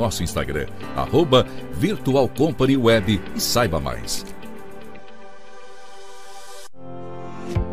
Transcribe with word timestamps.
nosso 0.00 0.22
Instagram, 0.22 0.66
arroba 0.96 1.46
Virtual 1.72 2.26
Company 2.26 2.76
Web 2.76 3.20
e 3.36 3.40
saiba 3.40 3.78
mais. 3.78 4.24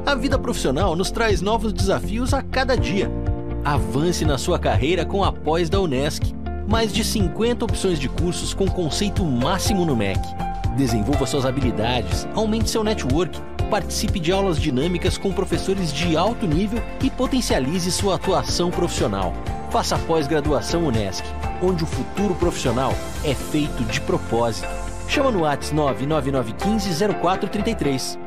A 0.06 0.14
vida 0.16 0.38
profissional 0.38 0.96
nos 0.96 1.10
traz 1.10 1.42
novos 1.42 1.72
desafios 1.72 2.34
a 2.34 2.42
cada 2.42 2.76
dia. 2.76 3.10
Avance 3.64 4.24
na 4.24 4.38
sua 4.38 4.60
carreira 4.60 5.06
com 5.06 5.24
a 5.24 5.32
pós 5.32 5.70
da 5.70 5.80
Unesc. 5.80 6.34
Mais 6.68 6.92
de 6.92 7.04
50 7.04 7.66
opções 7.66 7.98
de 7.98 8.10
cursos 8.10 8.54
com 8.54 8.68
conceito 8.68 9.24
máximo 9.24 9.86
no 9.86 9.96
MEC. 9.96 10.20
Desenvolva 10.76 11.26
suas 11.26 11.46
habilidades, 11.46 12.28
aumente 12.36 12.70
seu 12.70 12.84
network, 12.84 13.42
participe 13.70 14.20
de 14.20 14.32
aulas 14.32 14.60
dinâmicas 14.60 15.18
com 15.18 15.32
professores 15.32 15.92
de 15.92 16.16
alto 16.16 16.46
nível 16.46 16.82
e 17.02 17.10
potencialize 17.10 17.92
sua 17.92 18.16
atuação 18.16 18.70
profissional. 18.70 19.34
Faça 19.72 19.96
a 19.96 20.00
pós-graduação 20.00 20.86
Unesc, 20.86 21.24
onde 21.62 21.84
o 21.84 21.88
futuro 21.88 22.36
profissional 22.36 22.94
é 23.24 23.34
feito 23.34 23.84
de 23.84 24.02
propósito. 24.02 24.68
Chama 25.08 25.32
no 25.32 25.42
WhatsApp 25.42 25.76
99915 25.76 27.14
0433. 27.22 28.27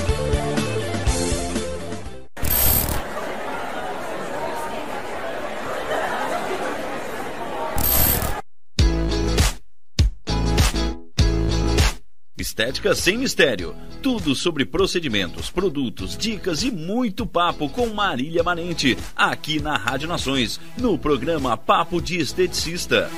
Estética 12.61 12.93
sem 12.93 13.17
mistério. 13.17 13.75
Tudo 14.03 14.35
sobre 14.35 14.65
procedimentos, 14.65 15.49
produtos, 15.49 16.15
dicas 16.15 16.61
e 16.61 16.69
muito 16.69 17.25
papo 17.25 17.67
com 17.67 17.87
Marília 17.87 18.43
Manente, 18.43 18.95
aqui 19.15 19.59
na 19.59 19.75
Rádio 19.75 20.07
Nações, 20.07 20.59
no 20.77 20.95
programa 20.95 21.57
Papo 21.57 21.99
de 21.99 22.19
Esteticista. 22.19 23.09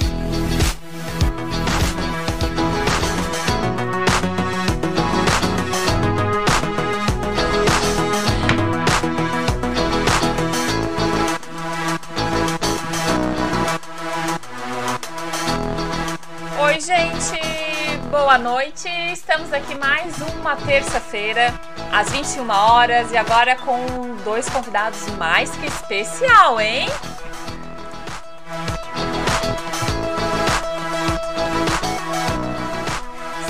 Boa 18.33 18.43
noite! 18.43 18.89
Estamos 19.11 19.53
aqui 19.53 19.75
mais 19.75 20.19
uma 20.19 20.55
terça-feira, 20.55 21.53
às 21.91 22.09
21 22.09 22.49
horas, 22.49 23.11
e 23.11 23.15
agora 23.15 23.55
com 23.55 23.85
dois 24.23 24.49
convidados 24.49 25.07
mais 25.19 25.51
que 25.51 25.67
especial, 25.67 26.59
hein? 26.59 26.89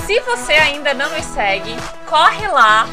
Se 0.06 0.20
você 0.20 0.52
ainda 0.52 0.92
não 0.92 1.08
nos 1.08 1.24
segue, 1.28 1.74
corre 2.06 2.46
lá, 2.48 2.86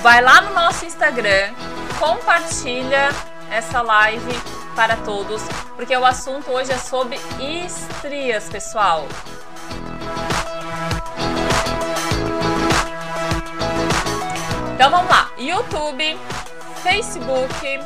vai 0.00 0.22
lá 0.22 0.40
no 0.40 0.54
nosso 0.54 0.86
Instagram, 0.86 1.52
compartilha 2.00 3.10
essa 3.50 3.82
live 3.82 4.40
para 4.74 4.96
todos, 4.96 5.42
porque 5.76 5.94
o 5.94 6.06
assunto 6.06 6.50
hoje 6.50 6.72
é 6.72 6.78
sobre 6.78 7.20
estrias, 7.66 8.48
pessoal. 8.48 9.06
Então 14.76 14.90
vamos 14.90 15.08
lá, 15.08 15.32
YouTube, 15.38 16.18
Facebook, 16.82 17.80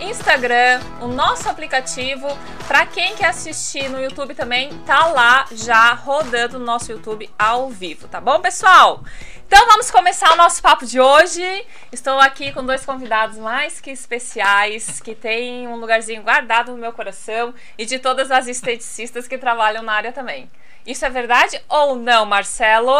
Instagram, 0.00 0.80
o 1.00 1.06
nosso 1.06 1.48
aplicativo. 1.48 2.26
Para 2.66 2.84
quem 2.84 3.14
quer 3.14 3.26
assistir 3.26 3.88
no 3.88 4.02
YouTube 4.02 4.34
também, 4.34 4.76
tá 4.80 5.06
lá 5.06 5.46
já 5.52 5.92
rodando 5.92 6.58
no 6.58 6.64
nosso 6.64 6.90
YouTube 6.90 7.30
ao 7.38 7.70
vivo, 7.70 8.08
tá 8.08 8.20
bom, 8.20 8.40
pessoal? 8.40 9.04
Então 9.46 9.68
vamos 9.68 9.88
começar 9.88 10.32
o 10.32 10.36
nosso 10.36 10.60
papo 10.60 10.84
de 10.84 10.98
hoje. 10.98 11.64
Estou 11.92 12.18
aqui 12.18 12.50
com 12.50 12.66
dois 12.66 12.84
convidados 12.84 13.38
mais 13.38 13.80
que 13.80 13.92
especiais, 13.92 14.98
que 14.98 15.14
têm 15.14 15.68
um 15.68 15.76
lugarzinho 15.76 16.24
guardado 16.24 16.72
no 16.72 16.78
meu 16.78 16.92
coração 16.92 17.54
e 17.78 17.86
de 17.86 18.00
todas 18.00 18.32
as 18.32 18.48
esteticistas 18.48 19.28
que 19.28 19.38
trabalham 19.38 19.84
na 19.84 19.92
área 19.92 20.10
também. 20.10 20.50
Isso 20.86 21.04
é 21.04 21.10
verdade 21.10 21.60
ou 21.68 21.96
não, 21.96 22.24
Marcelo? 22.24 22.94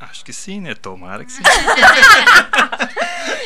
Acho 0.00 0.24
que 0.24 0.32
sim, 0.32 0.60
né? 0.60 0.74
Tomara 0.74 1.24
que 1.24 1.32
sim. 1.32 1.42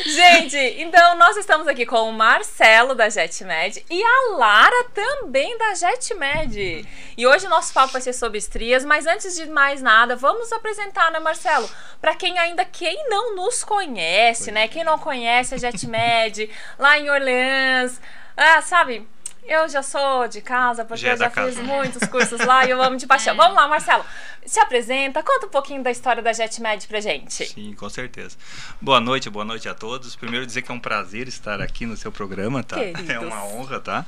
Gente, 0.07 0.57
então 0.81 1.17
nós 1.17 1.37
estamos 1.37 1.69
aqui 1.69 1.87
com 1.87 2.09
o 2.09 2.13
Marcelo 2.13 2.95
da 2.95 3.09
JetMed 3.09 3.85
e 3.89 4.03
a 4.03 4.37
Lara 4.37 4.85
também 4.95 5.57
da 5.59 5.75
JetMed. 5.75 6.89
E 7.17 7.27
hoje 7.27 7.47
o 7.47 7.51
nosso 7.51 7.73
papo 7.73 7.93
vai 7.93 8.01
ser 8.01 8.13
sobre 8.13 8.39
estrias, 8.39 8.85
mas 8.85 9.07
antes 9.07 9.37
de 9.37 9.47
mais 9.47 9.83
nada, 9.83 10.17
vamos 10.17 10.53
apresentar, 10.53 11.11
né, 11.13 11.21
Marcelo? 11.21 11.69
Para 12.01 12.15
quem 12.15 12.39
ainda 12.39 12.65
quem 12.65 13.09
não 13.09 13.37
nos 13.37 13.63
conhece, 13.63 14.51
né? 14.51 14.67
Quem 14.69 14.83
não 14.83 14.99
conhece 14.99 15.55
a 15.55 15.59
JetMed 15.59 16.51
lá 16.79 16.99
em 16.99 17.11
Orleans, 17.11 18.01
ah, 18.37 18.63
sabe? 18.63 19.07
Eu 19.43 19.69
já 19.69 19.83
sou 19.83 20.29
de 20.29 20.41
casa, 20.41 20.85
porque 20.85 21.03
Já 21.03 21.09
é 21.09 21.13
eu 21.15 21.17
já 21.19 21.25
da 21.25 21.31
casa. 21.31 21.53
fiz 21.53 21.61
muitos 21.67 22.09
cursos 22.09 22.41
lá 22.45 22.65
e 22.67 22.71
eu 22.71 22.81
amo 22.83 22.97
de 22.97 23.07
paixão. 23.07 23.35
Vamos 23.37 23.57
lá, 23.57 23.67
Marcelo. 23.67 24.05
Se 24.47 24.61
apresenta, 24.61 25.23
conta 25.23 25.47
um 25.47 25.51
pouquinho 25.51 25.83
da 25.83 25.91
história 25.91 26.23
da 26.23 26.33
JetMed 26.33 26.87
pra 26.87 27.01
gente. 27.01 27.47
Sim, 27.47 27.75
com 27.75 27.89
certeza. 27.89 28.37
Boa 28.81 29.01
noite, 29.01 29.29
boa 29.29 29.45
noite 29.45 29.69
a 29.69 29.75
todos. 29.75 30.15
Primeiro 30.17 30.47
dizer 30.47 30.63
que 30.63 30.71
é 30.71 30.75
um 30.75 30.81
prazer 30.81 31.27
estar 31.29 31.61
aqui 31.61 31.85
no 31.87 31.97
seu 31.97 32.13
programa, 32.13 32.63
tá? 32.63 32.77
Queridos. 32.77 33.09
É 33.09 33.19
uma 33.19 33.45
honra, 33.45 33.81
tá? 33.81 34.07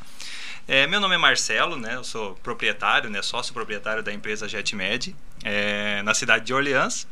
É, 0.69 0.87
meu 0.87 1.01
nome 1.01 1.17
é 1.17 1.19
Marcelo, 1.19 1.77
né? 1.77 1.97
Eu 1.97 2.05
sou 2.05 2.35
proprietário, 2.37 3.11
né? 3.11 3.21
Sócio 3.21 3.53
proprietário 3.53 4.01
da 4.03 4.13
empresa 4.13 4.49
JetMed, 4.49 5.15
é, 5.43 6.03
na 6.03 6.15
cidade 6.15 6.45
de 6.45 6.55
Orleans. 6.55 7.07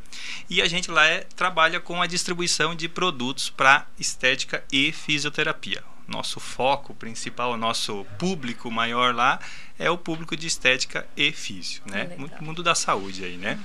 E 0.48 0.62
a 0.62 0.68
gente 0.68 0.88
lá 0.90 1.04
é, 1.06 1.26
trabalha 1.34 1.80
com 1.80 2.00
a 2.00 2.06
distribuição 2.06 2.76
de 2.76 2.88
produtos 2.88 3.50
para 3.50 3.86
estética 3.98 4.62
e 4.72 4.92
fisioterapia. 4.92 5.82
Nosso 6.08 6.40
foco 6.40 6.92
principal, 6.94 7.52
o 7.52 7.56
nosso 7.56 8.04
público 8.18 8.70
maior 8.70 9.14
lá 9.14 9.38
é 9.78 9.88
o 9.90 9.96
público 9.96 10.36
de 10.36 10.46
estética 10.46 11.06
e 11.16 11.30
físio, 11.32 11.82
né? 11.86 12.04
Legal. 12.18 12.28
Mundo 12.40 12.62
da 12.62 12.74
saúde 12.74 13.24
aí, 13.24 13.36
né? 13.36 13.58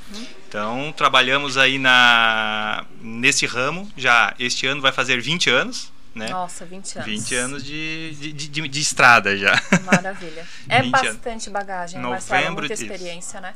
Então, 0.47 0.93
trabalhamos 0.95 1.57
aí 1.57 1.77
na 1.79 2.85
nesse 3.01 3.45
ramo, 3.45 3.91
já 3.97 4.33
este 4.39 4.67
ano 4.67 4.81
vai 4.81 4.91
fazer 4.91 5.19
20 5.19 5.49
anos, 5.49 5.91
né? 6.13 6.29
Nossa, 6.29 6.65
20 6.65 6.95
anos. 6.99 7.05
20 7.09 7.35
anos 7.35 7.63
de, 7.63 8.15
de, 8.19 8.33
de, 8.33 8.67
de- 8.67 8.79
estrada 8.79 9.35
já. 9.37 9.59
Maravilha. 9.83 10.47
É 10.69 10.81
20 10.81 10.93
anos. 10.95 11.15
bastante 11.15 11.49
bagagem, 11.49 11.99
Novembro 11.99 12.11
Marcelo, 12.29 12.55
muita 12.55 12.73
experiência, 12.73 13.41
né? 13.41 13.53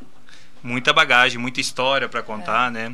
muita 0.61 0.91
bagagem, 0.91 1.37
muita 1.39 1.61
história 1.61 2.09
para 2.09 2.19
É. 2.19 2.23
contar, 2.23 2.69
né? 2.71 2.93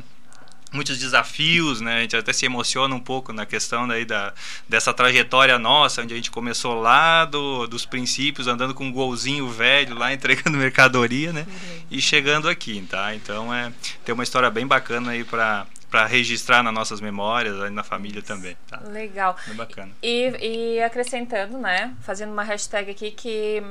Muitos 0.76 0.98
desafios, 0.98 1.80
né? 1.80 1.98
A 1.98 2.00
gente 2.02 2.16
até 2.16 2.32
se 2.32 2.44
emociona 2.44 2.94
um 2.94 3.00
pouco 3.00 3.32
na 3.32 3.46
questão 3.46 3.88
daí 3.88 4.04
da, 4.04 4.32
dessa 4.68 4.92
trajetória 4.92 5.58
nossa, 5.58 6.02
onde 6.02 6.12
a 6.12 6.16
gente 6.16 6.30
começou 6.30 6.78
lá 6.80 7.24
do, 7.24 7.66
dos 7.66 7.86
princípios, 7.86 8.46
andando 8.46 8.74
com 8.74 8.84
um 8.84 8.92
golzinho 8.92 9.48
velho 9.48 9.94
lá, 9.94 10.12
entregando 10.14 10.58
mercadoria, 10.58 11.32
né? 11.32 11.46
E 11.90 12.00
chegando 12.00 12.48
aqui, 12.48 12.86
tá? 12.88 13.14
Então, 13.14 13.52
é, 13.52 13.72
tem 14.04 14.12
uma 14.12 14.22
história 14.22 14.50
bem 14.50 14.66
bacana 14.66 15.12
aí 15.12 15.24
para 15.24 15.66
para 15.90 16.04
registrar 16.04 16.62
nas 16.64 16.74
nossas 16.74 17.00
memórias, 17.00 17.60
aí 17.62 17.70
na 17.70 17.84
família 17.84 18.20
também, 18.20 18.56
tá? 18.68 18.80
Legal. 18.80 19.36
Bem 19.46 19.56
bacana. 19.56 19.92
E, 20.02 20.74
e 20.76 20.82
acrescentando, 20.82 21.56
né? 21.58 21.94
Fazendo 22.02 22.32
uma 22.32 22.42
hashtag 22.42 22.90
aqui 22.90 23.12
que 23.12 23.62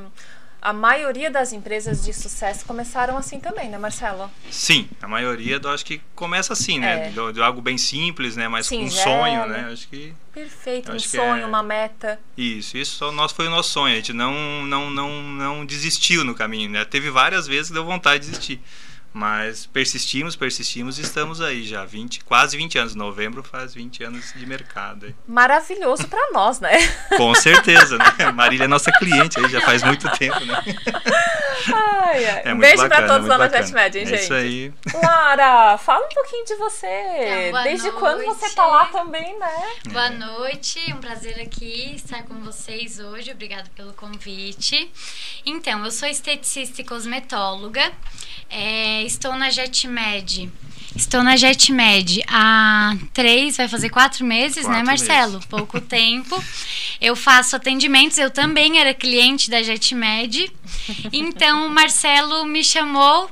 a 0.65 0.73
maioria 0.73 1.29
das 1.29 1.53
empresas 1.53 2.03
de 2.03 2.11
sucesso 2.11 2.65
começaram 2.65 3.15
assim 3.15 3.39
também, 3.39 3.69
né, 3.69 3.77
Marcelo? 3.77 4.31
Sim, 4.49 4.89
a 4.99 5.07
maioria 5.07 5.59
eu 5.61 5.69
acho 5.69 5.85
que 5.85 6.01
começa 6.15 6.53
assim, 6.53 6.79
né? 6.79 7.07
É. 7.07 7.09
De, 7.11 7.33
de 7.33 7.39
algo 7.39 7.61
bem 7.61 7.77
simples, 7.77 8.35
né? 8.35 8.47
Mas 8.47 8.67
com 8.67 8.83
um 8.83 8.89
sonho, 8.89 9.45
né? 9.45 9.69
Acho 9.71 9.87
que 9.87 10.11
Perfeito, 10.33 10.91
um 10.91 10.97
sonho, 10.99 11.43
é- 11.43 11.45
uma 11.45 11.61
meta. 11.61 12.19
isso, 12.35 12.77
isso 12.79 13.11
nosso 13.11 13.35
foi 13.35 13.45
o 13.45 13.51
nosso 13.51 13.69
sonho. 13.69 13.93
A 13.93 13.97
gente 13.97 14.11
não, 14.11 14.65
não, 14.65 14.89
não, 14.89 15.21
não 15.21 15.65
desistiu 15.65 16.23
no 16.23 16.33
caminho, 16.33 16.71
né? 16.71 16.83
Teve 16.83 17.11
várias 17.11 17.45
vezes 17.45 17.67
que 17.67 17.75
deu 17.75 17.85
vontade 17.85 18.23
de 18.25 18.31
desistir. 18.31 18.59
Mas 19.15 19.65
persistimos, 19.65 20.35
persistimos 20.35 20.99
e 20.99 21.01
estamos 21.01 21.39
aí 21.39 21.63
já 21.63 21.85
20, 21.85 22.25
quase 22.25 22.57
20 22.57 22.77
anos. 22.77 22.95
Novembro 22.95 23.41
faz 23.41 23.73
20 23.73 24.03
anos 24.03 24.33
de 24.35 24.45
mercado. 24.45 25.05
aí. 25.05 25.15
Maravilhoso 25.25 26.05
pra 26.09 26.31
nós, 26.33 26.59
né? 26.59 26.71
Com 27.15 27.33
certeza, 27.33 27.97
né? 27.97 28.29
Marília 28.33 28.65
é 28.65 28.67
nossa 28.67 28.91
cliente 28.91 29.39
aí 29.39 29.49
já 29.49 29.61
faz 29.61 29.83
muito 29.83 30.05
tempo, 30.17 30.43
né? 30.43 30.61
Ai, 31.73 32.25
ai. 32.25 32.41
É 32.43 32.47
um 32.47 32.57
muito 32.57 32.59
beijo 32.67 32.83
bacana, 32.83 32.89
pra 32.89 33.07
todos 33.07 33.27
lá 33.29 33.37
na. 33.37 33.47
JetMed, 33.47 33.97
hein, 33.99 34.03
É 34.03 34.05
gente? 34.05 34.19
isso 34.23 34.33
aí. 34.33 34.73
Lara, 35.01 35.77
fala 35.77 36.05
um 36.05 36.09
pouquinho 36.09 36.45
de 36.45 36.55
você. 36.55 37.47
Então, 37.47 37.63
Desde 37.63 37.91
quando 37.91 38.21
você 38.25 38.41
noite. 38.41 38.55
tá 38.55 38.65
lá 38.65 38.85
também, 38.87 39.39
né? 39.39 39.65
Boa 39.93 40.09
noite, 40.09 40.77
um 40.93 40.97
prazer 40.97 41.39
aqui 41.39 41.93
estar 41.95 42.23
com 42.23 42.35
vocês 42.41 42.99
hoje. 42.99 43.31
Obrigada 43.31 43.71
pelo 43.77 43.93
convite. 43.93 44.91
Então, 45.45 45.85
eu 45.85 45.91
sou 45.91 46.09
esteticista 46.09 46.81
e 46.81 46.83
cosmetóloga. 46.83 47.93
É, 48.49 49.04
estou 49.05 49.35
na 49.35 49.49
JetMed. 49.49 50.51
Estou 50.95 51.21
na 51.21 51.35
JetMed 51.35 52.23
há 52.27 52.95
três, 53.13 53.57
vai 53.57 53.67
fazer 53.67 53.89
quatro 53.89 54.25
meses, 54.25 54.63
né, 54.65 54.75
Quatro 54.75 54.85
Marcelo? 54.85 55.33
meses. 55.33 55.45
Pouco 55.47 55.81
tempo. 55.81 56.41
Eu 57.01 57.17
faço 57.17 57.55
atendimentos, 57.55 58.17
eu 58.17 58.31
também 58.31 58.79
era 58.79 58.93
cliente 58.93 59.49
da 59.49 59.61
JetMed. 59.61 60.51
Então, 61.11 61.67
o 61.67 61.69
Marcelo 61.69 62.45
me 62.45 62.63
chamou 62.63 63.29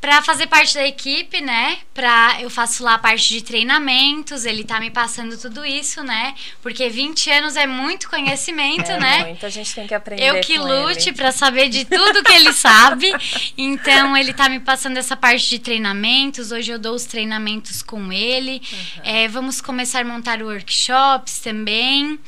para 0.00 0.22
fazer 0.22 0.46
parte 0.46 0.74
da 0.74 0.86
equipe, 0.86 1.40
né? 1.42 1.78
Pra, 1.92 2.38
eu 2.40 2.48
faço 2.48 2.82
lá 2.82 2.94
a 2.94 2.98
parte 2.98 3.28
de 3.28 3.42
treinamentos, 3.42 4.46
ele 4.46 4.64
tá 4.64 4.80
me 4.80 4.90
passando 4.90 5.36
tudo 5.36 5.64
isso, 5.64 6.02
né? 6.02 6.34
Porque 6.62 6.88
20 6.88 7.30
anos 7.30 7.56
é 7.56 7.66
muito 7.66 8.08
conhecimento, 8.08 8.90
É 8.90 8.98
né? 8.98 9.24
muito, 9.24 9.44
a 9.44 9.50
gente 9.50 9.74
tem 9.74 9.86
que 9.86 9.94
aprender 9.94 10.24
Eu 10.24 10.40
que 10.40 10.56
lute 10.56 11.12
para 11.12 11.30
saber 11.32 11.68
de 11.68 11.84
tudo 11.84 12.22
que 12.22 12.32
ele 12.32 12.52
sabe. 12.52 13.12
Então, 13.58 14.16
ele 14.16 14.32
tá 14.32 14.48
me 14.48 14.60
passando 14.60 14.96
essa 14.96 15.16
parte 15.16 15.48
de 15.50 15.58
treinamentos. 15.58 16.50
Hoje 16.50 16.70
eu 16.72 16.78
dou 16.78 16.94
os 16.94 17.04
treinamentos 17.04 17.82
com 17.82 18.10
ele. 18.10 18.62
É, 19.04 19.28
vamos 19.28 19.60
começar 19.60 20.00
a 20.00 20.04
montar 20.04 20.42
workshops 20.42 21.40
também. 21.40 22.18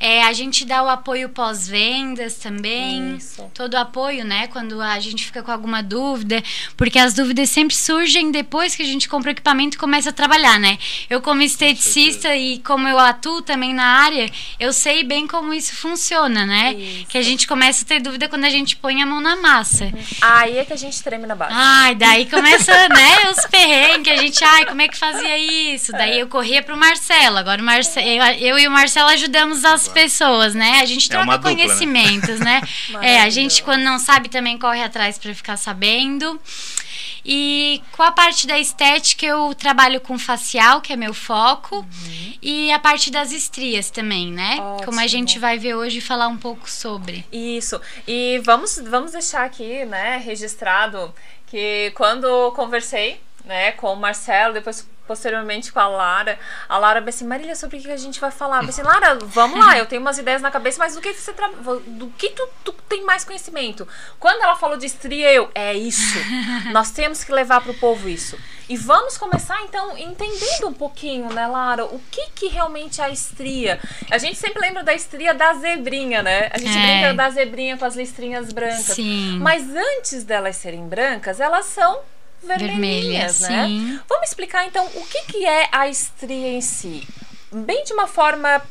É, 0.00 0.22
a 0.22 0.32
gente 0.32 0.64
dá 0.64 0.82
o 0.82 0.88
apoio 0.88 1.28
pós-vendas 1.28 2.36
também. 2.36 3.16
Isso. 3.16 3.50
Todo 3.52 3.74
o 3.74 3.78
apoio, 3.78 4.24
né? 4.24 4.46
Quando 4.46 4.80
a 4.80 4.98
gente 5.00 5.24
fica 5.26 5.42
com 5.42 5.50
alguma 5.50 5.82
dúvida. 5.82 6.42
Porque 6.76 6.98
as 6.98 7.17
dúvidas 7.18 7.50
sempre 7.50 7.74
surgem 7.74 8.30
depois 8.30 8.74
que 8.74 8.82
a 8.82 8.86
gente 8.86 9.08
compra 9.08 9.30
o 9.30 9.32
equipamento 9.32 9.76
e 9.76 9.78
começa 9.78 10.10
a 10.10 10.12
trabalhar, 10.12 10.58
né? 10.58 10.78
Eu, 11.10 11.20
como 11.20 11.42
esteticista 11.42 12.34
e 12.36 12.60
como 12.60 12.86
eu 12.88 12.98
atuo 12.98 13.42
também 13.42 13.74
na 13.74 13.84
área, 13.84 14.30
eu 14.58 14.72
sei 14.72 15.02
bem 15.02 15.26
como 15.26 15.52
isso 15.52 15.74
funciona, 15.74 16.46
né? 16.46 16.74
Isso. 16.74 17.06
Que 17.08 17.18
a 17.18 17.22
gente 17.22 17.46
começa 17.46 17.84
a 17.84 17.86
ter 17.86 18.00
dúvida 18.00 18.28
quando 18.28 18.44
a 18.44 18.50
gente 18.50 18.76
põe 18.76 19.02
a 19.02 19.06
mão 19.06 19.20
na 19.20 19.36
massa. 19.36 19.92
Aí 20.22 20.58
é 20.58 20.64
que 20.64 20.72
a 20.72 20.76
gente 20.76 21.02
treme 21.02 21.26
na 21.26 21.34
base. 21.34 21.52
Ai, 21.54 21.94
daí 21.96 22.26
começa, 22.26 22.72
né, 22.88 23.30
os 23.30 23.44
perrengues, 23.46 24.12
a 24.12 24.16
gente, 24.16 24.44
ai, 24.44 24.64
como 24.66 24.80
é 24.80 24.88
que 24.88 24.96
fazia 24.96 25.36
isso? 25.74 25.92
Daí 25.92 26.20
eu 26.20 26.28
corria 26.28 26.62
pro 26.62 26.76
Marcelo, 26.76 27.36
agora 27.36 27.60
o 27.60 27.64
Marcelo, 27.64 28.06
eu, 28.38 28.58
e 28.58 28.68
o 28.68 28.70
Marcelo 28.70 29.08
ajudamos 29.10 29.64
as 29.64 29.88
pessoas, 29.88 30.54
né? 30.54 30.80
A 30.80 30.84
gente 30.86 31.06
É 31.06 31.10
troca 31.10 31.24
uma 31.24 31.36
dupla, 31.36 31.50
né? 31.50 31.56
conhecimentos, 31.56 32.38
né? 32.40 32.62
é, 33.02 33.20
a 33.20 33.28
gente 33.30 33.62
quando 33.62 33.82
não 33.82 33.98
sabe 33.98 34.28
também 34.28 34.56
corre 34.56 34.82
atrás 34.82 35.18
pra 35.18 35.34
ficar 35.34 35.56
sabendo. 35.56 36.40
E 37.30 37.82
com 37.92 38.02
a 38.02 38.10
parte 38.10 38.46
da 38.46 38.58
estética 38.58 39.26
eu 39.26 39.54
trabalho 39.54 40.00
com 40.00 40.18
facial, 40.18 40.80
que 40.80 40.94
é 40.94 40.96
meu 40.96 41.12
foco, 41.12 41.86
e 42.40 42.72
a 42.72 42.78
parte 42.78 43.10
das 43.10 43.32
estrias 43.32 43.90
também, 43.90 44.32
né? 44.32 44.56
Como 44.56 44.98
a 44.98 45.02
Ótimo. 45.02 45.08
gente 45.08 45.38
vai 45.38 45.58
ver 45.58 45.74
hoje 45.74 45.98
e 45.98 46.00
falar 46.00 46.28
um 46.28 46.38
pouco 46.38 46.70
sobre. 46.70 47.26
Isso. 47.30 47.78
E 48.06 48.40
vamos, 48.42 48.78
vamos 48.78 49.12
deixar 49.12 49.44
aqui, 49.44 49.84
né, 49.84 50.16
registrado 50.24 51.14
que 51.46 51.92
quando 51.94 52.50
conversei, 52.52 53.20
né, 53.44 53.72
com 53.72 53.92
o 53.92 53.96
Marcelo, 53.96 54.54
depois 54.54 54.88
posteriormente 55.08 55.72
com 55.72 55.80
a 55.80 55.88
Lara, 55.88 56.38
a 56.68 56.78
Lara 56.78 57.00
disse 57.00 57.18
assim, 57.18 57.26
Marília, 57.26 57.56
sobre 57.56 57.78
o 57.78 57.80
que 57.80 57.90
a 57.90 57.96
gente 57.96 58.20
vai 58.20 58.30
falar? 58.30 58.62
Eu 58.62 58.66
disse, 58.68 58.82
Lara, 58.82 59.18
vamos 59.22 59.58
lá, 59.58 59.76
eu 59.78 59.86
tenho 59.86 60.02
umas 60.02 60.18
ideias 60.18 60.42
na 60.42 60.50
cabeça, 60.50 60.78
mas 60.78 60.94
do 60.94 61.00
que 61.00 61.12
você 61.14 61.32
tra... 61.32 61.48
do 61.48 62.08
que 62.18 62.28
tu, 62.30 62.46
tu 62.62 62.72
tem 62.88 63.04
mais 63.04 63.24
conhecimento? 63.24 63.88
Quando 64.20 64.42
ela 64.42 64.54
falou 64.54 64.76
de 64.76 64.86
estria, 64.86 65.32
eu, 65.32 65.50
é 65.54 65.74
isso. 65.74 66.18
Nós 66.70 66.90
temos 66.90 67.24
que 67.24 67.32
levar 67.32 67.62
pro 67.62 67.72
povo 67.74 68.08
isso. 68.08 68.38
E 68.68 68.76
vamos 68.76 69.16
começar 69.16 69.58
então 69.62 69.96
entendendo 69.96 70.68
um 70.68 70.74
pouquinho, 70.74 71.32
né, 71.32 71.46
Lara, 71.46 71.86
o 71.86 71.98
que 72.10 72.28
que 72.34 72.48
realmente 72.48 73.00
é 73.00 73.04
a 73.04 73.08
estria? 73.08 73.80
A 74.10 74.18
gente 74.18 74.36
sempre 74.36 74.60
lembra 74.60 74.84
da 74.84 74.92
estria 74.92 75.32
da 75.32 75.54
zebrinha, 75.54 76.22
né? 76.22 76.50
A 76.52 76.58
gente 76.58 76.76
É. 76.76 76.82
brinca 76.82 77.14
da 77.14 77.30
zebrinha 77.30 77.78
com 77.78 77.86
as 77.86 77.96
listrinhas 77.96 78.52
brancas. 78.52 78.94
Sim. 78.96 79.38
Mas 79.40 79.64
antes 79.74 80.22
delas 80.22 80.56
serem 80.56 80.86
brancas, 80.86 81.40
elas 81.40 81.64
são 81.64 82.00
vermelhinhas, 82.42 83.40
Vermelhas, 83.40 83.40
né? 83.40 83.66
sim. 83.66 84.00
Vamos 84.08 84.28
explicar 84.28 84.66
então 84.66 84.86
o 84.94 85.06
que 85.06 85.22
que 85.24 85.46
é 85.46 85.68
a 85.72 85.88
estria 85.88 86.48
em 86.48 86.60
si? 86.60 87.06
Bem 87.50 87.84
de 87.84 87.92
uma 87.92 88.06
forma 88.06 88.62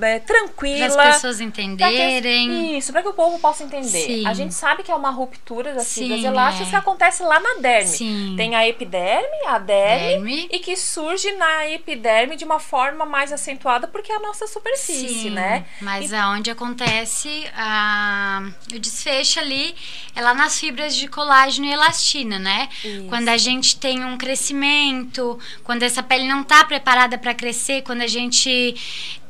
é, 0.00 0.18
tranquila. 0.20 0.88
Para 0.90 1.08
as 1.08 1.14
pessoas 1.16 1.36
Pra 1.38 1.46
que- 1.46 1.62
entenderem. 1.62 2.78
Isso, 2.78 2.92
para 2.92 3.02
que 3.02 3.08
o 3.08 3.12
povo 3.12 3.38
possa 3.38 3.64
entender. 3.64 3.86
Sim. 4.06 4.26
A 4.26 4.34
gente 4.34 4.54
sabe 4.54 4.82
que 4.82 4.90
é 4.90 4.94
uma 4.94 5.10
ruptura 5.10 5.74
das 5.74 5.86
Sim, 5.86 6.02
fibras 6.02 6.24
elásticas 6.24 6.68
é. 6.68 6.70
que 6.70 6.76
acontece 6.76 7.22
lá 7.22 7.40
na 7.40 7.54
derme. 7.60 7.88
Sim. 7.88 8.34
Tem 8.36 8.54
a 8.54 8.66
epiderme, 8.68 9.46
a 9.46 9.58
derme, 9.58 10.36
Derme. 10.36 10.48
e 10.50 10.58
que 10.58 10.76
surge 10.76 11.30
na 11.32 11.68
epiderme 11.68 12.36
de 12.36 12.44
uma 12.44 12.58
forma 12.58 13.04
mais 13.04 13.32
acentuada 13.32 13.86
porque 13.88 14.10
é 14.12 14.16
a 14.16 14.20
nossa 14.20 14.46
superfície, 14.46 15.30
né? 15.30 15.64
Mas 15.80 16.12
aonde 16.12 16.50
acontece 16.50 17.46
a, 17.56 18.42
o 18.72 18.78
desfecho 18.78 19.40
ali 19.40 19.74
é 20.14 20.20
lá 20.20 20.34
nas 20.34 20.58
fibras 20.58 20.94
de 20.96 21.08
colágeno 21.08 21.66
e 21.66 21.72
elastina, 21.72 22.38
né? 22.38 22.68
Isso. 22.84 23.06
Quando 23.08 23.28
a 23.28 23.36
gente 23.36 23.76
tem 23.76 24.04
um 24.04 24.16
crescimento, 24.18 25.38
quando 25.62 25.82
essa 25.82 26.02
pele 26.02 26.26
não 26.28 26.42
está 26.42 26.64
preparada 26.64 27.18
para 27.18 27.34
crescer, 27.34 27.82
quando 27.82 28.02
a 28.02 28.06
gente 28.06 28.74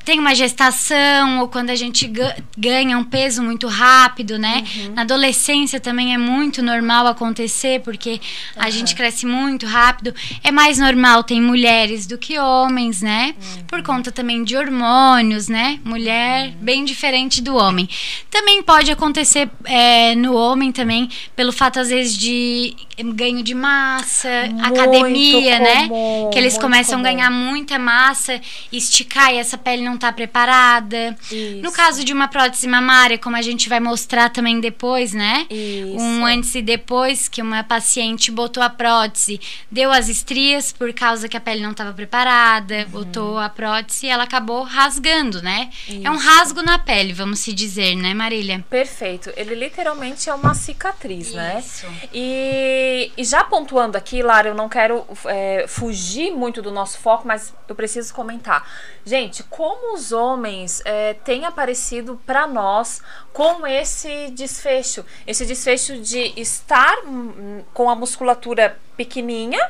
tem 0.05 0.19
uma 0.21 0.35
gestação 0.35 1.41
ou 1.41 1.49
quando 1.49 1.71
a 1.71 1.75
gente 1.75 2.07
ga- 2.07 2.37
ganha 2.57 2.99
um 2.99 3.05
peso 3.05 3.43
muito 3.43 3.67
rápido, 3.67 4.39
né? 4.39 4.65
Uhum. 4.77 4.95
Na 4.95 5.03
adolescência 5.03 5.81
também 5.81 6.13
é 6.15 6.19
muito 6.19 6.63
normal 6.63 7.07
acontecer, 7.07 7.81
porque 7.81 8.21
a 8.57 8.69
gente 8.71 8.95
cresce 8.95 9.25
muito 9.27 9.67
rápido. 9.67 10.15
É 10.43 10.51
mais 10.51 10.79
normal 10.79 11.25
tem 11.25 11.41
mulheres 11.41 12.07
do 12.07 12.19
que 12.19 12.39
homens, 12.39 13.01
né? 13.03 13.35
Uhum. 13.57 13.65
Por 13.67 13.83
conta 13.83 14.13
também 14.13 14.45
de 14.45 14.57
hormônios, 14.57 15.49
né? 15.49 15.79
Mulher 15.85 16.51
bem 16.61 16.85
diferente 16.85 17.41
do 17.41 17.57
homem. 17.57 17.89
Também 18.31 18.63
pode 18.63 18.91
acontecer 18.91 19.49
é, 19.65 20.15
no 20.15 20.35
homem 20.35 20.71
também, 20.73 21.09
pelo 21.35 21.53
fato, 21.53 21.81
às 21.81 21.89
vezes, 21.89 22.17
de 22.17 22.75
ganho 23.15 23.43
de 23.43 23.55
massa, 23.55 24.29
Muito 24.51 24.67
academia, 24.67 25.59
né? 25.59 25.89
comum, 25.89 26.31
Que 26.31 26.39
eles 26.39 26.59
começam 26.59 26.99
comum. 26.99 27.09
a 27.09 27.13
ganhar 27.13 27.31
muita 27.31 27.79
massa, 27.79 28.41
esticar 28.73 29.33
e 29.33 29.39
essa 29.39 29.57
pele 29.57 29.83
não 29.83 29.94
tá 29.97 30.13
preparada. 30.13 31.17
Isso. 31.31 31.63
No 31.63 31.73
caso 31.73 32.05
de 32.05 32.13
uma 32.13 32.29
prótese 32.29 32.67
mamária, 32.67 33.19
como 33.19 33.37
a 33.37 33.43
gente 33.43 33.69
vai 33.69 33.81
mostrar 33.81 34.31
também 34.31 34.61
depois, 34.61 35.13
né? 35.13 35.47
Isso. 35.51 35.97
Um 35.99 36.25
antes 36.27 36.55
e 36.55 36.63
depois 36.63 37.29
que 37.29 37.41
uma 37.43 37.63
paciente 37.65 38.31
botou 38.31 38.63
a 38.63 38.71
prótese, 38.71 39.41
deu 39.71 39.91
as 39.93 40.09
estrias 40.09 40.73
por 40.73 40.93
causa 40.93 41.29
que 41.29 41.37
a 41.37 41.41
pele 41.41 41.61
não 41.63 41.71
estava 41.73 41.93
preparada, 41.93 42.85
Uhum. 42.85 42.91
botou 42.91 43.39
a 43.39 43.49
prótese 43.49 44.07
e 44.07 44.09
ela 44.09 44.25
acabou 44.25 44.63
rasgando, 44.63 45.43
né? 45.43 45.71
É 46.03 46.11
um 46.11 46.17
rasgo 46.17 46.63
na 46.63 46.79
pele, 46.79 47.13
vamos 47.13 47.39
se 47.41 47.53
dizer, 47.53 47.95
né, 47.95 48.15
Marília? 48.15 48.65
Perfeito. 48.71 49.31
Ele 49.37 49.55
literalmente 49.55 50.29
é 50.29 50.35
uma 50.35 50.55
cicatriz, 50.55 51.33
né? 51.33 51.63
Isso. 51.65 51.87
E, 52.13 53.13
e 53.17 53.25
já 53.25 53.43
pontuando 53.45 53.97
aqui, 53.99 54.23
Lara, 54.23 54.49
eu 54.49 54.55
não 54.55 54.69
quero 54.69 55.05
é, 55.27 55.67
fugir 55.69 56.31
muito 56.33 56.63
do 56.63 56.71
nosso 56.71 56.99
foco, 56.99 57.27
mas 57.27 57.53
eu 57.69 57.75
preciso 57.75 58.13
comentar. 58.15 58.67
Gente, 59.05 59.43
como 59.45 59.84
os 59.93 60.13
homens 60.13 60.81
é, 60.85 61.15
têm 61.15 61.45
aparecido 61.45 62.21
para 62.25 62.47
nós 62.47 63.03
com 63.33 63.67
esse 63.67 64.31
desfecho? 64.31 65.05
Esse 65.27 65.45
desfecho 65.45 65.99
de 65.99 66.33
estar 66.41 66.97
hum, 67.07 67.63
com 67.73 67.91
a 67.91 67.95
musculatura 67.95 68.79
pequenininha, 68.97 69.61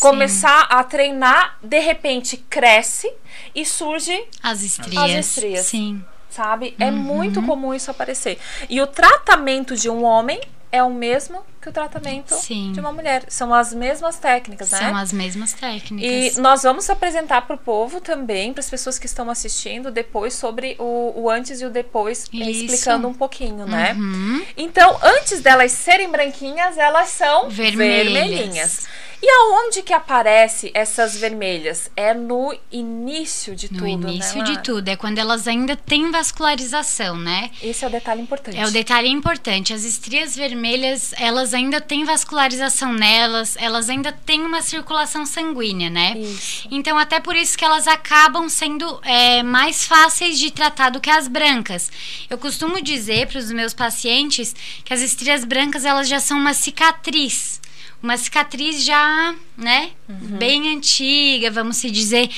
começar 0.00 0.62
a 0.62 0.82
treinar, 0.84 1.58
de 1.62 1.78
repente 1.78 2.36
cresce 2.36 3.12
e 3.54 3.64
surge 3.64 4.26
As 4.42 4.62
estrias. 4.62 5.02
As 5.02 5.10
estrias. 5.10 5.66
Sim. 5.66 6.04
sabe? 6.28 6.74
É 6.78 6.90
muito 6.90 7.42
comum 7.42 7.72
isso 7.72 7.90
aparecer. 7.90 8.38
E 8.68 8.80
o 8.80 8.86
tratamento 8.86 9.74
de 9.74 9.88
um 9.88 10.04
homem 10.04 10.40
é 10.70 10.82
o 10.82 10.92
mesmo 10.92 11.42
que 11.66 11.70
o 11.70 11.72
tratamento 11.72 12.32
Sim. 12.36 12.70
de 12.70 12.78
uma 12.78 12.92
mulher. 12.92 13.24
São 13.28 13.52
as 13.52 13.74
mesmas 13.74 14.16
técnicas, 14.18 14.70
né? 14.70 14.78
São 14.78 14.96
as 14.96 15.12
mesmas 15.12 15.52
técnicas. 15.52 16.36
E 16.36 16.40
nós 16.40 16.62
vamos 16.62 16.88
apresentar 16.88 17.42
para 17.42 17.56
o 17.56 17.58
povo 17.58 18.00
também, 18.00 18.52
para 18.52 18.60
as 18.60 18.70
pessoas 18.70 19.00
que 19.00 19.06
estão 19.06 19.28
assistindo, 19.28 19.90
depois 19.90 20.34
sobre 20.34 20.76
o, 20.78 21.12
o 21.16 21.28
antes 21.28 21.60
e 21.60 21.66
o 21.66 21.70
depois, 21.70 22.26
eh, 22.32 22.36
Isso. 22.36 22.64
explicando 22.64 23.08
um 23.08 23.14
pouquinho, 23.14 23.66
né? 23.66 23.94
Uhum. 23.98 24.44
Então, 24.56 24.96
antes 25.02 25.40
delas 25.40 25.72
serem 25.72 26.08
branquinhas, 26.08 26.78
elas 26.78 27.08
são 27.08 27.50
Vermelhas. 27.50 28.12
vermelhinhas. 28.12 28.86
E 29.22 29.28
aonde 29.28 29.82
que 29.82 29.94
aparece 29.94 30.70
essas 30.74 31.16
vermelhas? 31.16 31.90
É 31.96 32.12
no 32.12 32.54
início 32.70 33.56
de 33.56 33.72
No 33.72 33.78
tudo, 33.78 34.08
início 34.08 34.38
né, 34.38 34.44
de 34.44 34.62
tudo, 34.62 34.88
é 34.88 34.94
quando 34.94 35.18
elas 35.18 35.48
ainda 35.48 35.74
têm 35.74 36.10
vascularização, 36.10 37.16
né? 37.16 37.50
Esse 37.62 37.84
é 37.84 37.88
o 37.88 37.90
detalhe 37.90 38.20
importante. 38.20 38.58
É 38.58 38.66
o 38.66 38.70
detalhe 38.70 39.08
importante. 39.08 39.72
As 39.72 39.84
estrias 39.84 40.36
vermelhas, 40.36 41.14
elas 41.18 41.54
ainda 41.56 41.80
têm 41.80 42.04
vascularização 42.04 42.92
nelas, 42.92 43.56
elas 43.58 43.88
ainda 43.90 44.12
têm 44.12 44.42
uma 44.42 44.62
circulação 44.62 45.26
sanguínea, 45.26 45.90
né? 45.90 46.16
Isso. 46.18 46.68
Então, 46.70 46.96
até 46.98 47.18
por 47.18 47.34
isso 47.34 47.56
que 47.58 47.64
elas 47.64 47.88
acabam 47.88 48.48
sendo 48.48 49.00
é, 49.02 49.42
mais 49.42 49.84
fáceis 49.84 50.38
de 50.38 50.50
tratar 50.50 50.90
do 50.90 51.00
que 51.00 51.10
as 51.10 51.26
brancas. 51.26 51.90
Eu 52.30 52.38
costumo 52.38 52.80
dizer 52.80 53.26
para 53.26 53.38
os 53.38 53.50
meus 53.50 53.74
pacientes 53.74 54.54
que 54.84 54.92
as 54.92 55.00
estrias 55.00 55.44
brancas, 55.44 55.84
elas 55.84 56.08
já 56.08 56.20
são 56.20 56.38
uma 56.38 56.54
cicatriz. 56.54 57.60
Uma 58.02 58.18
cicatriz 58.18 58.84
já, 58.84 59.34
né, 59.56 59.90
bem 60.06 60.76
antiga, 60.76 61.50
vamos 61.50 61.78
se 61.78 61.90
dizer. 61.90 62.30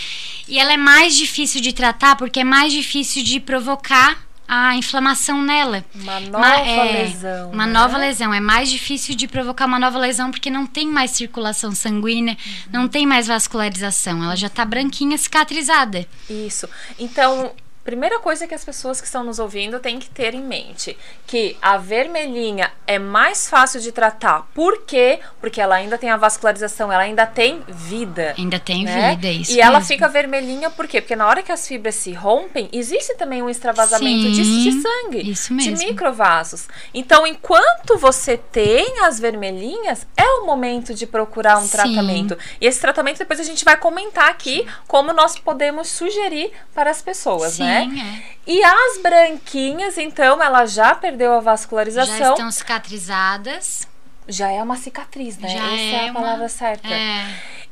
E 0.47 0.59
ela 0.59 0.73
é 0.73 0.77
mais 0.77 1.17
difícil 1.17 1.61
de 1.61 1.73
tratar 1.73 2.17
porque 2.17 2.41
é 2.41 2.45
mais 2.45 2.73
difícil 2.73 3.23
de 3.25 3.41
provocar 3.41 4.28
a 4.49 4.75
inflamação 4.75 5.43
nela. 5.43 5.85
Uma 5.95 6.19
nova 6.21 6.39
Ma- 6.39 6.61
é, 6.61 6.93
lesão. 7.05 7.51
Uma 7.51 7.67
né? 7.67 7.73
nova 7.73 7.99
lesão. 7.99 8.33
É 8.33 8.41
mais 8.41 8.71
difícil 8.71 9.15
de 9.15 9.29
provocar 9.29 9.67
uma 9.67 9.79
nova 9.79 9.99
lesão 9.99 10.31
porque 10.31 10.51
não 10.51 10.67
tem 10.67 10.89
mais 10.89 11.11
circulação 11.11 11.73
sanguínea, 11.73 12.37
não 12.73 12.89
tem 12.89 13.07
mais 13.07 13.27
vascularização. 13.27 14.25
Ela 14.25 14.35
já 14.37 14.49
tá 14.49 14.65
branquinha, 14.65 15.19
cicatrizada. 15.19 16.07
Isso. 16.31 16.67
Então, 16.99 17.53
primeira 17.89 18.19
coisa 18.19 18.47
que 18.47 18.55
as 18.55 18.63
pessoas 18.63 19.01
que 19.01 19.07
estão 19.07 19.25
nos 19.25 19.39
ouvindo 19.39 19.81
têm 19.81 19.99
que 19.99 20.11
ter 20.11 20.35
em 20.35 20.43
mente, 20.43 20.95
que 21.27 21.57
a 21.63 21.79
vermelhinha 21.79 22.71
é 22.87 22.99
mais 22.99 23.49
fácil 23.49 23.81
de 23.81 23.91
tratar. 23.91 24.47
Por 24.53 24.83
quê? 24.83 25.21
Porque 25.41 25.59
ela 25.59 25.77
ainda 25.77 25.97
tem 25.97 26.11
a 26.11 26.19
vascularização, 26.19 26.93
ela 26.93 27.05
ainda 27.05 27.25
tem 27.25 27.63
vida. 27.67 28.35
Ainda 28.37 28.61
tem 28.61 28.85
né? 28.85 29.13
vida, 29.13 29.29
isso. 29.29 29.53
E 29.53 29.61
ela 29.63 29.79
mesmo. 29.79 29.89
fica 29.89 30.07
vermelhinha 30.07 30.69
por 30.69 30.87
quê? 30.87 31.01
Porque 31.01 31.17
na 31.17 31.27
hora 31.27 31.43
que 31.43 31.51
as 31.51 31.67
fibras 31.67 31.95
se 31.95 32.13
rompem, 32.13 32.69
existe 32.75 33.15
também 33.15 33.43
um 33.43 33.49
extravasamento 33.49 34.33
de, 34.33 34.65
de 34.65 34.83
sangue, 34.83 35.31
isso 35.31 35.57
de 35.57 35.71
mesmo. 35.71 35.89
microvasos. 35.89 36.69
Então, 36.93 37.27
enquanto 37.27 37.97
você 37.97 38.37
tem 38.37 39.01
as 39.01 39.19
vermelhinhas, 39.19 40.07
é 40.15 40.27
o 40.41 40.45
momento 40.45 40.93
de 40.93 41.07
procurar 41.07 41.57
um 41.57 41.63
Sim. 41.63 41.71
tratamento. 41.71 42.37
E 42.61 42.67
esse 42.67 42.83
tratamento 42.83 43.17
depois 43.17 43.41
a 43.41 43.45
gente 43.45 43.65
vai 43.65 43.79
comentar 43.79 44.29
aqui 44.29 44.67
como 44.87 45.11
nós 45.15 45.39
podemos 45.39 45.89
sugerir 45.89 46.53
para 46.75 46.91
as 46.91 47.01
pessoas, 47.01 47.55
Sim, 47.55 47.63
né? 47.63 47.78
É. 47.85 48.23
E 48.47 48.63
as 48.63 49.03
branquinhas, 49.03 49.99
então, 49.99 50.43
ela 50.43 50.67
já 50.67 50.95
perdeu 50.95 51.33
a 51.33 51.37
Já 51.37 51.41
vascularização, 51.41 52.33
estão 52.33 52.51
cicatrizadas. 52.51 53.88
Já 54.29 54.51
é 54.51 54.63
uma 54.63 54.77
cicatriz, 54.77 55.39
né? 55.39 55.49
Já 55.49 55.65
Essa 55.65 55.75
é, 55.75 55.93
é 55.93 56.01
a 56.09 56.11
uma- 56.11 56.21
palavra 56.21 56.49
certa. 56.49 56.87
É, 56.89 57.27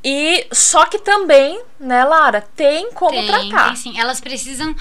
E 0.08 0.46
só 0.52 0.86
que 0.86 0.98
também, 1.00 1.60
né, 1.80 2.04
Lara, 2.04 2.40
tem 2.54 2.92
como 2.92 3.10
tem, 3.18 3.26
tratar. 3.26 3.66
tem 3.68 3.76
sim. 3.76 3.98
Elas 3.98 4.20
precisam, 4.20 4.75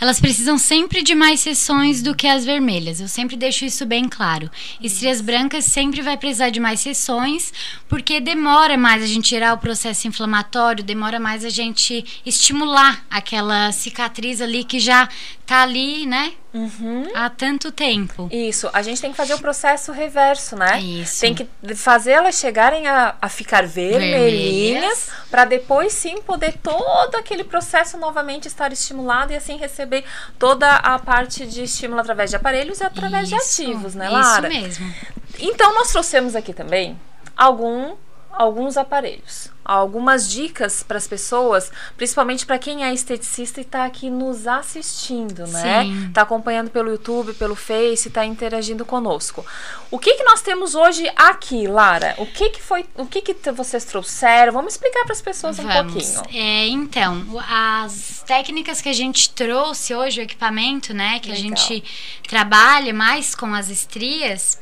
elas 0.00 0.18
precisam 0.20 0.58
sempre 0.58 1.02
de 1.02 1.14
mais 1.14 1.38
sessões 1.40 2.02
do 2.02 2.14
que 2.16 2.26
as 2.26 2.44
vermelhas. 2.44 3.00
Eu 3.00 3.06
sempre 3.06 3.36
deixo 3.36 3.64
isso 3.64 3.86
bem 3.86 4.08
claro. 4.08 4.50
Estrias 4.80 5.20
brancas 5.20 5.66
sempre 5.66 6.02
vai 6.02 6.16
precisar 6.16 6.50
de 6.50 6.58
mais 6.58 6.80
sessões, 6.80 7.52
porque 7.88 8.18
demora 8.20 8.76
mais 8.76 9.04
a 9.04 9.06
gente 9.06 9.28
tirar 9.28 9.52
o 9.54 9.58
processo 9.58 10.08
inflamatório, 10.08 10.82
demora 10.82 11.20
mais 11.20 11.44
a 11.44 11.50
gente 11.50 12.04
estimular 12.26 13.04
aquela 13.08 13.70
cicatriz 13.72 14.40
ali 14.40 14.64
que 14.64 14.80
já 14.80 15.08
tá 15.46 15.62
ali, 15.62 16.06
né, 16.06 16.32
Uhum. 16.54 17.04
há 17.14 17.30
tanto 17.30 17.72
tempo. 17.72 18.28
Isso, 18.30 18.68
a 18.72 18.82
gente 18.82 19.00
tem 19.00 19.10
que 19.10 19.16
fazer 19.16 19.34
o 19.34 19.38
processo 19.38 19.90
reverso, 19.90 20.54
né? 20.54 20.80
Isso. 20.80 21.20
Tem 21.20 21.34
que 21.34 21.48
fazer 21.74 22.12
elas 22.12 22.38
chegarem 22.38 22.86
a, 22.86 23.14
a 23.20 23.28
ficar 23.28 23.66
vermelhinhas, 23.66 25.10
para 25.30 25.44
depois 25.44 25.92
sim 25.92 26.20
poder 26.20 26.58
todo 26.62 27.14
aquele 27.14 27.44
processo 27.44 27.96
novamente 27.96 28.46
estar 28.48 28.72
estimulado 28.72 29.32
e 29.32 29.36
assim 29.36 29.56
receber 29.56 30.04
toda 30.38 30.68
a 30.70 30.98
parte 30.98 31.46
de 31.46 31.62
estímulo 31.64 32.00
através 32.00 32.30
de 32.30 32.36
aparelhos 32.36 32.80
e 32.80 32.84
através 32.84 33.28
de 33.28 33.36
Isso, 33.36 33.62
ativos, 33.62 33.94
né, 33.94 34.08
Lara? 34.08 34.48
Isso 34.48 34.62
mesmo. 34.62 34.94
Então 35.38 35.74
nós 35.74 35.90
trouxemos 35.90 36.36
aqui 36.36 36.52
também 36.52 36.98
algum, 37.36 37.96
alguns 38.32 38.76
aparelhos, 38.76 39.50
algumas 39.64 40.28
dicas 40.28 40.82
para 40.82 40.96
as 40.96 41.06
pessoas, 41.06 41.70
principalmente 41.96 42.44
para 42.46 42.58
quem 42.58 42.84
é 42.84 42.92
esteticista 42.92 43.60
e 43.60 43.62
está 43.62 43.84
aqui 43.84 44.10
nos 44.10 44.46
assistindo, 44.46 45.46
né? 45.46 45.84
Sim. 45.84 46.10
Tá 46.12 46.22
acompanhando 46.22 46.70
pelo 46.70 46.90
YouTube, 46.90 47.34
pelo 47.34 47.54
Face, 47.54 48.10
tá 48.10 48.24
interagindo 48.24 48.84
conosco. 48.84 49.44
O 49.90 49.98
que 49.98 50.14
que 50.14 50.24
nós 50.24 50.40
temos 50.40 50.74
hoje 50.74 51.10
aqui, 51.14 51.66
Lara? 51.66 52.14
O 52.18 52.26
que 52.26 52.50
que 52.50 52.62
foi, 52.62 52.84
o 52.96 53.06
que 53.06 53.20
que 53.20 53.50
vocês 53.52 53.84
trouxeram? 53.84 54.52
Vamos 54.52 54.74
explicar 54.74 55.04
para 55.04 55.12
as 55.12 55.22
pessoas 55.22 55.58
um 55.58 55.66
Vamos. 55.66 55.92
pouquinho. 55.92 56.22
É, 56.32 56.66
então, 56.68 57.24
as 57.48 58.24
técnicas 58.26 58.80
que 58.80 58.88
a 58.88 58.94
gente 58.94 59.30
trouxe 59.30 59.94
hoje, 59.94 60.20
o 60.20 60.24
equipamento, 60.24 60.94
né, 60.94 61.20
que 61.20 61.30
a 61.30 61.34
Legal. 61.34 61.56
gente 61.56 61.84
trabalha 62.26 62.92
mais 62.94 63.34
com 63.34 63.54
as 63.54 63.68
estrias, 63.68 64.58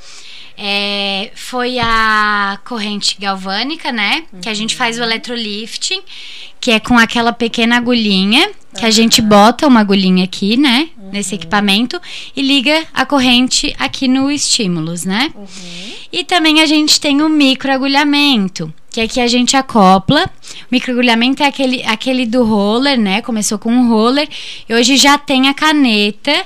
é, 0.62 1.30
foi 1.34 1.78
a 1.78 2.58
corrente 2.66 3.16
galvânica, 3.18 3.90
né, 3.90 4.24
que 4.42 4.48
a 4.48 4.52
gente 4.52 4.76
faz 4.76 4.98
o 4.98 5.02
eletrolifting, 5.02 6.02
que 6.60 6.70
é 6.70 6.78
com 6.78 6.98
aquela 6.98 7.32
pequena 7.32 7.78
agulhinha, 7.78 8.50
que 8.78 8.84
a 8.84 8.90
gente 8.90 9.22
bota 9.22 9.66
uma 9.66 9.80
agulhinha 9.80 10.24
aqui, 10.24 10.58
né, 10.58 10.90
nesse 11.10 11.34
equipamento, 11.34 11.98
e 12.36 12.42
liga 12.42 12.86
a 12.92 13.06
corrente 13.06 13.74
aqui 13.78 14.06
no 14.06 14.30
estímulos, 14.30 15.06
né. 15.06 15.32
E 16.12 16.24
também 16.24 16.60
a 16.60 16.66
gente 16.66 17.00
tem 17.00 17.22
o 17.22 17.28
microagulhamento, 17.28 18.70
que 18.90 19.00
é 19.00 19.08
que 19.08 19.20
a 19.20 19.28
gente 19.28 19.56
acopla. 19.56 20.28
O 20.62 20.66
microagulhamento 20.70 21.42
é 21.42 21.46
aquele, 21.46 21.82
aquele 21.84 22.26
do 22.26 22.44
roller, 22.44 22.98
né? 22.98 23.22
Começou 23.22 23.56
com 23.58 23.72
um 23.72 23.88
roller 23.88 24.28
e 24.68 24.74
hoje 24.74 24.96
já 24.96 25.16
tem 25.16 25.48
a 25.48 25.54
caneta, 25.54 26.44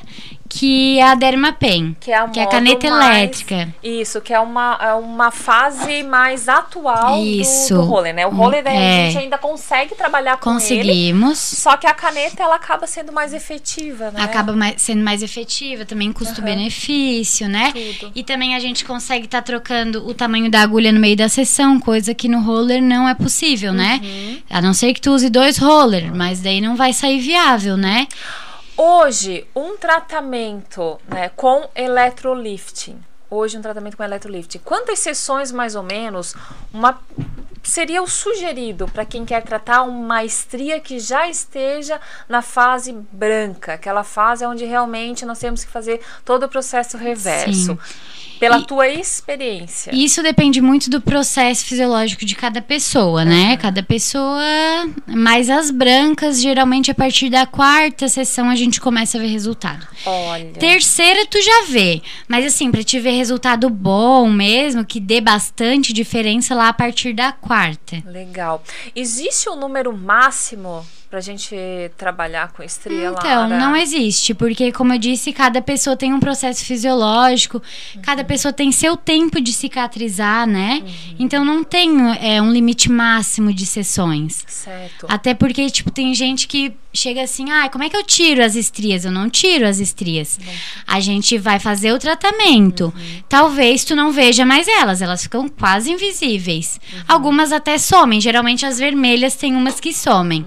que 0.56 0.98
é 0.98 1.02
a 1.02 1.14
Dermapen, 1.16 1.96
Que 1.98 2.12
é 2.12 2.16
a, 2.18 2.28
que 2.28 2.38
é 2.38 2.44
a 2.44 2.46
caneta 2.46 2.88
mais- 2.90 3.16
elétrica. 3.16 3.68
Isso, 3.82 4.20
que 4.20 4.32
é 4.32 4.38
uma, 4.38 4.78
é 4.80 4.92
uma 4.94 5.30
fase 5.30 6.02
mais 6.04 6.48
atual 6.48 7.16
do- 7.16 7.24
Isso. 7.26 7.74
Do, 7.74 7.82
roller, 7.82 8.14
né? 8.14 8.24
O 8.26 8.30
roller 8.30 8.62
daí 8.62 8.76
a 8.76 8.80
É. 8.80 9.06
gente 9.10 9.18
ainda 9.24 9.36
consegue 9.38 9.94
trabalhar 9.94 10.36
com 10.36 10.50
ele. 10.50 10.60
Conseguimos. 10.60 11.38
Só 11.38 11.76
que 11.76 11.86
a 11.86 11.92
caneta 11.94 12.42
ela 12.42 12.54
acaba 12.54 12.86
sendo 12.86 13.12
mais 13.12 13.34
efetiva, 13.34 14.10
né? 14.10 14.20
Acaba 14.22 14.52
mais- 14.52 14.80
sendo 14.80 15.02
mais 15.02 15.22
efetiva, 15.22 15.84
também 15.84 16.12
custo-benefício, 16.12 17.48
né? 17.48 17.72
Tudo. 17.98 18.12
E 18.14 18.22
também 18.22 18.54
a 18.54 18.60
gente 18.60 18.84
consegue 18.84 19.24
estar 19.26 19.42
trocando 19.42 20.06
o 20.06 20.14
tamanho 20.14 20.50
da 20.50 20.60
agulha 20.62 20.92
no 20.92 21.00
meio 21.00 21.16
da 21.16 21.28
sessão, 21.28 21.80
coisa 21.80 22.14
que 22.14 22.28
no 22.28 22.40
roller 22.40 22.82
não 22.82 23.08
é 23.08 23.14
possível, 23.14 23.72
né? 23.72 24.00
Uhum. 24.02 24.38
A 24.50 24.62
não 24.62 24.72
ser 24.72 24.92
que 24.94 25.00
tu 25.00 25.10
use 25.10 25.28
dois 25.28 25.58
roller, 25.58 26.14
mas 26.14 26.40
daí 26.40 26.60
não 26.60 26.76
vai 26.76 26.92
sair 26.92 27.18
viável, 27.18 27.76
né? 27.76 28.06
Hoje, 28.76 29.46
um 29.54 29.76
tratamento 29.76 30.98
né, 31.06 31.28
com 31.28 31.68
electrolifting. 31.76 33.00
Hoje, 33.34 33.58
um 33.58 33.62
tratamento 33.62 33.96
com 33.96 34.04
electrolifting. 34.04 34.58
Quantas 34.64 34.98
sessões, 35.00 35.50
mais 35.50 35.74
ou 35.74 35.82
menos, 35.82 36.34
uma 36.72 36.98
seria 37.62 38.02
o 38.02 38.06
sugerido 38.06 38.86
para 38.92 39.06
quem 39.06 39.24
quer 39.24 39.42
tratar 39.42 39.82
uma 39.84 40.22
estria 40.22 40.78
que 40.78 40.98
já 40.98 41.28
esteja 41.28 41.98
na 42.28 42.42
fase 42.42 42.92
branca, 43.10 43.72
aquela 43.72 44.04
fase 44.04 44.44
onde 44.44 44.66
realmente 44.66 45.24
nós 45.24 45.38
temos 45.38 45.64
que 45.64 45.70
fazer 45.72 46.00
todo 46.26 46.42
o 46.44 46.48
processo 46.48 46.96
reverso. 46.98 47.78
Pela 48.38 48.58
E- 48.58 48.66
tua 48.66 48.88
experiência. 48.88 49.94
Isso 49.94 50.20
depende 50.22 50.60
muito 50.60 50.90
do 50.90 51.00
processo 51.00 51.64
fisiológico 51.64 52.24
de 52.26 52.34
cada 52.34 52.60
pessoa, 52.60 53.24
né? 53.24 53.56
Cada 53.56 53.80
pessoa. 53.82 54.42
Mas 55.06 55.48
as 55.48 55.70
brancas, 55.70 56.42
geralmente 56.42 56.90
a 56.90 56.94
partir 56.94 57.30
da 57.30 57.46
quarta 57.46 58.08
sessão 58.08 58.50
a 58.50 58.56
gente 58.56 58.80
começa 58.80 59.16
a 59.16 59.20
ver 59.20 59.28
resultado. 59.28 59.86
Olha. 60.04 60.52
Terceira 60.54 61.24
tu 61.26 61.40
já 61.40 61.64
vê. 61.68 62.02
Mas 62.26 62.44
assim, 62.44 62.72
pra 62.72 62.82
te 62.82 62.98
ver 62.98 63.12
resultado 63.24 63.70
bom 63.70 64.28
mesmo, 64.28 64.84
que 64.84 65.00
dê 65.00 65.18
bastante 65.18 65.94
diferença 65.94 66.54
lá 66.54 66.68
a 66.68 66.72
partir 66.74 67.14
da 67.14 67.32
quarta. 67.32 68.02
Legal. 68.04 68.62
Existe 68.94 69.48
um 69.48 69.56
número 69.56 69.96
máximo 69.96 70.84
pra 71.08 71.20
gente 71.20 71.56
trabalhar 71.96 72.52
com 72.52 72.62
estria, 72.62 73.14
Então, 73.16 73.48
não 73.48 73.74
existe, 73.76 74.34
porque 74.34 74.72
como 74.72 74.92
eu 74.92 74.98
disse, 74.98 75.32
cada 75.32 75.62
pessoa 75.62 75.96
tem 75.96 76.12
um 76.12 76.18
processo 76.18 76.64
fisiológico, 76.64 77.62
cada 78.02 78.24
pessoa 78.24 78.52
tem 78.52 78.72
seu 78.72 78.96
tempo 78.96 79.40
de 79.40 79.52
cicatrizar, 79.52 80.46
né? 80.46 80.82
Então 81.18 81.44
não 81.44 81.62
tem 81.62 81.88
é, 82.20 82.42
um 82.42 82.52
limite 82.52 82.90
máximo 82.90 83.54
de 83.54 83.64
sessões. 83.64 84.44
Certo. 84.48 85.06
Até 85.08 85.34
porque, 85.34 85.70
tipo, 85.70 85.90
tem 85.90 86.12
gente 86.14 86.48
que 86.48 86.74
chega 86.94 87.22
assim, 87.22 87.50
ah, 87.50 87.68
como 87.68 87.84
é 87.84 87.90
que 87.90 87.96
eu 87.96 88.04
tiro 88.04 88.42
as 88.42 88.54
estrias? 88.54 89.04
Eu 89.04 89.10
não 89.10 89.28
tiro 89.28 89.66
as 89.66 89.80
estrias. 89.80 90.38
A 90.86 91.00
gente 91.00 91.36
vai 91.36 91.58
fazer 91.58 91.92
o 91.92 91.98
tratamento. 91.98 92.94
Talvez 93.28 93.84
tu 93.84 93.96
não 93.96 94.12
veja 94.12 94.46
mais 94.46 94.68
elas, 94.68 95.02
elas 95.02 95.24
ficam 95.24 95.48
quase 95.48 95.90
invisíveis. 95.90 96.80
Algumas 97.06 97.52
até 97.52 97.76
somem, 97.76 98.20
geralmente 98.20 98.64
as 98.64 98.78
vermelhas 98.78 99.34
tem 99.34 99.54
umas 99.54 99.80
que 99.80 99.92
somem. 99.92 100.46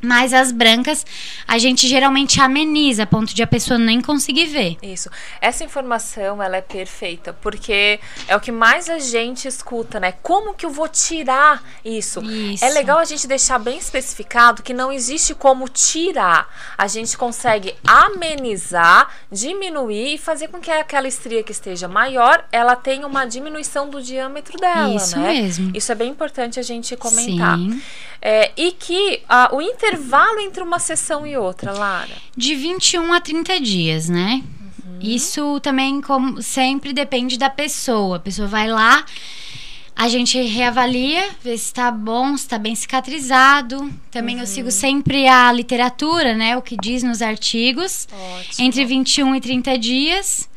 Mas 0.00 0.32
as 0.32 0.52
brancas 0.52 1.04
a 1.46 1.58
gente 1.58 1.88
geralmente 1.88 2.40
ameniza 2.40 3.02
a 3.02 3.06
ponto 3.06 3.34
de 3.34 3.42
a 3.42 3.46
pessoa 3.46 3.78
nem 3.78 4.00
conseguir 4.00 4.46
ver. 4.46 4.76
Isso. 4.82 5.10
Essa 5.40 5.64
informação, 5.64 6.42
ela 6.42 6.56
é 6.56 6.60
perfeita, 6.60 7.32
porque 7.32 7.98
é 8.26 8.36
o 8.36 8.40
que 8.40 8.52
mais 8.52 8.88
a 8.88 8.98
gente 8.98 9.48
escuta, 9.48 9.98
né? 9.98 10.12
Como 10.22 10.54
que 10.54 10.64
eu 10.64 10.70
vou 10.70 10.88
tirar 10.88 11.62
isso? 11.84 12.20
Isso. 12.22 12.64
É 12.64 12.70
legal 12.70 12.98
a 12.98 13.04
gente 13.04 13.26
deixar 13.26 13.58
bem 13.58 13.78
especificado 13.78 14.62
que 14.62 14.72
não 14.72 14.92
existe 14.92 15.34
como 15.34 15.68
tirar. 15.68 16.48
A 16.76 16.86
gente 16.86 17.16
consegue 17.16 17.74
amenizar, 17.86 19.08
diminuir 19.30 20.14
e 20.14 20.18
fazer 20.18 20.48
com 20.48 20.60
que 20.60 20.70
aquela 20.70 21.08
estria 21.08 21.42
que 21.42 21.52
esteja 21.52 21.88
maior, 21.88 22.44
ela 22.52 22.76
tenha 22.76 23.06
uma 23.06 23.24
diminuição 23.24 23.88
do 23.88 24.02
diâmetro 24.02 24.58
dela, 24.58 24.94
Isso 24.94 25.18
né? 25.18 25.32
mesmo. 25.32 25.70
Isso 25.74 25.90
é 25.90 25.94
bem 25.94 26.10
importante 26.10 26.58
a 26.60 26.62
gente 26.62 26.96
comentar. 26.96 27.56
Sim. 27.58 27.80
É, 28.20 28.50
e 28.56 28.72
que 28.72 29.22
ah, 29.28 29.50
o 29.52 29.62
intervalo 29.62 30.40
entre 30.40 30.62
uma 30.62 30.78
sessão 30.78 31.26
e 31.26 31.36
outra, 31.36 31.72
Lara. 31.72 32.14
De 32.36 32.54
21 32.54 33.12
a 33.12 33.20
30 33.20 33.60
dias, 33.60 34.08
né? 34.08 34.42
Isso 35.00 35.60
também, 35.60 36.00
como 36.00 36.42
sempre, 36.42 36.92
depende 36.92 37.38
da 37.38 37.48
pessoa. 37.48 38.16
A 38.16 38.20
pessoa 38.20 38.48
vai 38.48 38.68
lá, 38.68 39.04
a 39.94 40.08
gente 40.08 40.40
reavalia, 40.40 41.28
vê 41.42 41.56
se 41.56 41.72
tá 41.72 41.90
bom, 41.90 42.36
se 42.36 42.48
tá 42.48 42.58
bem 42.58 42.74
cicatrizado. 42.74 43.92
Também 44.10 44.38
eu 44.38 44.46
sigo 44.46 44.70
sempre 44.70 45.26
a 45.26 45.50
literatura, 45.52 46.34
né? 46.34 46.56
O 46.56 46.62
que 46.62 46.76
diz 46.76 47.02
nos 47.02 47.20
artigos. 47.20 48.06
Ótimo. 48.12 48.66
Entre 48.66 48.84
21 48.84 49.34
e 49.34 49.40
30 49.40 49.78
dias. 49.78 50.48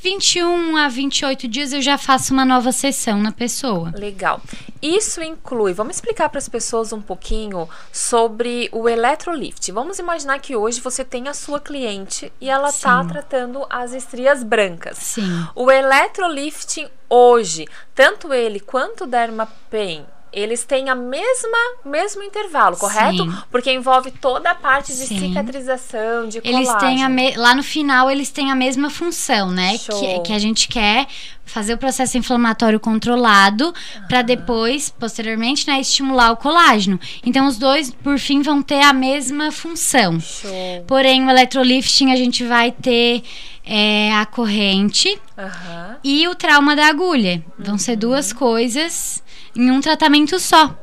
21 0.00 0.76
a 0.76 0.88
28 0.88 1.48
dias 1.48 1.72
eu 1.72 1.82
já 1.82 1.98
faço 1.98 2.32
uma 2.32 2.44
nova 2.44 2.70
sessão 2.70 3.18
na 3.20 3.32
pessoa. 3.32 3.92
Legal. 3.96 4.40
Isso 4.80 5.20
inclui, 5.20 5.72
vamos 5.72 5.96
explicar 5.96 6.28
para 6.28 6.38
as 6.38 6.48
pessoas 6.48 6.92
um 6.92 7.00
pouquinho 7.00 7.68
sobre 7.92 8.68
o 8.70 8.88
electrolift. 8.88 9.72
Vamos 9.72 9.98
imaginar 9.98 10.38
que 10.38 10.54
hoje 10.54 10.80
você 10.80 11.04
tem 11.04 11.26
a 11.26 11.34
sua 11.34 11.58
cliente 11.58 12.32
e 12.40 12.48
ela 12.48 12.68
está 12.68 13.04
tratando 13.04 13.66
as 13.68 13.92
estrias 13.92 14.44
brancas. 14.44 14.98
Sim. 14.98 15.46
O 15.54 15.68
electrolifting 15.68 16.88
hoje, 17.08 17.66
tanto 17.92 18.32
ele 18.32 18.60
quanto 18.60 19.02
o 19.02 19.06
Dermapen, 19.06 20.06
eles 20.32 20.64
têm 20.64 20.88
a 20.88 20.94
mesma 20.94 21.58
mesmo 21.84 22.22
intervalo, 22.22 22.76
correto? 22.76 23.24
Sim. 23.24 23.36
Porque 23.50 23.72
envolve 23.72 24.10
toda 24.10 24.50
a 24.50 24.54
parte 24.54 24.88
de 24.92 25.06
Sim. 25.06 25.18
cicatrização, 25.18 26.28
de 26.28 26.38
Eles 26.38 26.66
colágeno. 26.68 26.78
têm 26.78 27.04
a 27.04 27.08
me- 27.08 27.36
lá 27.36 27.54
no 27.54 27.62
final 27.62 28.10
eles 28.10 28.30
têm 28.30 28.50
a 28.50 28.54
mesma 28.54 28.90
função, 28.90 29.50
né? 29.50 29.76
Que, 29.78 30.20
que 30.20 30.32
a 30.32 30.38
gente 30.38 30.68
quer 30.68 31.06
fazer 31.44 31.72
o 31.72 31.78
processo 31.78 32.18
inflamatório 32.18 32.78
controlado 32.78 33.72
para 34.06 34.20
depois, 34.20 34.90
posteriormente, 34.90 35.66
né, 35.66 35.80
estimular 35.80 36.30
o 36.32 36.36
colágeno. 36.36 37.00
Então 37.24 37.46
os 37.46 37.56
dois, 37.56 37.90
por 37.90 38.18
fim, 38.18 38.42
vão 38.42 38.60
ter 38.62 38.82
a 38.82 38.92
mesma 38.92 39.50
função. 39.50 40.20
Show. 40.20 40.50
Porém, 40.86 41.24
o 41.26 41.30
electrolifting 41.30 42.12
a 42.12 42.16
gente 42.16 42.44
vai 42.44 42.70
ter 42.70 43.22
é, 43.64 44.12
a 44.14 44.26
corrente 44.26 45.18
Aham. 45.38 45.96
e 46.04 46.28
o 46.28 46.34
trauma 46.34 46.76
da 46.76 46.86
agulha. 46.86 47.42
Vão 47.58 47.78
ser 47.78 47.96
duas 47.96 48.30
coisas 48.32 49.22
em 49.56 49.70
um 49.70 49.80
tratamento 49.80 50.38
só. 50.38 50.74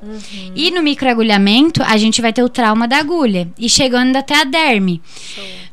E 0.55 0.72
no 0.72 0.81
microagulhamento, 0.81 1.81
a 1.84 1.98
gente 1.98 2.22
vai 2.22 2.34
ter 2.34 2.43
o 2.43 2.50
trauma 2.50 2.88
da 2.88 2.98
agulha 2.98 3.48
e 3.57 3.69
chegando 3.69 4.15
até 4.15 4.36
a 4.41 4.43
derme. 4.43 5.01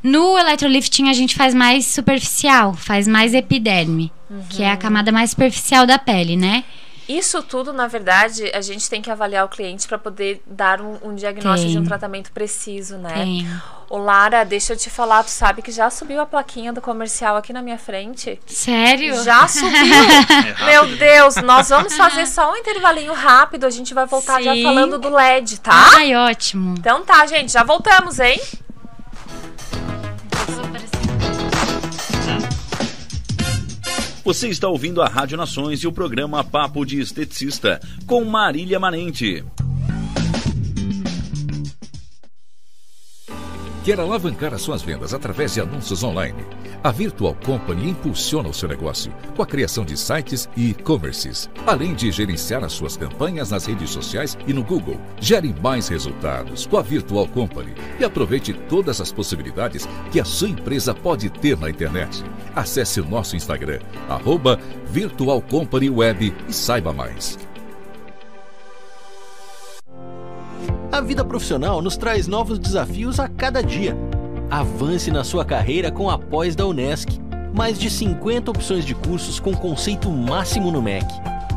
No 0.01 0.37
electrolifting, 0.37 1.09
a 1.09 1.13
gente 1.13 1.35
faz 1.35 1.53
mais 1.53 1.85
superficial, 1.85 2.73
faz 2.73 3.07
mais 3.07 3.33
epiderme, 3.33 4.11
que 4.49 4.63
é 4.63 4.71
a 4.71 4.77
camada 4.77 5.11
mais 5.11 5.31
superficial 5.31 5.85
da 5.85 5.97
pele, 5.97 6.35
né? 6.35 6.63
Isso 7.07 7.41
tudo, 7.43 7.73
na 7.73 7.87
verdade, 7.87 8.51
a 8.53 8.61
gente 8.61 8.89
tem 8.89 9.01
que 9.01 9.11
avaliar 9.11 9.45
o 9.45 9.49
cliente 9.49 9.87
para 9.87 9.97
poder 9.97 10.41
dar 10.45 10.81
um, 10.81 10.97
um 11.03 11.15
diagnóstico 11.15 11.71
de 11.71 11.77
um 11.77 11.81
Tem. 11.81 11.89
tratamento 11.89 12.31
preciso, 12.31 12.97
né? 12.97 13.13
Tem. 13.13 13.47
Ô 13.89 13.97
Lara, 13.97 14.43
deixa 14.43 14.73
eu 14.73 14.77
te 14.77 14.89
falar, 14.89 15.23
tu 15.23 15.29
sabe 15.29 15.61
que 15.61 15.71
já 15.71 15.89
subiu 15.89 16.19
a 16.19 16.25
plaquinha 16.25 16.73
do 16.73 16.81
comercial 16.81 17.37
aqui 17.37 17.53
na 17.53 17.61
minha 17.61 17.77
frente? 17.77 18.39
Sério? 18.47 19.23
Já 19.23 19.47
subiu! 19.47 19.69
rápido. 20.53 20.65
Meu 20.65 20.97
Deus, 20.97 21.35
nós 21.37 21.69
vamos 21.69 21.95
fazer 21.95 22.25
só 22.25 22.51
um 22.51 22.57
intervalinho 22.57 23.13
rápido, 23.13 23.65
a 23.65 23.69
gente 23.69 23.93
vai 23.93 24.05
voltar 24.05 24.41
já 24.41 24.53
Sim. 24.53 24.63
falando 24.63 24.97
do 24.97 25.09
LED, 25.09 25.59
tá? 25.59 25.91
Ai, 25.95 26.15
ótimo. 26.15 26.75
Então 26.77 27.03
tá, 27.03 27.25
gente, 27.25 27.51
já 27.51 27.63
voltamos, 27.63 28.19
hein? 28.19 28.39
Você 34.23 34.47
está 34.47 34.69
ouvindo 34.69 35.01
a 35.01 35.07
Rádio 35.07 35.35
Nações 35.35 35.83
e 35.83 35.87
o 35.87 35.91
programa 35.91 36.45
Papo 36.45 36.85
de 36.85 36.97
Esteticista 36.97 37.81
com 38.07 38.23
Marília 38.23 38.79
Manente. 38.79 39.43
Quer 43.83 43.99
alavancar 43.99 44.53
as 44.53 44.61
suas 44.61 44.81
vendas 44.81 45.13
através 45.13 45.53
de 45.53 45.59
anúncios 45.59 46.03
online? 46.03 46.45
A 46.81 46.89
Virtual 46.89 47.35
Company 47.45 47.89
impulsiona 47.89 48.47
o 48.47 48.53
seu 48.53 48.69
negócio 48.69 49.13
com 49.35 49.43
a 49.43 49.45
criação 49.45 49.83
de 49.83 49.97
sites 49.97 50.47
e 50.55 50.69
e-commerces, 50.69 51.49
além 51.67 51.93
de 51.93 52.09
gerenciar 52.09 52.63
as 52.63 52.71
suas 52.71 52.95
campanhas 52.95 53.51
nas 53.51 53.65
redes 53.65 53.89
sociais 53.89 54.37
e 54.47 54.53
no 54.53 54.63
Google. 54.63 54.97
Gere 55.19 55.53
mais 55.61 55.89
resultados 55.89 56.65
com 56.65 56.77
a 56.77 56.81
Virtual 56.81 57.27
Company 57.27 57.73
e 57.99 58.05
aproveite 58.05 58.53
todas 58.53 59.01
as 59.01 59.11
possibilidades 59.11 59.85
que 60.13 60.19
a 60.21 60.23
sua 60.23 60.47
empresa 60.47 60.93
pode 60.93 61.29
ter 61.29 61.57
na 61.57 61.69
internet. 61.69 62.23
Acesse 62.55 63.01
o 63.01 63.05
nosso 63.05 63.35
Instagram, 63.35 63.79
arroba 64.07 64.57
Virtual 64.85 65.41
Company 65.41 65.89
Web 65.89 66.33
e 66.47 66.53
saiba 66.53 66.93
mais. 66.93 67.37
A 70.93 71.01
vida 71.01 71.25
profissional 71.25 71.81
nos 71.81 71.97
traz 71.97 72.27
novos 72.27 72.59
desafios 72.59 73.19
a 73.19 73.27
cada 73.27 73.63
dia. 73.63 73.97
Avance 74.47 75.09
na 75.09 75.23
sua 75.23 75.43
carreira 75.43 75.91
com 75.91 76.07
a 76.07 76.19
pós 76.19 76.55
da 76.55 76.67
Unesc. 76.67 77.19
Mais 77.51 77.79
de 77.79 77.89
50 77.89 78.51
opções 78.51 78.85
de 78.85 78.93
cursos 78.93 79.39
com 79.39 79.55
conceito 79.55 80.07
máximo 80.11 80.71
no 80.71 80.83
MEC. 80.83 81.07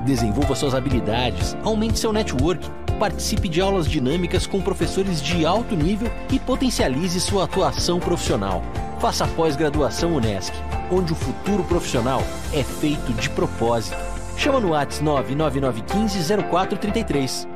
Desenvolva 0.06 0.54
suas 0.54 0.74
habilidades, 0.74 1.54
aumente 1.62 1.98
seu 1.98 2.14
network, 2.14 2.66
participe 2.98 3.46
de 3.46 3.60
aulas 3.60 3.86
dinâmicas 3.86 4.46
com 4.46 4.62
professores 4.62 5.20
de 5.20 5.44
alto 5.44 5.76
nível 5.76 6.10
e 6.32 6.38
potencialize 6.38 7.20
sua 7.20 7.44
atuação 7.44 8.00
profissional. 8.00 8.62
Faça 9.00 9.24
a 9.24 9.28
pós-graduação 9.28 10.14
Unesc, 10.14 10.54
onde 10.90 11.12
o 11.12 11.16
futuro 11.16 11.62
profissional 11.64 12.22
é 12.54 12.62
feito 12.62 13.12
de 13.12 13.28
propósito. 13.28 13.98
Chama 14.38 14.60
no 14.60 14.70
WhatsApp 14.70 15.04
99915 15.04 16.42
0433. 16.50 17.55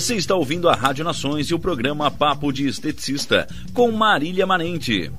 Você 0.00 0.14
está 0.14 0.34
ouvindo 0.34 0.66
a 0.66 0.74
Rádio 0.74 1.04
Nações 1.04 1.50
e 1.50 1.54
o 1.54 1.58
programa 1.58 2.10
Papo 2.10 2.50
de 2.50 2.66
Esteticista 2.66 3.46
com 3.74 3.92
Marília 3.92 4.46
Manente. 4.46 5.12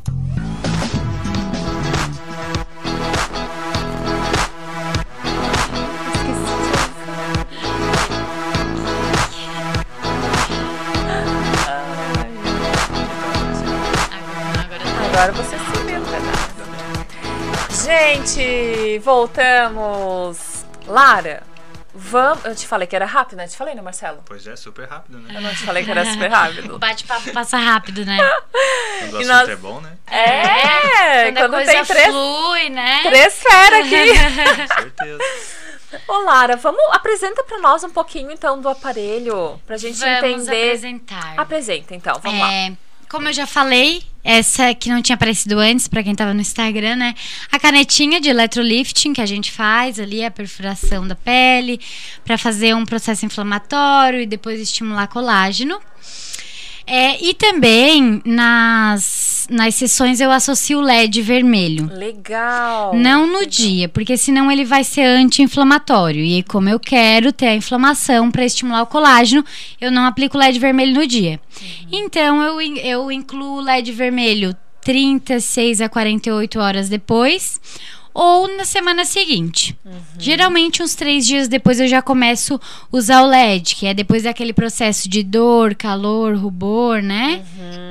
Agora 15.06 15.32
você 15.34 15.58
sumiu, 15.60 16.00
né? 16.00 16.22
Gente, 17.86 18.98
voltamos. 18.98 20.66
Lara, 20.88 21.51
vamos. 21.94 22.44
Eu 22.46 22.56
te 22.56 22.66
falei 22.68 22.88
que 22.88 22.96
era 22.96 23.06
rápido, 23.06 23.38
né? 23.38 23.48
Te 23.48 23.56
falei, 23.58 23.74
né, 23.76 23.82
Marcelo? 23.82 24.22
Pois 24.26 24.46
é, 24.48 24.56
super 24.56 24.88
rápido, 24.88 25.18
né? 25.20 25.34
Eu 25.36 25.42
não 25.42 25.50
te 25.52 25.64
falei 25.64 25.84
que 25.84 25.92
era 25.92 26.06
super 26.06 26.30
rápido. 26.30 26.76
O 26.76 26.80
bate-papo 26.80 27.32
passa 27.34 27.58
rápido, 27.58 28.06
né? 28.06 28.18
Quando 28.18 29.14
o 29.14 29.18
assunto 29.18 29.28
nós- 29.28 29.50
é 29.50 29.56
bom, 29.56 29.82
né? 29.82 29.92
É, 30.08 31.26
Quando, 31.26 31.38
a 31.38 31.42
quando 31.42 31.52
coisa 31.54 31.72
tem 31.72 31.86
três, 31.86 32.08
flui, 32.08 32.70
né? 32.70 33.02
três 33.04 33.42
feras 33.42 33.80
aqui. 33.86 34.12
Com 34.72 34.82
certeza. 34.82 35.24
Ô, 36.08 36.20
Lara, 36.24 36.56
vamos. 36.56 36.80
Apresenta 36.92 37.44
pra 37.44 37.58
nós 37.60 37.84
um 37.84 37.90
pouquinho 37.90 38.32
então 38.32 38.60
do 38.62 38.70
aparelho, 38.70 39.60
pra 39.68 39.76
gente 39.78 40.00
Vamos 40.00 40.24
entender. 40.48 40.66
apresentar. 40.68 41.34
Apresenta 41.38 41.94
então, 41.96 42.18
vamos 42.24 42.40
lá. 42.40 42.48
Como 43.12 43.28
eu 43.28 43.34
já 43.34 43.46
falei, 43.46 44.02
essa 44.24 44.74
que 44.74 44.88
não 44.88 45.02
tinha 45.02 45.16
aparecido 45.16 45.60
antes, 45.60 45.86
pra 45.86 46.02
quem 46.02 46.16
tava 46.16 46.34
no 46.34 46.40
Instagram, 46.40 46.96
né? 46.96 47.14
A 47.52 47.60
canetinha 47.60 48.22
de 48.22 48.30
electrolifting 48.30 49.12
que 49.12 49.20
a 49.20 49.26
gente 49.26 49.52
faz 49.52 50.00
ali, 50.00 50.24
a 50.24 50.32
perfuração 50.32 51.06
da 51.06 51.14
pele, 51.14 51.78
pra 52.24 52.38
fazer 52.38 52.74
um 52.74 52.86
processo 52.86 53.26
inflamatório 53.26 54.22
e 54.22 54.26
depois 54.26 54.62
estimular 54.62 55.08
colágeno. 55.08 55.78
É, 56.86 57.24
e 57.24 57.34
também 57.34 58.22
nas, 58.26 59.48
nas 59.50 59.76
sessões 59.76 60.20
eu 60.20 60.32
associo 60.32 60.80
o 60.80 60.82
LED 60.82 61.22
vermelho. 61.22 61.90
Legal. 61.94 62.94
Não 62.96 63.26
no 63.28 63.40
Legal. 63.40 63.50
dia, 63.50 63.90
porque 63.90 64.18
senão 64.18 64.52
ele 64.52 64.66
vai 64.66 64.84
ser 64.84 65.04
anti-inflamatório. 65.04 66.24
E 66.24 66.44
como 66.44 66.70
eu 66.70 66.80
quero 66.80 67.32
ter 67.32 67.48
a 67.48 67.56
inflamação 67.56 68.32
para 68.32 68.46
estimular 68.46 68.82
o 68.82 68.88
colágeno, 68.88 69.44
eu 69.80 69.92
não 69.92 70.06
aplico 70.06 70.38
LED 70.38 70.60
vermelho 70.60 70.96
no 70.96 71.08
dia. 71.08 71.40
Então 71.92 72.42
eu, 72.42 72.62
eu 72.62 73.12
incluo 73.12 73.58
o 73.58 73.62
LED 73.62 73.92
vermelho 73.92 74.56
36 74.82 75.82
a 75.82 75.90
48 75.90 76.60
horas 76.60 76.90
depois. 76.90 77.60
Ou 78.14 78.58
na 78.58 78.66
semana 78.66 79.06
seguinte. 79.06 79.78
Geralmente, 80.20 80.84
uns 80.84 80.96
três 80.96 81.26
dias 81.26 81.48
depois, 81.48 81.80
eu 81.80 81.88
já 81.88 82.02
começo 82.02 82.56
a 82.56 82.60
usar 82.92 83.22
o 83.24 83.28
LED, 83.28 83.76
que 83.76 83.88
é 83.88 83.94
depois 83.94 84.24
daquele 84.24 84.54
processo 84.54 85.08
de 85.08 85.24
dor, 85.24 85.76
calor, 85.76 86.36
rubor, 86.36 87.02
né? 87.02 87.44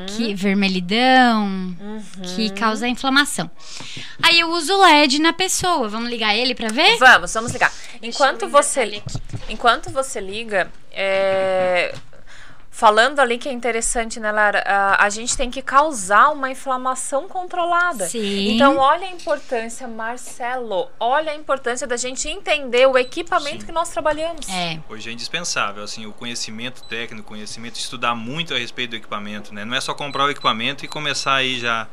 Que, 0.09 0.35
vermelhidão, 0.35 1.75
que 2.35 2.51
causa 2.51 2.87
inflamação. 2.87 3.51
Aí 4.23 4.41
eu 4.41 4.51
uso 4.51 4.75
o 4.75 4.81
LED 4.83 5.19
na 5.21 5.33
pessoa. 5.33 5.89
Vamos 5.89 6.11
ligar 6.11 6.35
ele 6.37 6.55
pra 6.55 6.69
ver? 6.69 6.99
Vamos, 6.99 7.33
vamos 7.33 7.53
ligar. 7.53 7.73
Enquanto 8.03 8.49
você, 8.49 9.03
enquanto 9.49 9.91
você 9.91 10.21
liga, 10.21 10.71
é, 10.93 11.95
falando 12.71 13.19
ali 13.19 13.37
que 13.37 13.49
é 13.49 13.53
interessante, 13.53 14.21
né, 14.21 14.31
Lara? 14.31 14.63
A, 14.65 15.05
a 15.05 15.11
gente 15.11 15.37
tem 15.37 15.51
que 15.51 15.61
causar 15.61 16.31
uma 16.31 16.51
inflamação 16.51 17.29
controlada. 17.29 18.07
Sim. 18.07 18.55
Então, 18.55 18.79
olha 18.79 19.07
a 19.07 19.11
importância, 19.11 19.87
Marcelo. 19.87 20.89
Olha 20.99 21.33
a 21.33 21.35
importância 21.35 21.87
da 21.87 21.97
gente 21.97 22.29
entender 22.29 22.87
o 22.87 22.97
equipamento 22.97 23.61
Sim. 23.61 23.67
que 23.67 23.73
nós 23.73 23.91
trabalhamos. 23.91 24.49
É. 24.49 24.79
Hoje 24.89 25.11
é 25.11 25.13
indispensável, 25.13 25.83
assim, 25.83 26.07
o 26.07 26.13
conhecimento 26.13 26.83
técnico, 26.85 27.27
o 27.27 27.29
conhecimento, 27.29 27.77
estudar 27.77 28.15
muito 28.15 28.55
a 28.55 28.59
respeito 28.59 28.91
do 28.91 28.97
equipamento, 28.97 29.53
né? 29.53 29.65
Não 29.65 29.77
é 29.77 29.81
só 29.81 29.93
comprar 29.93 30.25
o 30.25 30.31
equipamento 30.31 30.85
e 30.85 30.89
começar 30.89 31.35
aí 31.35 31.59
já 31.59 31.83
ah, 31.83 31.89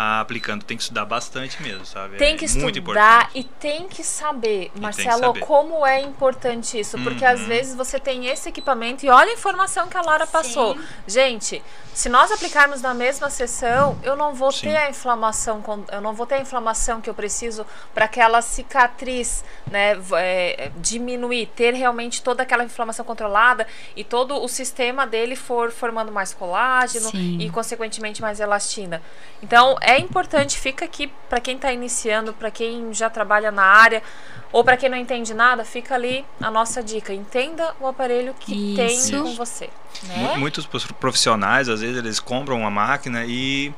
aplicando, 0.00 0.62
tem 0.64 0.76
que 0.76 0.82
estudar 0.84 1.04
bastante 1.04 1.60
mesmo, 1.60 1.84
sabe? 1.84 2.16
Tem 2.18 2.34
É 2.34 2.36
que 2.36 2.46
muito 2.56 2.78
estudar 2.78 3.22
importante. 3.24 3.38
e 3.38 3.44
tem 3.44 3.88
que 3.88 4.04
saber, 4.04 4.70
que 4.72 4.80
Marcelo, 4.80 5.18
saber. 5.18 5.40
como 5.40 5.84
é 5.84 6.00
importante 6.00 6.78
isso. 6.78 6.96
Porque 7.02 7.24
Uhum. 7.24 7.30
às 7.32 7.40
vezes 7.40 7.74
você 7.74 7.98
tem 7.98 8.26
esse 8.26 8.48
equipamento 8.48 9.04
e 9.04 9.10
olha 9.10 9.30
a 9.30 9.34
informação 9.34 9.88
que 9.88 9.96
a 9.96 10.02
Lara 10.02 10.26
passou. 10.26 10.78
Gente, 11.06 11.62
se 11.92 12.08
nós 12.08 12.30
aplicarmos 12.30 12.80
na 12.80 12.94
mesma 12.94 13.28
sessão, 13.28 13.98
eu 14.04 14.14
não 14.14 14.34
vou 14.34 14.52
Sim. 14.52 14.68
ter 14.68 14.76
a 14.76 14.88
inflamação, 14.88 15.62
eu 15.90 16.00
não 16.00 16.12
vou 16.12 16.26
ter 16.26 16.36
a 16.36 16.40
inflamação 16.40 17.00
que 17.00 17.10
eu 17.10 17.14
preciso 17.14 17.66
para 17.92 18.04
aquela 18.04 18.40
cicatriz, 18.40 19.44
né, 19.68 19.96
é, 20.16 20.70
diminuir, 20.76 21.46
ter 21.56 21.74
realmente 21.74 22.22
toda 22.22 22.44
aquela 22.44 22.62
inflamação 22.62 23.04
controlada 23.04 23.66
e 23.96 24.04
todo 24.04 24.40
o 24.40 24.46
sistema 24.48 25.06
dele 25.06 25.34
for 25.34 25.72
formando 25.72 26.12
mais 26.12 26.32
colágeno 26.32 27.10
Sim. 27.10 27.38
e 27.40 27.50
consequentemente 27.50 28.20
mais 28.22 28.38
elastina. 28.38 29.02
Então 29.42 29.76
é 29.80 29.87
importante, 29.96 30.58
fica 30.58 30.84
aqui 30.84 31.08
para 31.28 31.40
quem 31.40 31.54
está 31.54 31.72
iniciando, 31.72 32.32
para 32.32 32.50
quem 32.50 32.92
já 32.92 33.08
trabalha 33.08 33.52
na 33.52 33.62
área 33.62 34.02
ou 34.50 34.64
para 34.64 34.76
quem 34.76 34.88
não 34.88 34.96
entende 34.96 35.32
nada, 35.34 35.64
fica 35.64 35.94
ali 35.94 36.24
a 36.40 36.50
nossa 36.50 36.82
dica. 36.82 37.12
Entenda 37.12 37.74
o 37.80 37.86
aparelho 37.86 38.34
que 38.40 38.74
tem 38.74 38.96
Isso. 38.96 39.22
com 39.22 39.34
você. 39.34 39.70
Né? 40.02 40.36
Muitos 40.36 40.66
profissionais, 40.98 41.68
às 41.68 41.80
vezes, 41.80 41.96
eles 41.96 42.18
compram 42.18 42.58
uma 42.58 42.70
máquina 42.70 43.24
e 43.26 43.72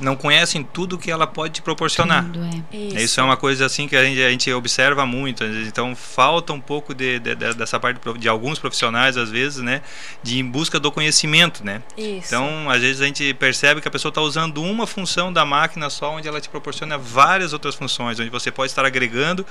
não 0.00 0.14
conhecem 0.16 0.62
tudo 0.62 0.96
que 0.98 1.10
ela 1.10 1.26
pode 1.26 1.54
te 1.54 1.62
proporcionar. 1.62 2.24
Tudo, 2.24 2.44
é. 2.72 2.76
Isso. 2.76 3.20
é 3.20 3.22
uma 3.22 3.36
coisa 3.36 3.66
assim 3.66 3.88
que 3.88 3.96
a 3.96 4.04
gente, 4.04 4.22
a 4.22 4.30
gente 4.30 4.52
observa 4.52 5.04
muito. 5.06 5.44
Então 5.44 5.94
falta 5.96 6.52
um 6.52 6.60
pouco 6.60 6.94
de, 6.94 7.18
de- 7.18 7.34
de- 7.34 7.54
dessa 7.54 7.78
parte 7.80 8.00
de 8.18 8.28
alguns 8.28 8.58
profissionais, 8.58 9.16
às 9.16 9.30
vezes, 9.30 9.62
né? 9.62 9.82
De 10.22 10.38
em 10.38 10.44
busca 10.44 10.78
do 10.78 10.90
conhecimento, 10.92 11.64
né? 11.64 11.82
Isso. 11.96 12.26
Então, 12.28 12.70
às 12.70 12.80
vezes 12.80 13.00
a 13.00 13.06
gente 13.06 13.32
percebe 13.34 13.80
que 13.80 13.88
a 13.88 13.90
pessoa 13.90 14.10
está 14.10 14.20
usando 14.20 14.62
uma 14.62 14.86
função 14.86 15.32
da 15.32 15.44
máquina 15.44 15.88
só, 15.90 16.12
onde 16.12 16.28
ela 16.28 16.40
te 16.40 16.48
proporciona 16.48 16.96
várias 16.98 17.52
outras 17.52 17.74
funções, 17.74 18.18
onde 18.20 18.30
você 18.30 18.50
pode 18.50 18.70
estar 18.70 18.84
agregando, 18.84 19.44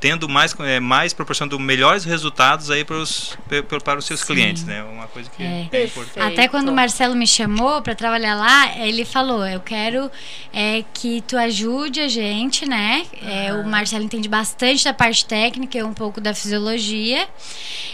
tendo 0.00 0.28
mais, 0.28 0.54
eh, 0.60 0.80
mais 0.80 1.12
proporcionando 1.12 1.58
melhores 1.58 2.04
resultados 2.04 2.70
aí 2.70 2.84
para 2.84 2.96
os, 2.96 3.36
para 3.84 3.98
os 3.98 4.04
seus 4.06 4.20
Sim. 4.20 4.26
clientes, 4.26 4.64
né? 4.64 4.82
Uma 4.82 5.06
coisa 5.06 5.28
que 5.28 5.42
É. 5.42 5.68
é, 5.70 5.84
importante. 5.84 6.20
Até 6.32 6.48
quando 6.48 6.70
o 6.70 6.72
Marcelo 6.74 7.14
me 7.14 7.26
chamou 7.26 7.82
pra 7.82 7.94
trabalhar 7.94 8.34
lá, 8.34 8.78
ele 8.78 9.04
falou: 9.04 9.46
Eu 9.46 9.60
quero 9.60 9.89
é, 10.52 10.84
que 10.94 11.22
tu 11.22 11.36
ajude 11.36 12.00
a 12.00 12.08
gente, 12.08 12.68
né? 12.68 13.04
É, 13.22 13.52
o 13.52 13.66
Marcelo 13.66 14.04
entende 14.04 14.28
bastante 14.28 14.84
da 14.84 14.94
parte 14.94 15.24
técnica 15.24 15.78
e 15.78 15.82
um 15.82 15.92
pouco 15.92 16.20
da 16.20 16.34
fisiologia. 16.34 17.26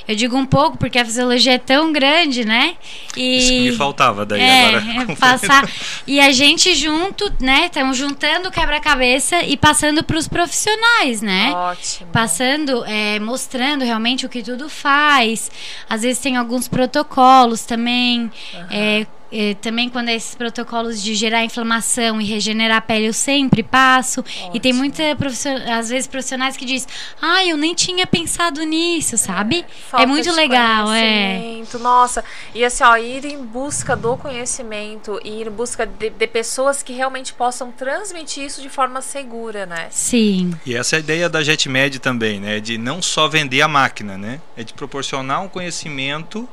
Eu 0.08 0.14
digo 0.14 0.36
um 0.36 0.46
pouco 0.46 0.76
porque 0.76 0.98
a 0.98 1.04
fisiologia 1.04 1.54
é 1.54 1.58
tão 1.58 1.92
grande, 1.92 2.44
né? 2.44 2.76
E 3.16 3.38
Isso 3.38 3.48
que 3.48 3.70
me 3.70 3.72
faltava 3.72 4.24
daí 4.24 4.40
é, 4.40 4.68
agora. 4.68 5.12
é 5.12 5.16
passar 5.16 5.68
e 6.06 6.20
a 6.20 6.30
gente 6.30 6.74
junto, 6.74 7.32
né? 7.40 7.66
Estamos 7.66 7.96
juntando 7.96 8.48
o 8.48 8.52
quebra-cabeça 8.52 9.42
e 9.42 9.56
passando 9.56 10.04
para 10.04 10.16
os 10.16 10.28
profissionais, 10.28 11.20
né? 11.22 11.52
Ótimo. 11.54 12.10
passando, 12.12 12.84
é, 12.84 13.18
mostrando 13.18 13.84
realmente 13.84 14.24
o 14.24 14.28
que 14.28 14.42
tudo 14.42 14.68
faz. 14.68 15.50
Às 15.88 16.02
vezes 16.02 16.18
tem 16.18 16.36
alguns 16.36 16.68
protocolos 16.68 17.62
também. 17.62 18.30
é, 18.70 19.06
é, 19.32 19.54
também 19.54 19.88
quando 19.88 20.08
é 20.08 20.14
esses 20.14 20.34
protocolos 20.34 21.02
de 21.02 21.14
gerar 21.14 21.44
inflamação 21.44 22.20
e 22.20 22.24
regenerar 22.24 22.78
a 22.78 22.80
pele, 22.80 23.06
eu 23.06 23.12
sempre 23.12 23.62
passo. 23.62 24.24
E 24.54 24.60
tem 24.60 24.70
Ótimo. 24.72 24.78
muita 24.78 25.16
profissio- 25.16 25.70
às 25.72 25.88
vezes 25.88 26.06
profissionais 26.06 26.56
que 26.56 26.64
diz, 26.64 26.86
ah, 27.20 27.44
eu 27.44 27.56
nem 27.56 27.74
tinha 27.74 28.06
pensado 28.06 28.62
nisso, 28.64 29.16
sabe? 29.16 29.64
Falta 29.90 30.04
é 30.04 30.06
muito 30.06 30.30
legal, 30.32 30.92
é. 30.92 31.62
Nossa, 31.80 32.24
e 32.54 32.64
assim, 32.64 32.84
ó, 32.84 32.96
ir 32.96 33.24
em 33.24 33.44
busca 33.44 33.94
do 33.96 34.16
conhecimento, 34.16 35.20
ir 35.24 35.46
em 35.46 35.50
busca 35.50 35.84
de, 35.86 36.10
de 36.10 36.26
pessoas 36.26 36.82
que 36.82 36.92
realmente 36.92 37.32
possam 37.32 37.70
transmitir 37.72 38.44
isso 38.44 38.62
de 38.62 38.68
forma 38.68 39.00
segura, 39.02 39.66
né? 39.66 39.88
Sim, 39.90 40.54
E 40.64 40.74
essa 40.74 40.96
é 40.96 40.98
a 40.98 41.00
ideia 41.00 41.28
da 41.28 41.42
JetMed 41.42 41.98
também, 41.98 42.40
né? 42.40 42.60
De 42.60 42.78
não 42.78 43.02
só 43.02 43.28
vender 43.28 43.60
a 43.62 43.68
máquina, 43.68 44.16
né? 44.16 44.40
É 44.56 44.62
de 44.62 44.72
proporcionar 44.72 45.42
um 45.42 45.48
conhecimento 45.48 46.48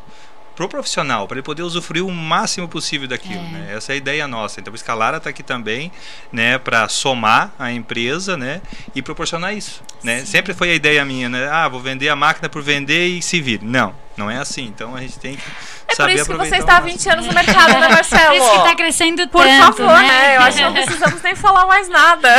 pro 0.55 0.67
profissional, 0.69 1.27
para 1.27 1.35
ele 1.35 1.43
poder 1.43 1.63
usufruir 1.63 2.05
o 2.05 2.11
máximo 2.11 2.67
possível 2.67 3.07
daquilo, 3.07 3.39
É. 3.41 3.49
né? 3.49 3.73
Essa 3.75 3.91
é 3.91 3.93
a 3.93 3.97
ideia 3.97 4.27
nossa. 4.27 4.59
Então, 4.59 4.71
por 4.71 4.75
isso 4.75 4.85
que 4.85 4.91
a 4.91 4.93
Lara 4.95 5.17
está 5.17 5.29
aqui 5.29 5.41
também, 5.43 5.91
né, 6.31 6.57
para 6.57 6.87
somar 6.89 7.51
a 7.57 7.71
empresa, 7.71 8.37
né, 8.37 8.61
e 8.93 9.01
proporcionar 9.01 9.53
isso, 9.55 9.81
né? 10.03 10.23
Sempre 10.25 10.53
foi 10.53 10.69
a 10.69 10.73
ideia 10.75 11.03
minha, 11.03 11.27
né? 11.27 11.49
Ah, 11.51 11.67
vou 11.67 11.79
vender 11.79 12.09
a 12.09 12.15
máquina 12.15 12.47
por 12.49 12.61
vender 12.61 13.07
e 13.07 13.21
se 13.21 13.41
vir. 13.41 13.61
Não, 13.63 13.95
não 14.15 14.29
é 14.29 14.37
assim. 14.37 14.65
Então 14.65 14.95
a 14.95 15.01
gente 15.01 15.17
tem 15.19 15.35
que 15.35 15.43
É 15.93 15.95
por 15.95 16.09
isso 16.09 16.25
que 16.25 16.37
você 16.37 16.57
está 16.57 16.77
há 16.77 16.81
máximo. 16.81 16.97
20 16.99 17.09
anos 17.09 17.25
no 17.27 17.33
mercado, 17.33 17.79
né, 17.79 17.87
Marcelo? 17.89 18.27
por 18.27 18.35
isso 18.35 18.51
que 18.51 18.69
tá 18.69 18.75
crescendo 18.75 19.27
Por 19.29 19.43
tanto, 19.45 19.77
favor, 19.77 19.97
né? 19.99 20.07
né? 20.07 20.37
Eu 20.37 20.41
acho 20.41 20.57
que 20.57 20.63
não 20.63 20.73
precisamos 20.73 21.21
nem 21.21 21.35
falar 21.35 21.65
mais 21.65 21.87
nada. 21.89 22.29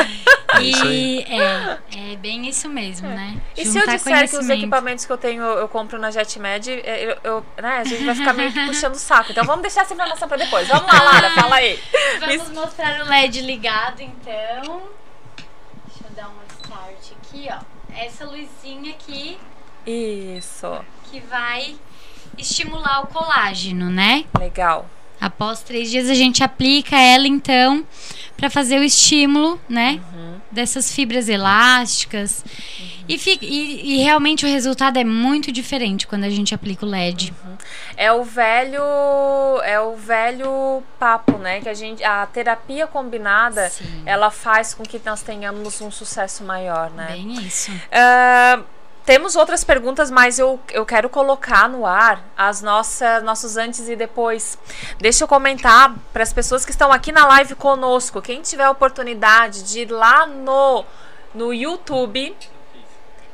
É. 0.54 0.62
E 0.62 1.22
é, 1.22 1.78
é 2.12 2.16
bem 2.16 2.46
isso 2.48 2.68
mesmo, 2.68 3.08
né? 3.08 3.36
E 3.56 3.64
se 3.64 3.76
eu 3.76 3.82
Juntar 3.82 3.96
disser 3.96 4.30
que 4.30 4.36
os 4.36 4.48
equipamentos 4.48 5.04
que 5.04 5.12
eu 5.12 5.18
tenho 5.18 5.42
eu 5.42 5.68
compro 5.68 5.98
na 5.98 6.10
JetMed, 6.10 6.70
é, 6.84 7.04
eu, 7.04 7.16
eu- 7.24 7.46
né, 7.60 7.78
a 7.78 7.84
gente 7.84 8.04
vai 8.04 8.14
ficar 8.14 8.32
meio 8.32 8.52
que 8.52 8.64
puxando 8.66 8.94
o 8.94 8.98
saco. 8.98 9.32
Então 9.32 9.44
vamos 9.44 9.62
deixar 9.62 9.82
essa 9.82 9.94
informação 9.94 10.28
para 10.28 10.36
depois. 10.38 10.68
Vamos 10.68 10.86
lá, 10.92 11.02
Lara, 11.02 11.30
fala 11.34 11.56
aí. 11.56 11.78
Vamos 12.20 12.50
mostrar 12.50 13.00
o 13.04 13.08
LED 13.08 13.40
ligado, 13.40 14.00
então. 14.00 14.82
Deixa 15.86 16.04
eu 16.08 16.14
dar 16.14 16.28
um 16.28 16.62
start 16.62 17.12
aqui, 17.20 17.48
ó. 17.50 17.58
Essa 17.96 18.24
luzinha 18.24 18.90
aqui 18.90 19.38
Isso. 19.86 20.84
que 21.10 21.20
vai 21.20 21.76
estimular 22.38 23.02
o 23.02 23.06
colágeno, 23.06 23.90
né? 23.90 24.24
Legal. 24.38 24.86
Após 25.20 25.60
três 25.62 25.90
dias 25.90 26.08
a 26.10 26.14
gente 26.14 26.42
aplica 26.42 26.96
ela 26.96 27.26
então 27.26 27.84
para 28.36 28.50
fazer 28.50 28.78
o 28.78 28.82
estímulo, 28.84 29.58
né? 29.68 30.00
Uhum. 30.12 30.34
Dessas 30.50 30.92
fibras 30.94 31.28
elásticas. 31.28 32.44
E, 33.08 33.16
fica- 33.18 33.44
e- 33.44 33.94
e 33.94 34.02
realmente 34.02 34.44
o 34.44 34.48
resultado 34.48 34.98
é 34.98 35.04
muito 35.04 35.52
diferente 35.52 36.06
quando 36.06 36.24
a 36.24 36.30
gente 36.30 36.54
aplica 36.54 36.84
o 36.84 36.88
LED. 36.88 37.32
É 37.96 38.12
o 38.12 38.24
velho, 38.24 38.82
é 39.62 39.80
o 39.80 39.94
velho 39.96 40.82
papo, 40.98 41.38
né? 41.38 41.60
Que 41.60 41.68
a 41.68 41.74
gente, 41.74 42.02
a 42.02 42.26
terapia 42.26 42.86
combinada, 42.86 43.68
Sim. 43.70 44.02
ela 44.04 44.30
faz 44.30 44.74
com 44.74 44.82
que 44.82 45.00
nós 45.04 45.22
tenhamos 45.22 45.80
um 45.80 45.90
sucesso 45.90 46.44
maior, 46.44 46.90
né? 46.90 47.08
Bem 47.12 47.32
isso. 47.34 47.70
Ah, 47.92 48.60
temos 49.04 49.36
outras 49.36 49.62
perguntas, 49.62 50.10
mas 50.10 50.38
eu, 50.38 50.58
eu 50.72 50.86
quero 50.86 51.08
colocar 51.10 51.68
no 51.68 51.84
ar 51.84 52.24
as 52.36 52.62
nossas 52.62 53.22
nossos 53.22 53.56
antes 53.56 53.88
e 53.88 53.94
depois. 53.94 54.58
Deixa 54.98 55.24
eu 55.24 55.28
comentar 55.28 55.94
para 56.12 56.22
as 56.22 56.32
pessoas 56.32 56.64
que 56.64 56.70
estão 56.70 56.90
aqui 56.90 57.12
na 57.12 57.26
live 57.26 57.54
conosco. 57.54 58.22
Quem 58.22 58.40
tiver 58.40 58.64
a 58.64 58.70
oportunidade 58.70 59.62
de 59.64 59.80
ir 59.80 59.90
lá 59.90 60.26
no, 60.26 60.84
no 61.34 61.52
YouTube 61.52 62.34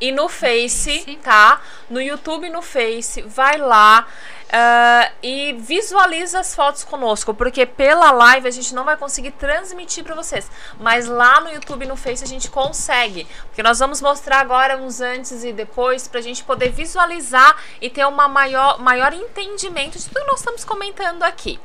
e 0.01 0.11
no 0.11 0.29
Face, 0.29 1.01
Face. 1.01 1.17
tá? 1.23 1.61
No 1.89 2.01
YouTube 2.01 2.47
e 2.47 2.51
no 2.51 2.63
Face, 2.63 3.23
vai 3.23 3.59
lá. 3.59 4.07
Ah, 4.53 5.11
e 5.23 5.53
visualiza 5.53 6.41
as 6.41 6.55
fotos 6.55 6.83
conosco, 6.83 7.33
porque 7.33 7.65
pela 7.65 8.11
live 8.11 8.49
a 8.49 8.51
gente 8.51 8.75
não 8.75 8.85
vai 8.85 8.97
conseguir 8.97 9.31
transmitir 9.33 10.03
para 10.03 10.15
vocês, 10.15 10.51
mas 10.79 11.07
lá 11.07 11.41
no 11.41 11.51
YouTube 11.51 11.85
e 11.85 11.89
no 11.89 11.97
Face 11.97 12.25
a 12.25 12.27
gente 12.27 12.51
consegue, 12.51 13.29
porque 13.47 13.63
nós 13.63 13.79
vamos 13.79 14.01
mostrar 14.01 14.41
agora 14.41 14.77
uns 14.77 15.01
antes 15.01 15.45
e 15.45 15.53
depois 15.53 16.09
para 16.09 16.19
a 16.19 16.23
gente 16.23 16.43
poder 16.43 16.71
visualizar 16.71 17.57
e 17.81 17.89
ter 17.89 18.05
uma 18.07 18.27
maior, 18.27 18.81
maior 18.81 19.13
entendimento 19.13 19.99
de 19.99 20.09
tudo 20.09 20.21
que 20.21 20.27
nós 20.27 20.41
estamos 20.41 20.65
comentando 20.65 21.23
aqui. 21.23 21.61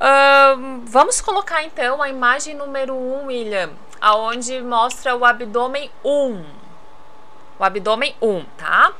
Ahn, 0.00 0.82
vamos 0.84 1.20
colocar 1.20 1.64
então 1.64 2.00
a 2.00 2.08
imagem 2.08 2.54
número 2.54 2.94
1, 2.94 2.96
um, 2.96 3.26
William, 3.26 3.70
aonde 4.00 4.62
mostra 4.62 5.16
o 5.16 5.24
abdômen 5.24 5.90
1. 6.04 6.44
O 7.58 7.64
abdômen 7.64 8.14
1, 8.22 8.44
tá? 8.56 8.92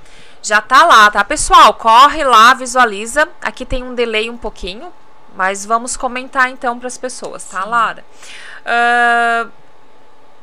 Já 0.43 0.61
tá 0.61 0.85
lá, 0.85 1.11
tá, 1.11 1.25
pessoal? 1.25 1.75
Corre 1.75 2.25
lá, 2.25 2.55
visualiza. 2.55 3.29
Aqui 3.43 3.67
tem 3.67 3.83
um 3.83 3.95
delay 3.95 4.31
um 4.31 4.37
pouquinho, 4.37 4.93
mas 5.35 5.67
vamos 5.67 5.97
comentar 5.97 6.51
então 6.51 6.79
para 6.79 6.87
as 6.87 6.97
pessoas, 6.97 7.45
tá, 7.45 7.65
Lara? 7.65 8.05
Ahn, 8.65 9.51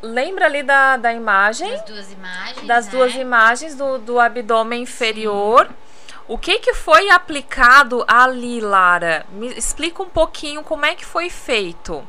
lembra 0.01 0.45
ali 0.45 0.63
da, 0.63 0.97
da 0.97 1.13
imagem? 1.13 1.69
Das 1.71 1.85
duas 1.85 2.11
imagens. 2.11 2.67
das 2.67 2.85
né? 2.85 2.91
duas 2.91 3.15
imagens 3.15 3.75
do, 3.75 3.97
do 3.97 4.19
abdômen 4.19 4.83
inferior. 4.83 5.69
O 6.27 6.37
que, 6.37 6.59
que 6.59 6.73
foi 6.73 7.09
aplicado 7.09 8.03
ali, 8.07 8.59
Lara? 8.59 9.25
Me 9.31 9.47
explica 9.49 10.01
um 10.01 10.09
pouquinho 10.09 10.63
como 10.63 10.85
é 10.85 10.95
que 10.95 11.05
foi 11.05 11.29
feito. 11.29 12.03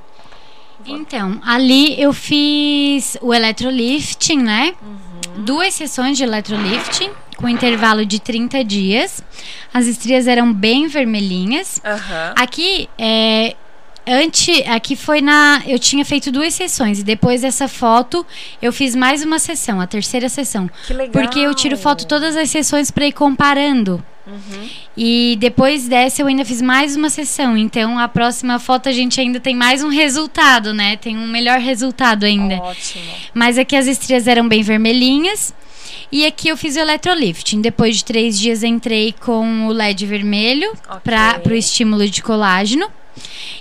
Então, 0.84 1.40
ali 1.44 2.00
eu 2.00 2.12
fiz 2.12 3.16
o 3.20 3.32
electrolifting, 3.32 4.42
né? 4.42 4.74
Uhum. 4.82 5.05
Duas 5.38 5.74
sessões 5.74 6.16
de 6.16 6.24
electrolifting, 6.24 7.10
com 7.36 7.48
intervalo 7.48 8.04
de 8.06 8.18
30 8.18 8.64
dias. 8.64 9.22
As 9.72 9.86
estrias 9.86 10.26
eram 10.26 10.52
bem 10.52 10.88
vermelhinhas. 10.88 11.80
Aham. 11.84 12.34
Aqui, 12.36 12.88
é, 12.98 13.54
antes, 14.06 14.62
aqui 14.68 14.96
foi 14.96 15.20
na. 15.20 15.62
Eu 15.66 15.78
tinha 15.78 16.04
feito 16.04 16.30
duas 16.30 16.54
sessões 16.54 17.00
e 17.00 17.02
depois 17.02 17.42
dessa 17.42 17.68
foto 17.68 18.24
eu 18.60 18.72
fiz 18.72 18.94
mais 18.94 19.24
uma 19.24 19.38
sessão, 19.38 19.80
a 19.80 19.86
terceira 19.86 20.28
sessão. 20.28 20.70
Que 20.86 20.92
legal. 20.92 21.10
Porque 21.12 21.40
eu 21.40 21.54
tiro 21.54 21.76
foto 21.76 22.06
todas 22.06 22.36
as 22.36 22.50
sessões 22.50 22.90
para 22.90 23.06
ir 23.06 23.12
comparando. 23.12 24.02
Uhum. 24.26 24.68
E 24.96 25.36
depois 25.38 25.86
dessa 25.86 26.20
eu 26.20 26.26
ainda 26.26 26.44
fiz 26.44 26.60
mais 26.60 26.96
uma 26.96 27.08
sessão. 27.08 27.56
Então 27.56 27.98
a 27.98 28.08
próxima 28.08 28.58
foto 28.58 28.88
a 28.88 28.92
gente 28.92 29.20
ainda 29.20 29.38
tem 29.38 29.54
mais 29.54 29.84
um 29.84 29.88
resultado, 29.88 30.74
né? 30.74 30.96
Tem 30.96 31.16
um 31.16 31.28
melhor 31.28 31.60
resultado 31.60 32.24
ainda. 32.24 32.56
Ótimo. 32.56 33.04
Mas 33.32 33.56
aqui 33.56 33.76
as 33.76 33.86
estrias 33.86 34.26
eram 34.26 34.48
bem 34.48 34.62
vermelhinhas. 34.62 35.54
E 36.10 36.24
aqui 36.24 36.48
eu 36.48 36.56
fiz 36.56 36.76
o 36.76 36.80
electrolifting. 36.80 37.60
Depois 37.60 37.96
de 37.96 38.04
três 38.04 38.38
dias 38.38 38.62
entrei 38.62 39.14
com 39.20 39.66
o 39.66 39.72
LED 39.72 40.06
vermelho 40.06 40.72
Ok. 40.88 41.00
para 41.04 41.40
o 41.48 41.54
estímulo 41.54 42.08
de 42.08 42.22
colágeno. 42.22 42.88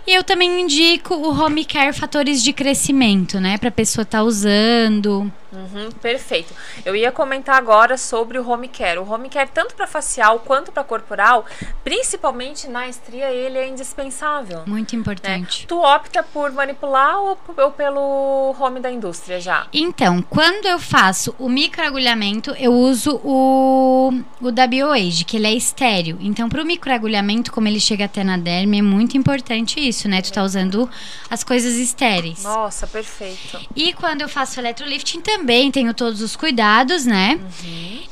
E 0.08 0.14
eu 0.14 0.24
também 0.24 0.62
indico 0.62 1.14
o 1.14 1.30
Home 1.30 1.66
Care 1.66 1.94
Fatores 1.94 2.44
de 2.44 2.54
Crescimento, 2.54 3.40
né? 3.40 3.58
Pra 3.58 3.72
pessoa 3.72 4.04
estar 4.04 4.24
usando. 4.24 5.32
Uhum, 5.56 5.90
perfeito. 6.02 6.54
Eu 6.84 6.96
ia 6.96 7.12
comentar 7.12 7.56
agora 7.56 7.98
sobre 7.98 8.38
o 8.38 8.48
home 8.48 8.68
care. 8.68 9.00
O 9.00 9.10
home 9.10 9.30
care, 9.30 9.50
tanto 9.52 9.74
para 9.74 9.88
facial 9.88 10.40
quanto 10.40 10.72
para 10.72 10.84
corporal, 10.84 11.46
principalmente 11.84 12.68
na 12.68 12.88
estria, 12.88 13.32
ele 13.32 13.58
é 13.58 13.68
indispensável. 13.68 14.64
Muito 14.66 14.94
né? 14.94 15.00
importante. 15.00 15.66
Tu 15.66 15.78
opta 15.78 16.22
por 16.22 16.52
manipular 16.52 17.20
ou, 17.22 17.38
ou 17.58 17.72
pelo 17.72 18.56
home 18.60 18.80
da 18.80 18.92
indústria 18.92 19.40
já? 19.40 19.68
Então, 19.72 20.22
quando 20.22 20.66
eu 20.66 20.78
faço 20.78 21.34
o 21.40 21.48
microagulhamento, 21.48 22.52
eu 22.60 22.74
uso 22.74 23.20
o, 23.24 24.12
o 24.42 24.52
da 24.52 24.68
BioAge, 24.68 25.24
que 25.24 25.38
ele 25.38 25.48
é 25.48 25.54
estéreo. 25.54 26.18
Então, 26.20 26.50
para 26.50 26.62
o 26.62 26.66
microagulhamento, 26.66 27.52
como 27.52 27.68
ele 27.68 27.80
chega 27.80 28.06
até 28.06 28.24
na 28.24 28.38
derme, 28.38 28.80
é 28.80 28.82
muito 28.82 29.18
importante 29.18 29.80
isso, 29.80 30.10
né? 30.10 30.22
Tu 30.22 30.34
tá 30.34 30.44
usando 30.44 30.90
as 31.30 31.44
coisas 31.44 31.76
estéreis. 31.76 32.44
Nossa, 32.44 32.86
perfeito. 32.86 33.60
E 33.76 33.94
quando 33.94 34.22
eu 34.22 34.30
faço 34.30 34.60
electrolifting, 34.60 35.22
também 35.22 35.45
tenho 35.72 35.94
todos 35.94 36.22
os 36.22 36.36
cuidados, 36.36 37.06
né? 37.06 37.40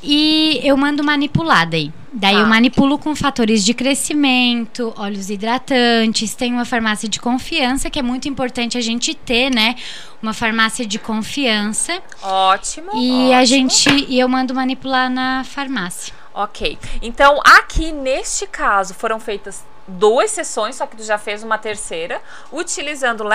E 0.02 0.60
eu 0.64 0.76
mando 0.78 1.04
manipular 1.04 1.68
daí. 1.70 1.92
Daí 2.16 2.36
Tá. 2.36 2.42
eu 2.42 2.46
manipulo 2.46 3.00
com 3.00 3.16
fatores 3.16 3.66
de 3.66 3.74
crescimento, 3.74 4.94
óleos 4.96 5.30
hidratantes. 5.32 6.36
Tem 6.36 6.54
uma 6.54 6.64
farmácia 6.66 7.10
de 7.10 7.20
confiança, 7.20 7.90
que 7.90 7.98
é 7.98 8.04
muito 8.04 8.28
importante 8.28 8.78
a 8.78 8.82
gente 8.82 9.16
ter, 9.16 9.50
né? 9.50 9.76
Uma 10.22 10.34
farmácia 10.34 10.86
de 10.86 11.00
confiança. 11.00 12.00
Ótimo. 12.22 12.92
E 12.96 13.34
a 13.34 13.38
ótimo. 13.40 13.46
gente. 13.48 14.06
E 14.08 14.20
eu 14.20 14.30
mando 14.30 14.54
manipular 14.54 15.10
na 15.10 15.44
farmácia. 15.44 16.14
Ok. 16.34 16.78
Então, 17.02 17.40
aqui 17.44 17.92
neste 17.92 18.46
caso, 18.46 18.94
foram 18.94 19.20
feitas 19.20 19.64
duas 19.88 20.32
sessões, 20.32 20.76
só 20.76 20.86
que 20.86 20.96
tu 20.96 21.04
já 21.04 21.18
fez 21.18 21.44
uma 21.44 21.58
terceira, 21.58 22.22
utilizando 22.52 23.22
o 23.22 23.28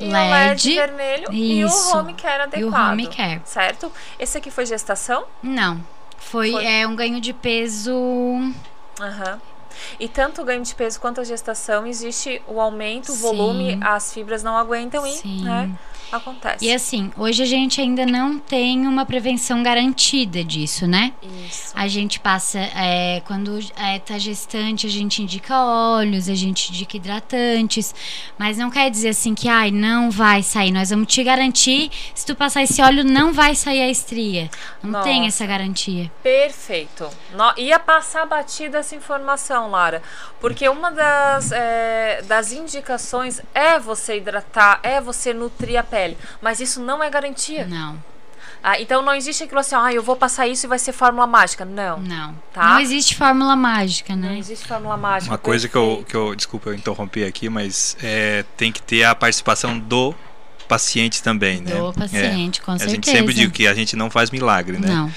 e 0.00 0.08
o 0.08 0.10
LED 0.12 0.30
LED, 0.30 0.74
vermelho 0.74 1.28
e 1.32 1.64
o 1.64 1.68
isso. 1.68 1.96
home 1.96 2.14
care 2.14 2.38
E 2.56 2.64
o 2.64 2.68
adequado. 2.68 2.92
home 2.92 3.06
care. 3.08 3.42
Certo? 3.44 3.92
Esse 4.18 4.38
aqui 4.38 4.50
foi 4.50 4.66
gestação? 4.66 5.24
Não. 5.42 5.80
Foi, 6.18 6.50
Foi. 6.52 6.64
É, 6.64 6.86
um 6.86 6.94
ganho 6.96 7.20
de 7.20 7.32
peso. 7.32 7.92
Aham. 9.00 9.40
E 9.98 10.08
tanto 10.08 10.42
o 10.42 10.44
ganho 10.44 10.62
de 10.62 10.74
peso 10.74 11.00
quanto 11.00 11.20
a 11.20 11.24
gestação, 11.24 11.86
existe 11.86 12.42
o 12.46 12.60
aumento, 12.60 13.12
o 13.12 13.14
volume, 13.14 13.78
as 13.82 14.12
fibras 14.12 14.42
não 14.42 14.56
aguentam 14.56 15.06
e, 15.06 15.12
Sim. 15.12 15.44
né, 15.44 15.70
acontece. 16.12 16.64
E 16.64 16.72
assim, 16.72 17.10
hoje 17.16 17.42
a 17.42 17.46
gente 17.46 17.80
ainda 17.80 18.04
não 18.04 18.38
tem 18.38 18.86
uma 18.86 19.04
prevenção 19.06 19.62
garantida 19.62 20.42
disso, 20.42 20.86
né? 20.86 21.12
Isso. 21.46 21.72
A 21.74 21.86
gente 21.86 22.18
passa, 22.18 22.58
é, 22.58 23.22
quando 23.26 23.58
é, 23.76 23.98
tá 23.98 24.18
gestante, 24.18 24.86
a 24.86 24.90
gente 24.90 25.22
indica 25.22 25.54
óleos, 25.64 26.28
a 26.28 26.34
gente 26.34 26.70
indica 26.70 26.96
hidratantes, 26.96 27.94
mas 28.38 28.58
não 28.58 28.70
quer 28.70 28.90
dizer 28.90 29.10
assim 29.10 29.34
que, 29.34 29.48
ai, 29.48 29.70
não 29.70 30.10
vai 30.10 30.42
sair. 30.42 30.70
Nós 30.72 30.90
vamos 30.90 31.12
te 31.12 31.22
garantir, 31.22 31.90
se 32.14 32.26
tu 32.26 32.34
passar 32.34 32.62
esse 32.62 32.80
óleo, 32.82 33.04
não 33.04 33.32
vai 33.32 33.54
sair 33.54 33.82
a 33.82 33.88
estria. 33.88 34.50
Não 34.82 35.02
tem 35.02 35.16
Nossa. 35.22 35.28
essa 35.28 35.46
garantia. 35.46 36.10
Perfeito. 36.22 37.08
No- 37.34 37.54
ia 37.56 37.78
passar 37.78 38.26
batida 38.26 38.78
essa 38.78 38.94
informação, 38.94 39.70
Lara. 39.70 40.02
Porque 40.40 40.68
uma 40.68 40.90
das, 40.90 41.52
é, 41.52 42.22
das 42.26 42.50
indicações 42.52 43.40
é 43.54 43.78
você 43.78 44.16
hidratar, 44.16 44.80
é 44.82 45.00
você 45.00 45.34
nutrir 45.34 45.78
a 45.78 45.82
pele. 45.82 45.99
Mas 46.40 46.60
isso 46.60 46.80
não 46.80 47.02
é 47.02 47.10
garantia. 47.10 47.66
Não, 47.66 47.96
Ah, 48.62 48.78
então 48.78 49.00
não 49.00 49.14
existe 49.14 49.44
aquilo 49.44 49.60
assim, 49.60 49.74
ah, 49.74 49.90
eu 49.92 50.02
vou 50.02 50.16
passar 50.16 50.46
isso 50.46 50.66
e 50.66 50.68
vai 50.68 50.78
ser 50.78 50.92
fórmula 50.92 51.26
mágica. 51.26 51.64
Não. 51.64 51.98
não. 51.98 52.34
Tá. 52.52 52.74
Não 52.74 52.80
existe 52.80 53.16
fórmula 53.16 53.56
mágica, 53.56 54.14
Não 54.14 54.28
né? 54.28 54.38
existe 54.38 54.68
fórmula 54.68 54.96
mágica. 54.98 55.32
Uma 55.32 55.38
coisa 55.38 55.66
que 55.68 55.76
eu, 55.76 56.04
que 56.06 56.14
eu. 56.14 56.34
Desculpa 56.34 56.68
eu 56.70 56.74
interromper 56.74 57.24
aqui, 57.26 57.48
mas 57.48 57.96
é, 58.02 58.44
tem 58.58 58.70
que 58.70 58.82
ter 58.82 59.04
a 59.04 59.14
participação 59.14 59.78
do 59.78 60.14
paciente 60.68 61.22
também, 61.22 61.60
né? 61.62 61.74
Do 61.74 61.92
paciente, 61.92 62.60
com 62.60 62.72
É. 62.72 62.74
A 62.74 62.78
certeza. 62.78 62.94
gente 62.96 63.10
sempre 63.10 63.34
diz 63.34 63.50
que 63.50 63.66
a 63.66 63.74
gente 63.74 63.96
não 63.96 64.08
faz 64.10 64.30
milagre, 64.30 64.78
né? 64.78 64.88
Não. 64.88 65.10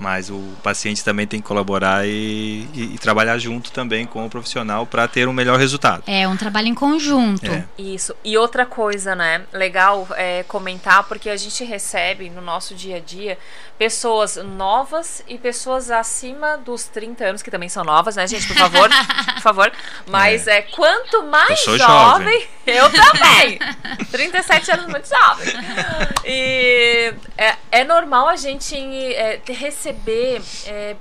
Mas 0.00 0.30
o 0.30 0.40
paciente 0.62 1.04
também 1.04 1.26
tem 1.26 1.40
que 1.42 1.46
colaborar 1.46 2.06
e, 2.06 2.66
e- 2.74 2.94
e 2.94 2.98
trabalhar 2.98 3.36
junto 3.36 3.70
também 3.70 4.06
com 4.06 4.24
o 4.24 4.30
profissional 4.30 4.86
para 4.86 5.06
ter 5.06 5.28
um 5.28 5.32
melhor 5.32 5.58
resultado. 5.58 6.02
É 6.06 6.26
um 6.26 6.36
trabalho 6.38 6.68
em 6.68 6.74
conjunto. 6.74 7.44
É. 7.44 7.64
Isso. 7.78 8.16
E 8.24 8.36
outra 8.38 8.64
coisa, 8.64 9.14
né? 9.14 9.42
Legal 9.52 10.08
é, 10.16 10.42
comentar, 10.44 11.04
porque 11.04 11.28
a 11.28 11.36
gente 11.36 11.62
recebe 11.64 12.30
no 12.30 12.40
nosso 12.40 12.74
dia 12.74 12.96
a 12.96 13.00
dia 13.00 13.36
pessoas 13.78 14.36
novas 14.36 15.22
e 15.28 15.36
pessoas 15.38 15.90
acima 15.90 16.56
dos 16.56 16.84
30 16.84 17.24
anos, 17.24 17.42
que 17.42 17.50
também 17.50 17.68
são 17.68 17.84
novas, 17.84 18.16
né, 18.16 18.26
gente? 18.26 18.46
Por 18.46 18.56
favor, 18.56 18.88
por 19.34 19.42
favor. 19.42 19.72
Mas 20.06 20.46
é, 20.46 20.62
quanto 20.62 21.22
mais 21.24 21.50
Eu 21.50 21.56
sou 21.56 21.78
jovem, 21.78 22.26
jovem. 22.26 22.48
eu 22.66 22.90
também. 22.90 23.58
37 24.10 24.70
anos 24.72 24.86
muito 24.86 25.08
jovem. 25.08 25.54
E 26.24 27.12
é, 27.36 27.54
é 27.70 27.84
normal 27.84 28.28
a 28.28 28.36
gente 28.36 28.74
é, 29.14 29.40
receber 29.48 29.89
é, 30.66 30.96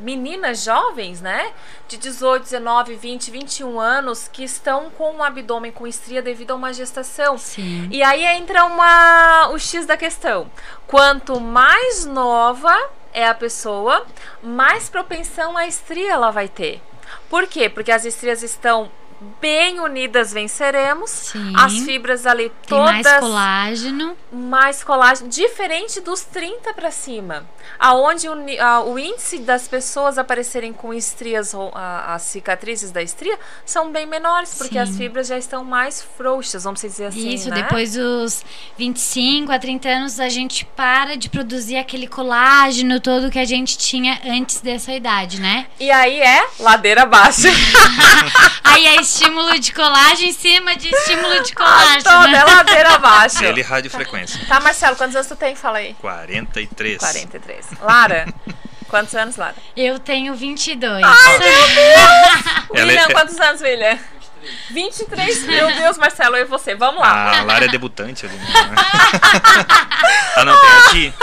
meninas 0.00 0.64
jovens, 0.64 1.20
né? 1.20 1.52
De 1.88 1.96
18, 1.96 2.44
19, 2.44 2.94
20, 2.94 3.30
21 3.30 3.80
anos 3.80 4.28
que 4.28 4.44
estão 4.44 4.90
com 4.90 5.16
o 5.16 5.22
abdômen 5.22 5.72
com 5.72 5.86
estria 5.86 6.22
devido 6.22 6.52
a 6.52 6.54
uma 6.54 6.72
gestação. 6.72 7.38
Sim. 7.38 7.88
E 7.90 8.02
aí 8.02 8.24
entra 8.24 8.64
uma, 8.64 9.48
o 9.50 9.58
X 9.58 9.86
da 9.86 9.96
questão. 9.96 10.50
Quanto 10.86 11.40
mais 11.40 12.04
nova 12.04 12.76
é 13.12 13.26
a 13.26 13.34
pessoa, 13.34 14.06
mais 14.42 14.88
propensão 14.88 15.56
à 15.56 15.66
estria 15.66 16.12
ela 16.12 16.30
vai 16.30 16.48
ter. 16.48 16.80
Por 17.28 17.46
quê? 17.46 17.68
Porque 17.68 17.92
as 17.92 18.04
estrias 18.04 18.42
estão 18.42 18.90
bem 19.40 19.80
unidas 19.80 20.32
venceremos. 20.32 21.10
Sim. 21.10 21.52
As 21.56 21.72
fibras 21.80 22.26
ali 22.26 22.50
Tem 22.66 22.78
todas 22.78 22.92
mais 23.02 23.20
colágeno. 23.20 24.16
mais 24.32 24.82
colágeno, 24.84 25.28
diferente 25.28 26.00
dos 26.00 26.22
30 26.22 26.72
para 26.72 26.90
cima, 26.90 27.44
aonde 27.78 28.28
o, 28.28 28.34
a- 28.60 28.82
o 28.84 28.98
índice 28.98 29.38
das 29.40 29.68
pessoas 29.68 30.16
aparecerem 30.18 30.72
com 30.72 30.92
estrias 30.94 31.52
ou 31.52 31.70
a- 31.74 32.14
as 32.14 32.22
cicatrizes 32.22 32.90
da 32.90 33.02
estria 33.02 33.38
são 33.66 33.90
bem 33.92 34.06
menores, 34.06 34.54
porque 34.56 34.74
Sim. 34.74 34.78
as 34.80 34.96
fibras 34.96 35.26
já 35.28 35.36
estão 35.36 35.64
mais 35.64 36.02
frouxas, 36.16 36.64
vamos 36.64 36.80
dizer 36.80 37.06
assim, 37.06 37.28
Isso, 37.28 37.50
né? 37.50 37.56
depois 37.62 37.92
dos 37.94 38.42
25 38.78 39.52
a 39.52 39.58
30 39.58 39.88
anos 39.88 40.18
a 40.20 40.28
gente 40.28 40.64
para 40.64 41.16
de 41.16 41.28
produzir 41.28 41.76
aquele 41.76 42.06
colágeno 42.06 42.98
todo 43.00 43.30
que 43.30 43.38
a 43.38 43.44
gente 43.44 43.76
tinha 43.76 44.18
antes 44.24 44.60
dessa 44.60 44.92
idade, 44.92 45.40
né? 45.40 45.66
E 45.78 45.90
aí 45.90 46.20
é 46.20 46.46
ladeira 46.58 47.02
abaixo. 47.02 47.42
Aí 48.62 48.86
é 48.86 49.00
estímulo 49.14 49.58
de 49.58 49.72
colágeno 49.72 50.28
em 50.28 50.32
cima 50.32 50.76
de 50.76 50.88
estímulo 50.88 51.42
de 51.42 51.52
Toda 51.52 51.66
colágeno. 51.66 52.36
é 52.36 52.44
ladeira 52.44 52.94
abaixo. 52.94 53.44
Ele 53.44 53.62
radiofrequência. 53.62 54.40
Tá, 54.46 54.60
Marcelo, 54.60 54.96
quantos 54.96 55.16
anos 55.16 55.28
tu 55.28 55.36
tem? 55.36 55.54
Fala 55.54 55.78
aí. 55.78 55.94
43. 55.94 56.98
43. 56.98 57.66
Lara, 57.80 58.26
quantos 58.88 59.14
anos, 59.14 59.36
Lara? 59.36 59.54
Eu 59.76 59.98
tenho 59.98 60.34
22. 60.34 61.02
Ela 61.02 62.86
William, 62.86 63.00
é- 63.02 63.12
quantos 63.12 63.38
anos, 63.40 63.60
William? 63.60 63.98
23. 64.70 65.44
Meu 65.46 65.74
Deus, 65.74 65.98
Marcelo, 65.98 66.36
eu 66.36 66.42
e 66.42 66.48
você. 66.48 66.74
Vamos 66.74 67.00
lá. 67.00 67.38
A 67.40 67.42
Lara 67.42 67.64
é 67.66 67.68
debutante 67.68 68.26
ali. 68.26 68.36
Né? 68.36 68.44
ah, 70.36 70.44
não, 70.44 70.54
tem 70.60 70.70
a 70.70 70.90
Gi. 70.92 71.14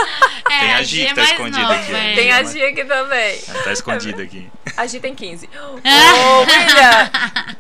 É, 0.50 0.60
Tem 0.60 0.74
a 0.74 0.84
Gi 0.84 0.86
Gi 0.86 0.98
que 0.98 1.08
é 1.08 1.14
tá 1.14 1.22
mais 1.22 1.32
escondida 1.32 1.62
nova, 1.62 1.74
aqui. 1.76 1.94
é. 1.96 2.16
Tem 2.16 2.32
a 2.32 2.44
Gia 2.44 2.70
aqui 2.70 2.86
também. 2.86 3.42
Ela 3.48 3.64
tá 3.64 3.72
escondida 3.74 4.24
aqui. 4.24 4.50
A 4.78 4.86
Gi 4.88 5.00
tem 5.00 5.14
15. 5.16 5.50
Ô, 5.58 6.40
William, 6.42 7.12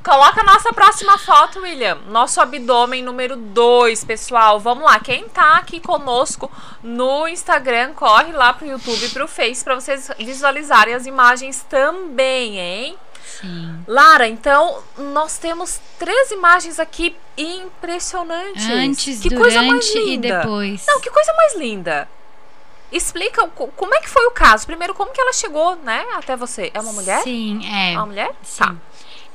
coloca 0.03 0.41
a 0.41 0.43
nossa 0.43 0.71
próxima 0.71 1.17
foto, 1.17 1.59
William. 1.59 1.97
Nosso 2.07 2.39
abdômen 2.39 3.03
número 3.03 3.35
2, 3.35 4.03
pessoal. 4.05 4.59
Vamos 4.59 4.83
lá. 4.85 4.99
Quem 4.99 5.27
tá 5.29 5.57
aqui 5.57 5.79
conosco 5.79 6.49
no 6.83 7.27
Instagram, 7.27 7.93
corre 7.93 8.31
lá 8.31 8.53
pro 8.53 8.67
YouTube 8.67 9.05
e 9.05 9.09
pro 9.09 9.27
Face 9.27 9.63
pra 9.63 9.75
vocês 9.75 10.09
visualizarem 10.19 10.93
as 10.93 11.05
imagens 11.05 11.65
também, 11.69 12.59
hein? 12.59 12.97
Sim. 13.39 13.83
Lara, 13.87 14.27
então 14.27 14.81
nós 14.97 15.37
temos 15.37 15.79
três 15.99 16.31
imagens 16.31 16.79
aqui 16.79 17.15
impressionantes. 17.37 18.65
Antes, 18.69 19.19
que 19.19 19.35
coisa 19.35 19.61
mais 19.61 19.85
durante 19.85 19.97
e 19.97 20.05
linda. 20.05 20.39
depois. 20.39 20.85
Não, 20.87 20.99
que 20.99 21.09
coisa 21.09 21.33
mais 21.33 21.55
linda. 21.55 22.07
Explica 22.91 23.47
como 23.47 23.93
é 23.93 23.99
que 23.99 24.09
foi 24.09 24.25
o 24.27 24.31
caso. 24.31 24.65
Primeiro, 24.65 24.93
como 24.93 25.11
que 25.11 25.19
ela 25.19 25.33
chegou, 25.33 25.75
né, 25.75 26.05
até 26.15 26.35
você? 26.37 26.71
É 26.73 26.79
uma 26.79 26.93
mulher? 26.93 27.21
Sim, 27.21 27.59
é. 27.65 27.93
É 27.93 27.97
uma 27.97 28.05
mulher? 28.05 28.31
Sim. 28.41 28.79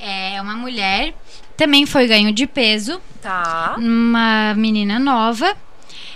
É 0.00 0.40
uma 0.40 0.54
mulher. 0.54 1.14
Também 1.56 1.86
foi 1.86 2.06
ganho 2.06 2.32
de 2.32 2.46
peso. 2.46 3.00
Tá. 3.20 3.74
Uma 3.78 4.54
menina 4.54 4.98
nova. 4.98 5.54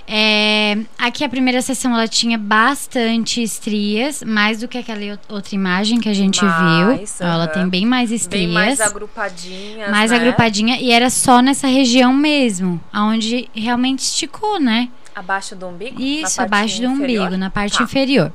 É, 0.09 0.79
aqui 0.99 1.25
a 1.25 1.29
primeira 1.29 1.61
sessão 1.61 1.92
ela 1.92 2.07
tinha 2.07 2.38
bastante 2.38 3.42
estrias, 3.42 4.23
mais 4.23 4.61
do 4.61 4.69
que 4.69 4.79
aquela 4.79 5.19
outra 5.29 5.55
imagem 5.55 5.99
que 5.99 6.09
a 6.09 6.14
gente 6.14 6.45
Mais, 6.45 7.16
viu. 7.19 7.27
Ela 7.27 7.45
aham. 7.45 7.53
tem 7.53 7.69
bem 7.69 7.85
mais 7.85 8.12
estrias. 8.12 8.47
Bem 8.47 8.55
mais 8.55 8.81
agrupadinhas, 8.81 9.90
mais 9.90 10.11
né? 10.12 10.16
agrupadinha 10.16 10.79
e 10.81 10.92
era 10.92 11.11
só 11.11 11.42
nessa 11.42 11.66
região 11.66 12.12
mesmo, 12.12 12.81
aonde 12.92 13.49
realmente 13.53 14.01
esticou, 14.01 14.61
né? 14.61 14.88
Abaixo 15.16 15.57
do 15.57 15.66
umbigo? 15.66 15.98
Isso, 16.00 16.42
abaixo 16.42 16.79
do 16.83 16.88
inferior? 16.88 17.22
umbigo, 17.24 17.38
na 17.38 17.48
parte 17.48 17.79
Tá. 17.79 17.85
inferior. 17.85 18.31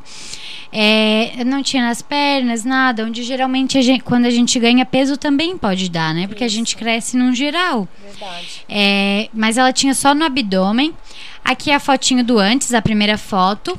É, 0.73 1.43
não 1.45 1.61
tinha 1.61 1.83
nas 1.85 2.01
pernas, 2.01 2.63
nada, 2.65 3.05
onde 3.05 3.21
geralmente 3.23 3.77
a 3.77 3.81
gente- 3.83 4.03
quando 4.03 4.25
a 4.25 4.31
gente 4.31 4.57
ganha 4.59 4.83
peso 4.83 5.15
também 5.15 5.55
pode 5.57 5.87
dar, 5.89 6.11
né? 6.13 6.25
Porque 6.25 6.43
a 6.43 6.47
gente 6.47 6.75
cresce 6.75 7.15
num 7.17 7.35
geral. 7.35 7.87
Verdade. 8.03 8.65
É, 8.67 9.29
mas 9.31 9.57
ela 9.59 9.71
tinha 9.71 9.93
só 9.93 10.15
no 10.15 10.25
abdômen. 10.25 10.91
Aqui 11.45 11.69
é 11.69 11.75
a 11.75 11.79
fotinho 11.79 12.23
do 12.23 12.39
antes, 12.39 12.73
a 12.73 12.81
primeira 12.81 13.17
foto. 13.17 13.77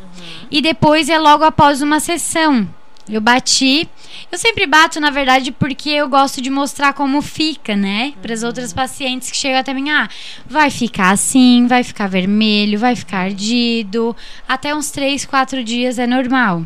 E 0.51 0.61
depois 0.63 1.09
é 1.09 1.19
logo 1.19 1.43
após 1.45 1.83
uma 1.83 1.99
sessão. 1.99 2.69
Eu 3.09 3.21
bati. 3.21 3.89
Eu 4.31 4.39
sempre 4.39 4.67
bato, 4.67 5.01
na 5.01 5.11
verdade, 5.11 5.51
porque 5.51 5.91
eu 5.91 6.09
gosto 6.09 6.41
de 6.41 6.51
mostrar 6.51 6.93
como 6.93 7.21
fica, 7.21 7.75
né? 7.75 8.15
Para 8.23 8.33
as 8.33 8.43
outras 8.43 8.73
pacientes 8.73 9.31
que 9.31 9.37
chegam 9.37 9.59
até 9.59 9.75
mim. 9.75 9.91
Ah, 9.91 10.09
vai 10.47 10.71
ficar 10.71 11.11
assim, 11.11 11.67
vai 11.67 11.83
ficar 11.83 12.07
vermelho, 12.07 12.79
vai 12.79 12.95
ficar 12.95 13.19
ardido. 13.19 14.15
Até 14.47 14.75
uns 14.75 14.91
3, 14.91 15.25
4 15.25 15.65
dias 15.65 15.99
é 15.99 16.07
normal. 16.07 16.65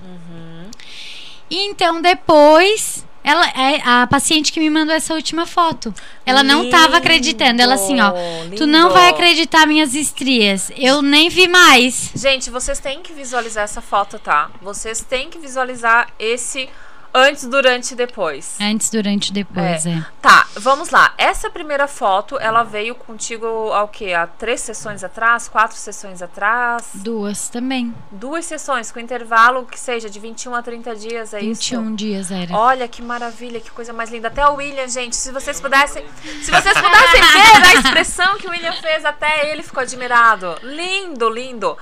E 1.50 1.68
então 1.68 2.02
depois. 2.02 3.05
Ela, 3.26 3.44
é 3.48 3.82
a 3.84 4.06
paciente 4.06 4.52
que 4.52 4.60
me 4.60 4.70
mandou 4.70 4.94
essa 4.94 5.12
última 5.12 5.46
foto. 5.46 5.92
Ela 6.24 6.44
não 6.44 6.70
tava 6.70 6.98
acreditando. 6.98 7.60
Ela 7.60 7.74
assim, 7.74 8.00
ó. 8.00 8.12
Tu 8.12 8.50
Lindo. 8.50 8.66
não 8.68 8.90
vai 8.90 9.08
acreditar 9.08 9.66
minhas 9.66 9.96
estrias. 9.96 10.70
Eu 10.76 11.02
nem 11.02 11.28
vi 11.28 11.48
mais. 11.48 12.12
Gente, 12.14 12.50
vocês 12.50 12.78
têm 12.78 13.02
que 13.02 13.12
visualizar 13.12 13.64
essa 13.64 13.80
foto, 13.80 14.16
tá? 14.20 14.48
Vocês 14.62 15.00
têm 15.00 15.28
que 15.28 15.40
visualizar 15.40 16.06
esse 16.20 16.68
antes, 17.14 17.44
durante 17.46 17.92
e 17.92 17.94
depois. 17.96 18.56
Antes, 18.60 18.90
durante 18.90 19.28
e 19.28 19.32
depois, 19.32 19.86
é. 19.86 20.04
Tá, 20.20 20.46
vamos 20.56 20.90
lá. 20.90 21.14
Essa 21.18 21.48
primeira 21.50 21.86
foto, 21.86 22.38
ela 22.38 22.62
veio 22.62 22.94
contigo 22.94 23.46
ao 23.46 23.88
quê? 23.88 24.12
Há 24.12 24.26
três 24.26 24.60
sessões 24.60 25.02
atrás? 25.04 25.48
Quatro 25.48 25.76
sessões 25.76 26.22
atrás? 26.22 26.88
Duas 26.94 27.48
também. 27.48 27.94
Duas 28.10 28.44
sessões, 28.44 28.90
com 28.90 29.00
intervalo 29.00 29.64
que 29.64 29.78
seja 29.78 30.08
de 30.10 30.18
21 30.18 30.54
a 30.54 30.62
30 30.62 30.96
dias, 30.96 31.34
é 31.34 31.40
21 31.40 31.82
isso? 31.82 31.96
dias 31.96 32.30
era. 32.30 32.54
Olha 32.56 32.88
que 32.88 33.02
maravilha, 33.02 33.60
que 33.60 33.70
coisa 33.70 33.92
mais 33.92 34.10
linda. 34.10 34.28
Até 34.28 34.46
o 34.46 34.54
William, 34.54 34.88
gente, 34.88 35.16
se 35.16 35.32
vocês 35.32 35.60
pudessem. 35.60 36.04
Se 36.42 36.50
vocês 36.50 36.74
pudessem 36.74 37.20
ver 37.20 37.66
a 37.66 37.74
expressão 37.74 38.36
que 38.38 38.46
o 38.46 38.50
William 38.50 38.72
fez, 38.74 39.04
até 39.04 39.50
ele 39.50 39.62
ficou 39.62 39.82
admirado. 39.82 40.56
Lindo, 40.62 41.28
lindo. 41.28 41.76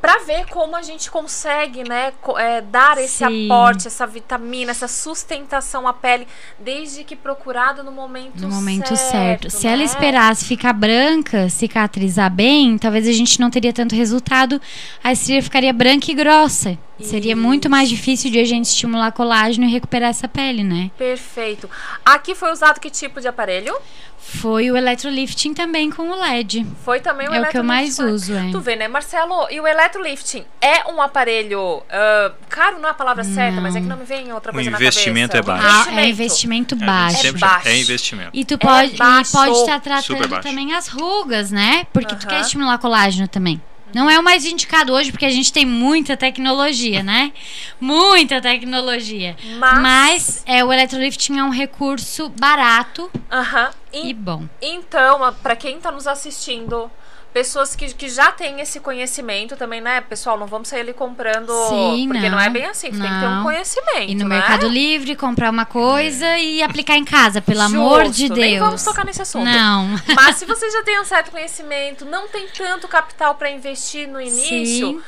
Pra 0.00 0.18
ver 0.20 0.46
como 0.46 0.74
a 0.76 0.82
gente 0.82 1.10
consegue, 1.10 1.86
né, 1.86 2.12
é, 2.38 2.60
dar 2.62 2.96
esse 2.98 3.18
Sim. 3.24 3.46
aporte, 3.46 3.86
essa 3.86 4.06
vitamina, 4.06 4.70
essa 4.70 4.88
sustentação 4.88 5.86
à 5.86 5.92
pele, 5.92 6.26
desde 6.58 7.04
que 7.04 7.14
procurado 7.14 7.84
no 7.84 7.92
momento 7.92 8.40
No 8.40 8.48
momento 8.48 8.96
certo. 8.96 9.50
certo. 9.50 9.50
Se 9.50 9.66
ela 9.66 9.78
né? 9.78 9.84
esperasse 9.84 10.44
ficar 10.44 10.72
branca, 10.72 11.48
cicatrizar 11.48 12.30
bem, 12.30 12.78
talvez 12.78 13.06
a 13.06 13.12
gente 13.12 13.38
não 13.38 13.50
teria 13.50 13.72
tanto 13.72 13.94
resultado. 13.94 14.60
A 15.04 15.12
estria 15.12 15.42
ficaria 15.42 15.72
branca 15.72 16.10
e 16.10 16.14
grossa. 16.14 16.78
Seria 17.02 17.34
muito 17.36 17.68
mais 17.70 17.88
difícil 17.88 18.30
de 18.30 18.38
a 18.38 18.44
gente 18.44 18.66
estimular 18.66 19.10
colágeno 19.12 19.66
e 19.66 19.70
recuperar 19.70 20.10
essa 20.10 20.28
pele, 20.28 20.62
né? 20.62 20.90
Perfeito. 20.98 21.68
Aqui 22.04 22.34
foi 22.34 22.52
usado 22.52 22.80
que 22.80 22.90
tipo 22.90 23.20
de 23.20 23.28
aparelho? 23.28 23.74
Foi 24.22 24.70
o 24.70 24.76
electrolifting 24.76 25.54
também 25.54 25.90
com 25.90 26.10
o 26.10 26.14
LED. 26.14 26.64
Foi 26.84 27.00
também 27.00 27.26
o 27.28 27.32
É 27.34 27.40
o 27.40 27.46
que 27.48 27.56
eu 27.58 27.64
mais 27.64 27.98
eletrolifting. 27.98 28.32
uso, 28.32 28.48
é. 28.48 28.50
Tu 28.52 28.60
vê, 28.60 28.76
né, 28.76 28.86
Marcelo? 28.86 29.48
E 29.50 29.58
o 29.60 29.66
electrolifting 29.66 30.44
é 30.60 30.84
um 30.92 31.00
aparelho 31.00 31.82
ah, 31.90 32.30
caro, 32.48 32.78
não 32.78 32.88
é 32.88 32.90
a 32.92 32.94
palavra 32.94 33.24
certa, 33.24 33.60
mas 33.60 33.74
é 33.74 33.80
que 33.80 33.86
não 33.86 33.96
me 33.96 34.04
vem 34.04 34.30
outra 34.32 34.52
O 34.52 34.54
coisa 34.54 34.68
investimento 34.70 35.34
na 35.34 35.40
é 35.40 35.42
cabeça. 35.42 35.66
baixo. 35.68 35.90
Ah, 35.90 36.00
é 36.02 36.08
investimento 36.08 36.74
É, 36.74 36.78
baixo. 36.86 37.16
sempre 37.22 37.40
baixo. 37.40 37.68
é 37.68 37.78
investimento. 37.78 38.30
E 38.34 38.44
tu 38.44 38.58
pode, 38.58 38.94
e 38.94 38.96
baixo. 38.98 39.32
pode 39.32 39.52
estar 39.58 39.80
tratando 39.80 40.40
também 40.42 40.74
as 40.74 40.86
rugas, 40.88 41.50
né? 41.50 41.86
Porque 41.92 42.14
tu 42.14 42.20
Aham. 42.26 42.28
quer 42.28 42.40
estimular 42.42 42.78
colágeno 42.78 43.26
também. 43.26 43.60
Não 43.94 44.08
é 44.10 44.18
o 44.18 44.22
mais 44.22 44.44
indicado 44.44 44.92
hoje, 44.92 45.10
porque 45.10 45.24
a 45.26 45.30
gente 45.30 45.52
tem 45.52 45.64
muita 45.66 46.16
tecnologia, 46.16 47.02
né? 47.02 47.32
Muita 47.80 48.40
tecnologia. 48.40 49.36
Mas- 49.58 49.80
Mas 49.80 50.42
é, 50.46 50.64
o 50.64 50.72
electrolifting 50.72 51.38
é 51.38 51.44
um 51.44 51.50
recurso 51.50 52.28
barato 52.28 53.10
Aham. 53.30 53.70
e 53.92 54.10
E- 54.10 54.14
bom. 54.14 54.44
Então, 54.60 55.34
para 55.42 55.56
quem 55.56 55.80
tá 55.80 55.90
nos 55.90 56.06
assistindo, 56.06 56.90
pessoas 57.32 57.76
que, 57.76 57.92
que 57.94 58.08
já 58.08 58.32
têm 58.32 58.60
esse 58.60 58.80
conhecimento 58.80 59.56
também, 59.56 59.80
né, 59.80 60.00
pessoal? 60.00 60.38
Não 60.38 60.46
vamos 60.46 60.68
sair 60.68 60.80
ali 60.80 60.92
comprando. 60.92 61.52
Sim, 61.68 62.08
porque 62.08 62.28
não, 62.28 62.38
não. 62.38 62.40
é 62.44 62.50
bem 62.50 62.66
assim. 62.66 62.90
Tu 62.90 62.98
tem 63.00 63.08
que 63.08 63.20
ter 63.20 63.26
um 63.26 63.36
Não. 63.36 63.42
conhecimento. 63.42 64.10
E 64.10 64.14
no 64.14 64.28
né? 64.28 64.36
Mercado 64.36 64.68
Livre, 64.68 65.16
comprar 65.16 65.50
uma 65.50 65.64
coisa 65.64 66.38
e 66.38 66.62
aplicar 66.62 66.96
em 66.96 67.04
casa, 67.04 67.40
pelo 67.40 67.60
amor 67.62 68.04
de 68.08 68.22
Justo, 68.22 68.34
Deus. 68.34 68.46
Nem 68.46 68.58
vamos 68.58 68.84
tocar 68.84 69.04
nesse 69.04 69.22
assunto. 69.22 69.44
Não. 69.44 69.88
Mas 70.14 70.36
se 70.36 70.44
você 70.44 70.70
já 70.70 70.82
tem 70.82 71.00
um 71.00 71.04
certo 71.04 71.30
conhecimento, 71.30 72.04
não 72.04 72.28
tem 72.28 72.48
tanto 72.48 72.88
capital 72.88 73.34
para 73.34 73.50
investir 73.50 74.08
no 74.08 74.20
início, 74.20 74.88
Sim. 74.88 75.02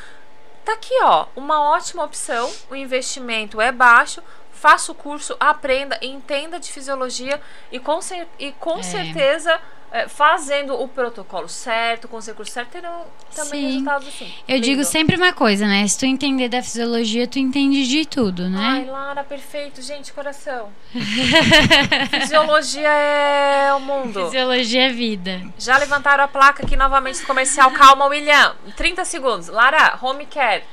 Tá 0.65 0.75
aqui, 0.75 0.95
ó, 1.03 1.27
uma 1.35 1.61
ótima 1.61 2.05
opção. 2.05 2.49
O 2.71 2.77
investimento 2.77 3.61
é 3.61 3.73
baixo, 3.73 4.23
faça 4.53 4.93
o 4.93 4.95
curso, 4.95 5.37
aprenda, 5.41 5.99
entenda 6.01 6.61
de 6.61 6.71
fisiologia 6.71 7.41
e 7.73 7.81
com, 7.81 8.01
cer 8.01 8.29
e 8.39 8.53
com 8.53 8.79
É. 8.79 8.83
certeza 8.85 9.59
é, 9.93 10.09
fazendo 10.09 10.75
o 10.75 10.89
protocolo 10.89 11.47
certo, 11.49 12.09
com 12.09 12.17
os 12.17 12.27
recursos 12.27 12.53
certos, 12.53 12.73
terão 12.73 13.05
também 13.35 13.61
Sim. 13.61 13.67
resultados 13.67 14.09
assim. 14.09 14.33
Eu 14.49 14.59
digo 14.59 14.79
Lindo. 14.79 14.87
sempre 14.87 15.17
uma 15.17 15.35
coisa, 15.35 15.67
né? 15.67 15.87
Se 15.87 15.99
tu 15.99 16.07
entender 16.07 16.49
da 16.49 16.63
fisiologia, 16.63 17.27
tu 17.27 17.39
entende 17.39 17.87
de 17.87 18.07
tudo, 18.07 18.45
Ai, 18.45 18.85
né? 18.85 18.91
Lara, 18.91 19.23
perfeito. 19.23 19.83
Gente, 19.83 20.11
coração. 20.13 20.73
Fisiologia 22.21 22.89
é 22.89 23.75
o 23.75 23.81
mundo. 23.81 24.25
Fisiologia 24.25 24.87
é 24.87 24.89
vida. 24.89 25.43
Já 25.59 25.77
levantaram 25.77 26.25
a 26.25 26.29
placa 26.29 26.65
aqui 26.65 26.75
novamente 26.75 27.21
do 27.21 27.27
comercial. 27.27 27.71
Calma, 27.73 28.07
William. 28.07 28.57
30 28.75 29.05
segundos. 29.05 29.49
Lara, 29.49 29.99
home 30.01 30.25
care. 30.25 30.65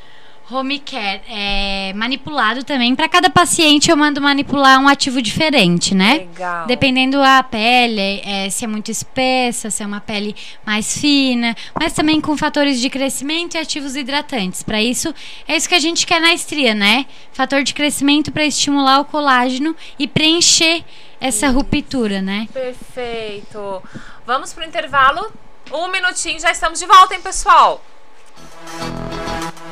Home 0.52 0.80
care 0.80 1.22
é 1.30 1.94
manipulado 1.94 2.64
também. 2.64 2.96
Para 2.96 3.08
cada 3.08 3.30
paciente 3.30 3.92
eu 3.92 3.96
mando 3.96 4.20
manipular 4.20 4.80
um 4.80 4.88
ativo 4.88 5.22
diferente, 5.22 5.94
né? 5.94 6.28
Legal. 6.30 6.66
Dependendo 6.66 7.22
a 7.22 7.44
pele, 7.44 8.22
é, 8.26 8.50
se 8.50 8.66
é 8.66 8.68
muito 8.68 8.90
espessa, 8.90 9.70
se 9.70 9.84
é 9.84 9.86
uma 9.86 10.02
pele 10.02 10.36
mais 10.66 10.98
fina, 10.98 11.56
mas 11.80 11.94
também 11.94 12.20
com 12.20 12.36
fatores 12.36 12.82
de 12.82 12.90
crescimento 12.90 13.56
e 13.56 13.58
ativos 13.60 13.96
hidratantes. 13.96 14.64
Para 14.64 14.82
isso, 14.82 15.14
é 15.48 15.56
isso 15.56 15.70
que 15.70 15.76
a 15.76 15.80
gente 15.80 16.08
quer 16.08 16.20
na 16.20 16.34
estria, 16.34 16.74
né? 16.74 17.06
Fator 17.32 17.62
de 17.62 17.74
crescimento 17.74 18.32
para 18.32 18.44
estimular 18.44 19.02
o 19.02 19.06
colágeno 19.06 19.76
e 20.00 20.08
preencher 20.08 20.84
essa 21.22 21.50
ruptura, 21.50 22.22
né? 22.22 22.48
Perfeito. 22.52 23.84
Vamos 24.26 24.52
pro 24.52 24.64
intervalo. 24.64 25.32
Um 25.72 25.92
minutinho, 25.92 26.40
já 26.40 26.50
estamos 26.50 26.80
de 26.80 26.88
volta, 26.88 27.14
hein, 27.14 27.22
pessoal? 27.22 27.84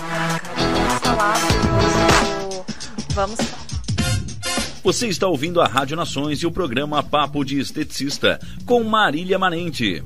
Vamos 0.07 0.66
falar 1.17 1.33
do... 1.33 3.13
Vamos 3.15 3.39
Você 4.83 5.07
está 5.07 5.25
ouvindo 5.27 5.59
a 5.59 5.65
Rádio 5.65 5.97
Nações 5.97 6.43
e 6.43 6.45
o 6.45 6.51
programa 6.51 7.01
Papo 7.01 7.43
de 7.43 7.59
Esteticista 7.59 8.39
com 8.67 8.83
Marília 8.83 9.39
Manente. 9.39 10.03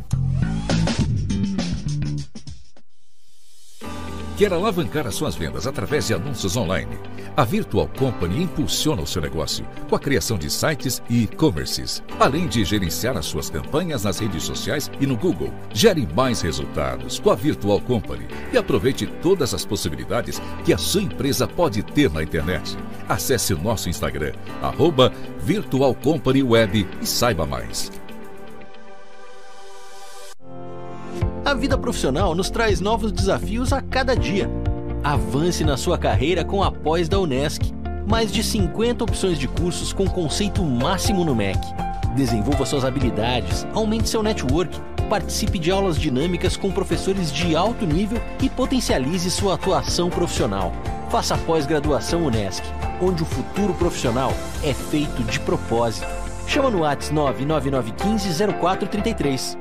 Quer 4.42 4.54
alavancar 4.54 5.06
as 5.06 5.14
suas 5.14 5.36
vendas 5.36 5.68
através 5.68 6.08
de 6.08 6.16
anúncios 6.16 6.58
online? 6.58 6.98
A 7.38 7.46
Virtual 7.46 7.88
Company 7.88 8.42
impulsiona 8.42 9.04
o 9.04 9.06
seu 9.06 9.22
negócio 9.22 9.64
com 9.88 9.96
a 9.96 10.00
criação 10.00 10.36
de 10.36 10.50
sites 10.50 11.00
e 11.08 11.26
e-commerces, 11.26 12.02
além 12.20 12.48
de 12.48 12.66
gerenciar 12.66 13.16
as 13.16 13.28
suas 13.28 13.52
campanhas 13.52 14.04
nas 14.04 14.18
redes 14.18 14.42
sociais 14.42 14.90
e 15.00 15.06
no 15.06 15.16
Google. 15.16 15.54
Gere 15.72 16.08
mais 16.16 16.42
resultados 16.42 17.20
com 17.20 17.30
a 17.30 17.36
Virtual 17.36 17.80
Company 17.82 18.26
e 18.52 18.58
aproveite 18.58 19.06
todas 19.22 19.54
as 19.54 19.64
possibilidades 19.64 20.42
que 20.66 20.74
a 20.74 20.78
sua 20.80 21.04
empresa 21.04 21.48
pode 21.48 21.84
ter 21.84 22.10
na 22.10 22.24
internet. 22.24 22.76
Acesse 23.08 23.54
o 23.54 23.62
nosso 23.62 23.90
Instagram, 23.90 24.34
arroba 24.60 25.14
Virtual 25.44 25.94
Company 25.94 26.42
Web 26.42 26.88
e 27.00 27.06
saiba 27.06 27.46
mais. 27.46 27.92
A 31.44 31.56
vida 31.56 31.76
profissional 31.76 32.36
nos 32.36 32.52
traz 32.52 32.80
novos 32.80 33.12
desafios 33.12 33.74
a 33.74 33.82
cada 33.82 34.16
dia. 34.16 34.48
Avance 35.04 35.64
na 35.64 35.76
sua 35.76 35.98
carreira 35.98 36.46
com 36.46 36.62
a 36.62 36.72
pós 36.72 37.10
da 37.10 37.20
Unesc. 37.20 37.74
Mais 38.08 38.32
de 38.32 38.44
50 38.44 39.04
opções 39.04 39.40
de 39.40 39.48
cursos 39.48 39.92
com 39.92 40.08
conceito 40.08 40.64
máximo 40.64 41.26
no 41.26 41.36
MEC. 41.36 41.60
Desenvolva 42.16 42.66
suas 42.66 42.86
habilidades, 42.86 43.66
aumente 43.74 44.08
seu 44.08 44.22
network, 44.22 44.80
participe 45.10 45.58
de 45.58 45.72
aulas 45.72 45.98
dinâmicas 45.98 46.56
com 46.56 46.72
professores 46.72 47.32
de 47.34 47.56
alto 47.56 47.88
nível 47.88 48.22
e 48.42 48.48
potencialize 48.48 49.32
sua 49.32 49.56
atuação 49.56 50.10
profissional. 50.10 50.72
Faça 51.10 51.34
a 51.36 51.38
pós-graduação 51.40 52.24
Unesc, 52.24 52.64
onde 53.02 53.24
o 53.24 53.26
futuro 53.26 53.74
profissional 53.74 54.32
é 54.64 54.74
feito 54.74 55.24
de 55.24 55.40
propósito. 55.40 56.08
Chama 56.48 56.70
no 56.70 56.82
WhatsApp 56.82 57.16
99915 57.16 58.54
0433. 58.60 59.61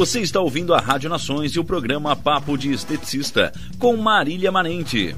Você 0.00 0.20
está 0.20 0.40
ouvindo 0.40 0.72
a 0.72 0.78
Rádio 0.78 1.10
Nações 1.10 1.52
e 1.52 1.60
o 1.60 1.64
programa 1.64 2.16
Papo 2.16 2.56
de 2.56 2.72
Esteticista 2.72 3.52
com 3.78 3.98
Marília 3.98 4.50
Manente. 4.50 5.14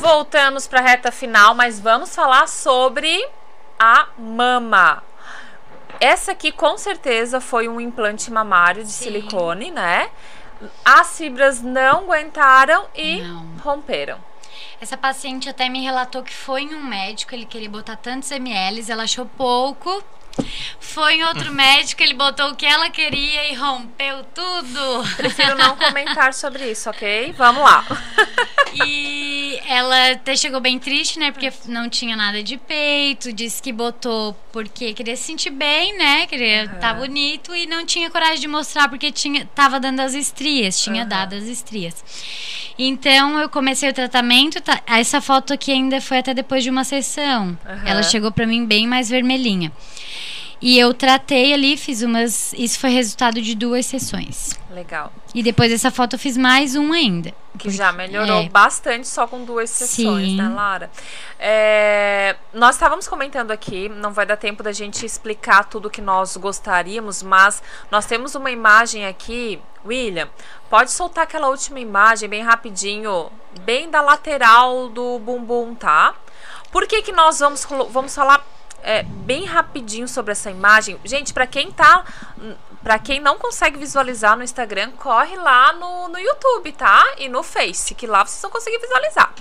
Voltamos 0.00 0.66
para 0.66 0.80
a 0.80 0.82
reta 0.82 1.12
final, 1.12 1.54
mas 1.54 1.78
vamos 1.78 2.12
falar 2.12 2.48
sobre 2.48 3.24
a 3.78 4.08
mama. 4.18 5.00
Essa 6.00 6.32
aqui 6.32 6.50
com 6.50 6.76
certeza 6.76 7.40
foi 7.40 7.68
um 7.68 7.80
implante 7.80 8.32
mamário 8.32 8.82
de 8.82 8.90
Sim. 8.90 9.04
silicone, 9.04 9.70
né? 9.70 10.10
As 10.84 11.16
fibras 11.16 11.60
não 11.62 12.00
aguentaram 12.04 12.86
e 12.94 13.20
Não. 13.22 13.46
romperam. 13.62 14.18
Essa 14.80 14.96
paciente 14.96 15.48
até 15.48 15.68
me 15.68 15.82
relatou 15.82 16.22
que 16.22 16.32
foi 16.34 16.62
em 16.62 16.74
um 16.74 16.82
médico, 16.82 17.34
ele 17.34 17.44
queria 17.46 17.70
botar 17.70 17.96
tantos 17.96 18.30
ml, 18.32 18.84
ela 18.90 19.04
achou 19.04 19.24
pouco. 19.26 20.02
Foi 20.80 21.14
em 21.14 21.24
outro 21.24 21.52
médico, 21.54 22.02
ele 22.02 22.14
botou 22.14 22.50
o 22.50 22.56
que 22.56 22.66
ela 22.66 22.90
queria 22.90 23.50
e 23.50 23.54
rompeu 23.54 24.24
tudo. 24.34 25.04
Prefiro 25.16 25.54
não 25.56 25.76
comentar 25.76 26.34
sobre 26.34 26.70
isso, 26.70 26.90
ok? 26.90 27.32
Vamos 27.36 27.62
lá. 27.62 27.84
E 28.74 29.31
ela 29.66 30.12
até 30.12 30.36
chegou 30.36 30.60
bem 30.60 30.78
triste, 30.78 31.18
né? 31.18 31.30
Porque 31.30 31.52
não 31.66 31.88
tinha 31.88 32.16
nada 32.16 32.42
de 32.42 32.56
peito. 32.56 33.32
Disse 33.32 33.62
que 33.62 33.72
botou 33.72 34.34
porque 34.52 34.92
queria 34.92 35.16
se 35.16 35.24
sentir 35.24 35.50
bem, 35.50 35.96
né? 35.96 36.26
Queria 36.26 36.64
estar 36.64 36.94
bonito 36.94 37.54
e 37.54 37.66
não 37.66 37.84
tinha 37.86 38.10
coragem 38.10 38.40
de 38.40 38.48
mostrar 38.48 38.88
porque 38.88 39.10
tinha, 39.12 39.46
tava 39.54 39.78
dando 39.80 40.00
as 40.00 40.14
estrias, 40.14 40.80
tinha 40.80 41.02
Aham. 41.02 41.08
dado 41.08 41.34
as 41.34 41.44
estrias. 41.44 42.04
Então 42.78 43.38
eu 43.38 43.48
comecei 43.48 43.88
o 43.88 43.92
tratamento. 43.92 44.60
tá- 44.60 44.80
essa 44.86 45.20
foto 45.20 45.52
aqui 45.52 45.70
ainda 45.72 46.00
foi 46.00 46.18
até 46.18 46.32
depois 46.34 46.62
de 46.64 46.70
uma 46.70 46.84
sessão. 46.84 47.58
Aham. 47.66 47.82
Ela 47.86 48.02
chegou 48.02 48.30
pra 48.32 48.46
mim 48.46 48.64
bem 48.66 48.86
mais 48.86 49.08
vermelhinha. 49.08 49.72
E 50.62 50.78
eu 50.78 50.94
tratei 50.94 51.52
ali, 51.52 51.76
fiz 51.76 52.02
umas. 52.02 52.52
Isso 52.52 52.78
foi 52.78 52.90
resultado 52.90 53.42
de 53.42 53.56
duas 53.56 53.84
sessões. 53.84 54.52
Legal. 54.70 55.12
E 55.34 55.42
depois 55.42 55.72
dessa 55.72 55.90
foto 55.90 56.14
eu 56.14 56.18
fiz 56.20 56.36
mais 56.36 56.76
uma 56.76 56.94
ainda. 56.94 57.34
Que 57.58 57.68
já 57.68 57.90
melhorou 57.90 58.42
é. 58.42 58.48
bastante 58.48 59.08
só 59.08 59.26
com 59.26 59.44
duas 59.44 59.68
sessões, 59.68 60.30
Sim. 60.30 60.36
né, 60.36 60.48
Lara? 60.48 60.88
É, 61.38 62.36
nós 62.54 62.76
estávamos 62.76 63.08
comentando 63.08 63.50
aqui, 63.50 63.88
não 63.88 64.12
vai 64.12 64.24
dar 64.24 64.36
tempo 64.36 64.62
da 64.62 64.70
gente 64.72 65.04
explicar 65.04 65.64
tudo 65.64 65.90
que 65.90 66.00
nós 66.00 66.36
gostaríamos, 66.36 67.24
mas 67.24 67.60
nós 67.90 68.06
temos 68.06 68.36
uma 68.36 68.50
imagem 68.50 69.04
aqui, 69.04 69.60
William. 69.84 70.28
Pode 70.70 70.92
soltar 70.92 71.24
aquela 71.24 71.48
última 71.48 71.80
imagem 71.80 72.28
bem 72.28 72.42
rapidinho, 72.42 73.30
bem 73.62 73.90
da 73.90 74.00
lateral 74.00 74.88
do 74.88 75.18
bumbum, 75.18 75.74
tá? 75.74 76.14
Por 76.70 76.86
que, 76.86 77.02
que 77.02 77.12
nós 77.12 77.40
vamos, 77.40 77.66
vamos 77.90 78.14
falar 78.14 78.51
é, 78.82 79.02
bem 79.02 79.44
rapidinho 79.44 80.08
sobre 80.08 80.32
essa 80.32 80.50
imagem? 80.50 80.98
Gente, 81.04 81.32
para 81.32 81.46
quem 81.46 81.70
tá 81.70 82.04
Pra 82.82 82.98
quem 82.98 83.20
não 83.20 83.38
consegue 83.38 83.78
visualizar 83.78 84.36
no 84.36 84.42
Instagram, 84.42 84.90
corre 84.98 85.36
lá 85.36 85.72
no, 85.74 86.08
no 86.08 86.18
YouTube, 86.18 86.72
tá? 86.72 87.04
E 87.18 87.28
no 87.28 87.42
Face, 87.42 87.94
que 87.94 88.06
lá 88.06 88.24
vocês 88.26 88.42
vão 88.42 88.50
conseguir 88.50 88.78
visualizar. 88.78 89.32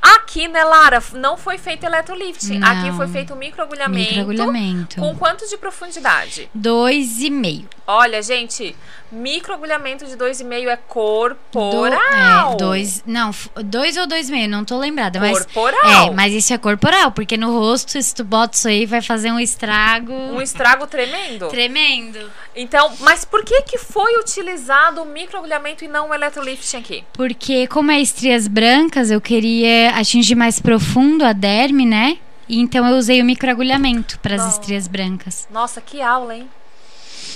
Aqui, 0.00 0.48
né, 0.48 0.64
Lara, 0.64 1.02
não 1.14 1.36
foi 1.36 1.58
feito 1.58 1.84
eletrolifting. 1.84 2.58
Não. 2.58 2.68
Aqui 2.68 2.92
foi 2.96 3.08
feito 3.08 3.36
microagulhamento. 3.36 4.08
Microagulhamento. 4.10 5.00
Com 5.00 5.14
quanto 5.16 5.46
de 5.48 5.56
profundidade? 5.58 6.48
Dois 6.54 7.20
e 7.20 7.28
meio. 7.30 7.68
Olha, 7.86 8.20
gente, 8.22 8.74
microagulhamento 9.12 10.06
de 10.06 10.16
2,5 10.16 10.68
é 10.68 10.76
Do, 10.76 10.82
corporal. 10.88 12.52
é, 12.52 12.56
dois. 12.56 13.02
Não, 13.06 13.30
dois 13.64 13.96
ou 13.96 14.06
dois 14.06 14.28
e 14.28 14.32
meio, 14.32 14.48
não 14.48 14.64
tô 14.64 14.76
lembrada. 14.78 15.20
Mas, 15.20 15.44
Corporal. 15.46 16.08
é, 16.08 16.10
mas 16.10 16.32
isso 16.32 16.52
é 16.52 16.58
corporal, 16.58 17.12
porque 17.12 17.36
no 17.36 17.52
rosto, 17.58 18.00
se 18.00 18.14
tu 18.14 18.24
bota 18.24 18.56
isso 18.56 18.68
aí, 18.68 18.86
vai 18.86 19.02
fazer 19.02 19.30
um 19.30 19.38
estrago 19.38 20.12
Um 20.12 20.40
estrago 20.42 20.86
tremendo. 20.86 21.48
tremendo. 21.48 22.30
Então, 22.56 22.90
mas 23.00 23.22
por 23.22 23.44
que 23.44 23.62
que 23.62 23.76
foi 23.76 24.18
utilizado 24.18 25.02
o 25.02 25.04
microagulhamento 25.04 25.84
e 25.84 25.88
não 25.88 26.08
o 26.08 26.14
eletrolifting 26.14 26.78
aqui? 26.78 27.04
Porque, 27.12 27.66
como 27.66 27.90
é 27.90 28.00
estrias 28.00 28.48
brancas, 28.48 29.10
eu 29.10 29.20
queria 29.20 29.90
atingir 29.90 30.34
mais 30.34 30.58
profundo 30.58 31.22
a 31.22 31.34
derme, 31.34 31.84
né? 31.84 32.18
E 32.48 32.58
então 32.58 32.88
eu 32.88 32.96
usei 32.96 33.20
o 33.20 33.24
microagulhamento 33.24 34.18
para 34.20 34.36
as 34.36 34.54
estrias 34.54 34.88
brancas. 34.88 35.46
Nossa, 35.50 35.80
que 35.82 36.00
aula, 36.00 36.34
hein? 36.34 36.48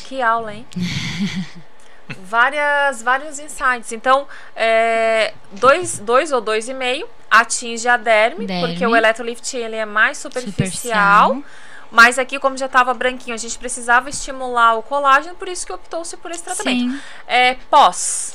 Que 0.09 0.23
aula, 0.23 0.55
hein? 0.55 0.67
Várias, 2.25 3.03
vários 3.03 3.39
insights. 3.39 3.93
Então, 3.93 4.27
é, 4.57 5.33
dois, 5.53 6.01
dois 6.01 6.33
ou 6.33 6.41
dois 6.41 6.69
e 6.69 6.75
meio 6.75 7.07
atinge 7.31 7.87
a 7.87 7.97
derme, 7.97 8.47
Derme. 8.47 8.67
porque 8.67 8.85
o 8.85 8.97
eletrolifting 8.97 9.59
ele 9.59 9.77
é 9.77 9.85
mais 9.85 10.19
superficial. 10.19 10.57
Superficial. 10.57 11.43
Mas 11.91 12.19
aqui, 12.19 12.39
como 12.39 12.57
já 12.57 12.67
estava 12.67 12.95
branquinho, 12.95 13.35
a 13.35 13.39
gente 13.39 13.59
precisava 13.59 14.09
estimular 14.09 14.75
o 14.75 14.83
colágeno, 14.83 15.35
por 15.35 15.49
isso 15.49 15.67
que 15.67 15.73
optou-se 15.73 16.17
por 16.17 16.31
esse 16.31 16.43
tratamento. 16.43 16.93
Sim. 16.93 17.01
É, 17.27 17.55
pós. 17.69 18.35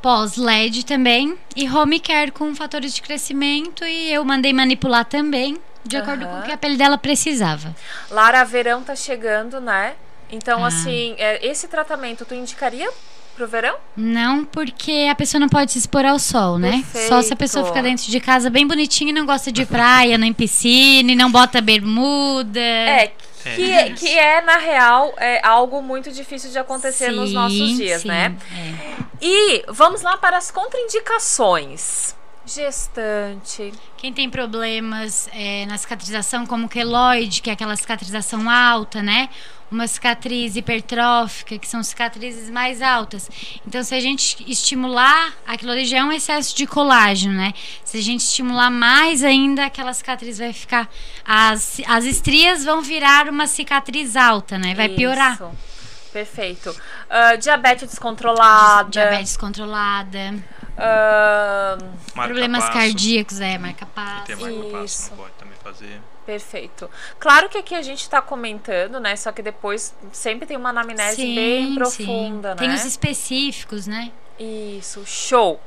Pós-LED 0.00 0.84
também. 0.84 1.36
E 1.56 1.68
home 1.68 1.98
care 1.98 2.30
com 2.30 2.54
fatores 2.54 2.94
de 2.94 3.00
crescimento. 3.02 3.84
E 3.84 4.12
eu 4.12 4.24
mandei 4.24 4.52
manipular 4.52 5.04
também, 5.04 5.58
de 5.84 5.96
acordo 5.96 6.26
com 6.26 6.40
o 6.40 6.42
que 6.42 6.52
a 6.52 6.56
pele 6.56 6.76
dela 6.76 6.98
precisava. 6.98 7.74
Lara, 8.10 8.44
verão 8.44 8.82
tá 8.82 8.94
chegando, 8.94 9.60
né? 9.60 9.94
Então, 10.30 10.64
Ah. 10.64 10.68
assim, 10.68 11.14
é, 11.18 11.46
esse 11.46 11.68
tratamento 11.68 12.24
tu 12.24 12.34
indicaria 12.34 12.90
pro 13.34 13.46
verão? 13.46 13.76
Não 13.96 14.44
porque 14.44 15.08
a 15.10 15.14
pessoa 15.14 15.40
não 15.40 15.48
pode 15.48 15.72
se 15.72 15.78
expor 15.78 16.04
ao 16.04 16.18
sol, 16.18 16.58
né? 16.58 16.84
Só 17.08 17.20
se 17.22 17.32
a 17.32 17.36
pessoa 17.36 17.64
Perfeito. 17.64 17.66
fica 17.66 17.82
dentro 17.82 18.10
de 18.10 18.20
casa 18.20 18.48
bem 18.48 18.66
bonitinha 18.66 19.10
e 19.10 19.12
não 19.12 19.26
gosta 19.26 19.50
de 19.50 19.66
praia, 19.66 20.16
nem 20.16 20.32
piscina, 20.32 21.12
e 21.12 21.14
não 21.14 21.30
bota 21.30 21.60
bermuda. 21.60 22.60
É, 22.60 23.12
que 23.54 23.72
é, 23.72 23.90
que 23.90 24.08
é, 24.08 24.40
na 24.40 24.56
real, 24.56 25.14
é 25.18 25.46
algo 25.46 25.82
muito 25.82 26.10
difícil 26.10 26.50
de 26.50 26.58
acontecer 26.58 27.10
nos 27.10 27.28
Sim, 27.28 27.34
nossos 27.34 27.76
dias, 27.76 28.02
sim, 28.02 28.08
né? 28.08 28.34
é. 28.56 29.04
E 29.20 29.64
vamos 29.68 30.02
lá 30.02 30.16
para 30.16 30.36
as 30.38 30.50
contraindicações. 30.50 32.14
Gestante. 32.46 33.72
Quem 33.96 34.12
tem 34.12 34.28
problemas 34.28 35.28
é, 35.32 35.64
na 35.66 35.78
cicatrização, 35.78 36.44
como 36.44 36.68
queloide, 36.68 37.40
que 37.40 37.48
é 37.48 37.54
aquela 37.54 37.74
cicatrização 37.74 38.50
alta, 38.50 39.02
né? 39.02 39.30
Uma 39.70 39.86
cicatriz 39.86 40.54
hipertrófica, 40.54 41.58
que 41.58 41.66
são 41.66 41.82
cicatrizes 41.82 42.50
mais 42.50 42.82
altas. 42.82 43.30
Então, 43.66 43.82
se 43.82 43.94
a 43.94 44.00
gente 44.00 44.44
estimular, 44.48 45.32
aquilo 45.46 45.72
ali 45.72 45.86
já 45.86 45.98
é 45.98 46.04
um 46.04 46.12
excesso 46.12 46.54
de 46.54 46.66
colágeno, 46.66 47.34
né? 47.34 47.54
Se 47.82 47.96
a 47.96 48.02
gente 48.02 48.20
estimular 48.20 48.70
mais 48.70 49.24
ainda, 49.24 49.64
aquela 49.64 49.94
cicatriz 49.94 50.38
vai 50.38 50.52
ficar. 50.52 50.88
As, 51.24 51.80
as 51.86 52.04
estrias 52.04 52.62
vão 52.64 52.82
virar 52.82 53.28
uma 53.28 53.46
cicatriz 53.46 54.16
alta, 54.16 54.58
né? 54.58 54.74
Vai 54.74 54.90
piorar. 54.90 55.34
Isso. 55.34 55.74
Perfeito. 56.12 56.76
Ah, 57.10 57.34
diabetes 57.34 57.88
descontrolada. 57.88 58.88
Diabetes 58.88 59.36
controlada, 59.36 60.34
Marca 60.76 62.24
problemas 62.32 62.64
passo. 62.64 62.72
cardíacos, 62.78 63.40
é, 63.40 63.58
marca 63.58 63.86
passo. 63.86 64.24
Tem 64.26 64.36
marca 64.36 64.70
passo, 64.70 64.84
Isso. 64.84 65.10
não 65.10 65.16
pode 65.18 65.32
também 65.38 65.54
fazer. 65.62 66.00
perfeito. 66.26 66.90
Claro 67.18 67.48
que 67.48 67.58
aqui 67.58 67.74
a 67.74 67.82
gente 67.82 68.08
tá 68.08 68.20
comentando, 68.22 68.98
né? 69.00 69.14
Só 69.16 69.30
que 69.32 69.42
depois 69.42 69.94
sempre 70.12 70.46
tem 70.46 70.56
uma 70.56 70.70
anamnese 70.70 71.16
bem 71.34 71.74
profunda, 71.74 72.54
Tem 72.56 72.68
né? 72.68 72.74
os 72.74 72.84
específicos, 72.84 73.86
né? 73.86 74.10
Isso, 74.36 75.04
show. 75.06 75.60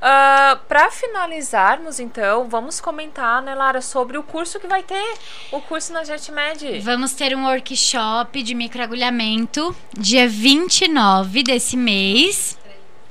Ah, 0.00 0.56
Para 0.68 0.92
finalizarmos, 0.92 1.98
então, 1.98 2.48
vamos 2.48 2.80
comentar, 2.80 3.42
né, 3.42 3.52
Lara, 3.52 3.80
sobre 3.80 4.16
o 4.16 4.22
curso 4.22 4.60
que 4.60 4.68
vai 4.68 4.80
ter, 4.84 5.14
o 5.50 5.60
curso 5.60 5.92
na 5.92 6.04
JetMed. 6.04 6.78
Vamos 6.80 7.14
ter 7.14 7.34
um 7.36 7.44
workshop 7.46 8.40
de 8.44 8.54
microagulhamento 8.54 9.74
dia 9.92 10.28
29 10.28 11.42
desse 11.42 11.76
mês. 11.76 12.56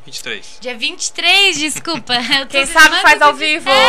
23. 0.05 0.57
Dia 0.61 0.75
23, 0.75 1.59
desculpa. 1.59 2.13
Quem 2.49 2.65
sabe 2.65 2.95
faz 3.01 3.21
ao 3.21 3.33
vivo. 3.35 3.69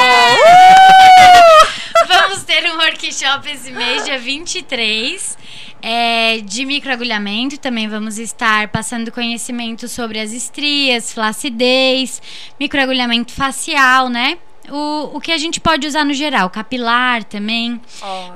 Vamos 2.06 2.42
ter 2.44 2.64
um 2.70 2.76
workshop 2.76 3.50
esse 3.50 3.70
mês, 3.70 4.04
dia 4.04 4.18
23, 4.18 5.38
é, 5.80 6.38
de 6.40 6.66
microagulhamento. 6.66 7.58
Também 7.58 7.88
vamos 7.88 8.18
estar 8.18 8.68
passando 8.68 9.10
conhecimento 9.10 9.88
sobre 9.88 10.18
as 10.18 10.32
estrias, 10.32 11.12
flacidez, 11.12 12.20
microagulhamento 12.60 13.32
facial, 13.32 14.08
né? 14.08 14.36
O, 14.70 15.16
o 15.16 15.20
que 15.20 15.32
a 15.32 15.38
gente 15.38 15.60
pode 15.60 15.86
usar 15.86 16.04
no 16.04 16.14
geral, 16.14 16.48
capilar 16.48 17.24
também. 17.24 17.80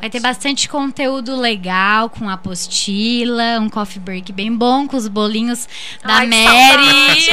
Vai 0.00 0.10
ter 0.10 0.20
bastante 0.20 0.68
conteúdo 0.68 1.36
legal, 1.36 2.10
com 2.10 2.28
apostila, 2.28 3.58
um 3.60 3.68
coffee 3.68 4.00
break 4.00 4.32
bem 4.32 4.54
bom, 4.54 4.86
com 4.88 4.96
os 4.96 5.08
bolinhos 5.08 5.68
da 6.04 6.16
Ai, 6.16 6.26
Mary. 6.26 7.28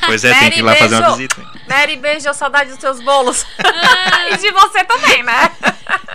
Pois 0.06 0.24
é, 0.24 0.32
tem 0.32 0.40
Mary, 0.40 0.52
que 0.54 0.58
ir 0.60 0.62
lá 0.62 0.74
fazer 0.74 0.94
uma 0.96 1.00
beijo. 1.02 1.16
visita. 1.16 1.46
Mary, 1.68 1.96
beijo, 1.96 2.34
saudade 2.34 2.70
dos 2.70 2.78
teus 2.78 3.00
bolos. 3.02 3.44
e 4.32 4.36
de 4.36 4.50
você 4.50 4.84
também, 4.84 5.22
né? 5.22 5.50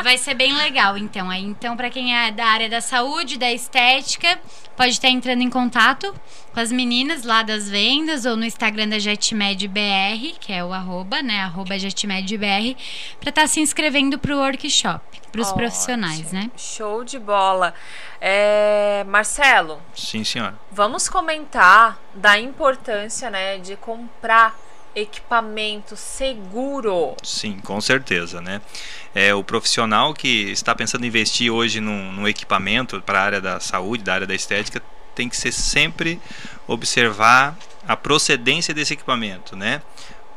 Vai 0.05 0.19
ser 0.19 0.35
bem 0.35 0.55
legal, 0.55 0.95
então. 0.95 1.31
Aí, 1.31 1.41
então, 1.41 1.75
para 1.75 1.89
quem 1.89 2.15
é 2.15 2.31
da 2.31 2.45
área 2.45 2.69
da 2.69 2.79
saúde, 2.79 3.39
da 3.39 3.51
estética, 3.51 4.39
pode 4.77 4.91
estar 4.91 5.09
entrando 5.09 5.41
em 5.41 5.49
contato 5.49 6.13
com 6.53 6.59
as 6.59 6.71
meninas 6.71 7.23
lá 7.23 7.41
das 7.41 7.67
vendas 7.67 8.23
ou 8.23 8.37
no 8.37 8.45
Instagram 8.45 8.87
da 8.87 8.99
JetMed 8.99 9.67
BR, 9.67 10.37
que 10.39 10.53
é 10.53 10.63
o 10.63 10.71
arroba, 10.71 11.23
né? 11.23 11.39
Arroba 11.39 11.79
JetMed 11.79 12.37
BR, 12.37 12.77
para 13.19 13.29
estar 13.29 13.47
se 13.47 13.59
inscrevendo 13.59 14.19
para 14.19 14.35
o 14.35 14.37
workshop, 14.37 15.01
para 15.31 15.41
os 15.41 15.51
profissionais, 15.51 16.31
né? 16.31 16.51
Show 16.55 17.03
de 17.03 17.17
bola. 17.17 17.73
É, 18.21 19.03
Marcelo, 19.07 19.81
Sim, 19.95 20.23
senhora. 20.23 20.53
vamos 20.71 21.09
comentar 21.09 21.97
da 22.13 22.37
importância, 22.39 23.31
né, 23.31 23.57
de 23.57 23.75
comprar 23.75 24.55
equipamento 24.95 25.95
seguro. 25.95 27.15
Sim, 27.21 27.59
com 27.59 27.81
certeza, 27.81 28.41
né? 28.41 28.61
É, 29.13 29.33
o 29.35 29.43
profissional 29.43 30.13
que 30.13 30.51
está 30.51 30.73
pensando 30.73 31.03
em 31.03 31.07
investir 31.07 31.51
hoje 31.51 31.81
num, 31.81 32.11
num 32.11 32.27
equipamento 32.27 33.01
para 33.01 33.19
a 33.19 33.23
área 33.23 33.41
da 33.41 33.59
saúde, 33.59 34.03
da 34.03 34.13
área 34.13 34.27
da 34.27 34.33
estética, 34.33 34.81
tem 35.13 35.29
que 35.29 35.37
ser 35.37 35.51
sempre 35.51 36.19
observar 36.67 37.57
a 37.87 37.95
procedência 37.95 38.73
desse 38.73 38.93
equipamento, 38.93 39.55
né? 39.55 39.81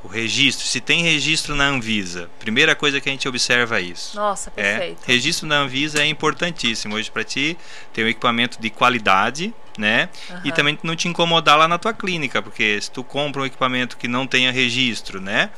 O 0.02 0.06
registro, 0.08 0.64
se 0.66 0.80
tem 0.80 1.02
registro 1.02 1.56
na 1.56 1.66
Anvisa, 1.66 2.30
primeira 2.38 2.74
coisa 2.76 3.00
que 3.00 3.08
a 3.08 3.12
gente 3.12 3.28
observa 3.28 3.78
é 3.78 3.82
isso. 3.82 4.16
Nossa, 4.16 4.52
É, 4.56 4.62
perfeito. 4.76 5.00
registro 5.04 5.46
na 5.48 5.56
Anvisa 5.58 6.00
é 6.02 6.06
importantíssimo 6.06 6.94
hoje 6.94 7.10
para 7.10 7.24
ti 7.24 7.58
ter 7.92 8.04
um 8.04 8.08
equipamento 8.08 8.60
de 8.60 8.70
qualidade, 8.70 9.52
né? 9.76 10.08
E 10.28 10.32
Aham. 10.48 10.50
também 10.52 10.78
não 10.84 10.94
te 10.94 11.08
incomodar 11.08 11.58
lá 11.58 11.66
na 11.66 11.78
tua 11.78 11.92
clínica, 11.92 12.40
porque 12.40 12.80
se 12.80 12.90
tu 12.90 13.02
compra 13.02 13.42
um 13.42 13.46
equipamento 13.46 13.96
que 13.96 14.06
não 14.06 14.24
tenha 14.26 14.52
registro, 14.52 15.20
né? 15.20 15.50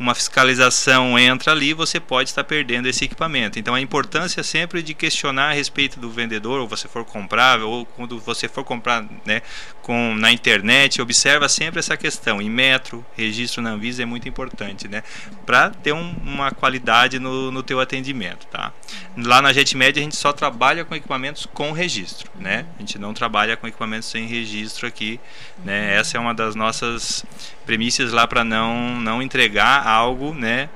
Uma 0.00 0.14
fiscalização 0.14 1.18
entra 1.18 1.52
ali, 1.52 1.74
você 1.74 2.00
pode 2.00 2.30
estar 2.30 2.42
perdendo 2.42 2.88
esse 2.88 3.04
equipamento. 3.04 3.58
Então 3.58 3.74
a 3.74 3.80
importância 3.82 4.42
sempre 4.42 4.82
de 4.82 4.94
questionar 4.94 5.50
a 5.50 5.52
respeito 5.52 6.00
do 6.00 6.10
vendedor, 6.10 6.58
ou 6.58 6.66
você 6.66 6.88
for 6.88 7.04
comprar, 7.04 7.60
ou 7.60 7.84
quando 7.84 8.18
você 8.18 8.48
for 8.48 8.64
comprar, 8.64 9.04
né, 9.26 9.42
com 9.82 10.14
na 10.14 10.32
internet, 10.32 11.02
observa 11.02 11.50
sempre 11.50 11.80
essa 11.80 11.98
questão. 11.98 12.40
Em 12.40 12.48
metro, 12.48 13.04
registro 13.14 13.60
na 13.60 13.72
Anvisa 13.72 14.02
é 14.02 14.06
muito 14.06 14.26
importante, 14.26 14.88
né? 14.88 15.02
Para 15.44 15.68
ter 15.68 15.92
um- 15.92 16.14
uma 16.24 16.50
qualidade 16.50 17.18
no, 17.18 17.50
no 17.50 17.62
teu 17.62 17.78
atendimento, 17.78 18.46
tá? 18.46 18.72
Lá 19.18 19.42
na 19.42 19.52
JetMed 19.52 19.98
a 19.98 20.02
gente 20.02 20.16
só 20.16 20.32
trabalha 20.32 20.82
com 20.82 20.94
equipamentos 20.94 21.46
com 21.52 21.72
registro, 21.72 22.30
né? 22.38 22.64
A 22.76 22.80
gente 22.80 22.98
não 22.98 23.12
trabalha 23.12 23.54
com 23.54 23.66
equipamentos 23.66 24.08
sem 24.08 24.26
registro 24.26 24.86
aqui, 24.86 25.20
né? 25.62 25.94
Essa 25.94 26.16
é 26.16 26.20
uma 26.20 26.32
das 26.32 26.54
nossas 26.54 27.22
premissas 27.66 28.12
lá 28.12 28.26
para 28.26 28.42
não 28.42 28.98
não 29.00 29.20
entregar 29.22 29.89
algo, 29.90 30.32
né, 30.34 30.68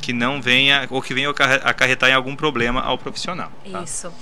que 0.00 0.12
não 0.12 0.40
venha 0.42 0.86
ou 0.90 1.00
que 1.00 1.14
venha 1.14 1.30
acarre- 1.30 1.60
acarretar 1.62 2.10
em 2.10 2.14
algum 2.14 2.34
problema 2.34 2.80
ao 2.80 2.98
profissional. 2.98 3.50
tá? 3.70 3.82
Isso. 3.82 4.12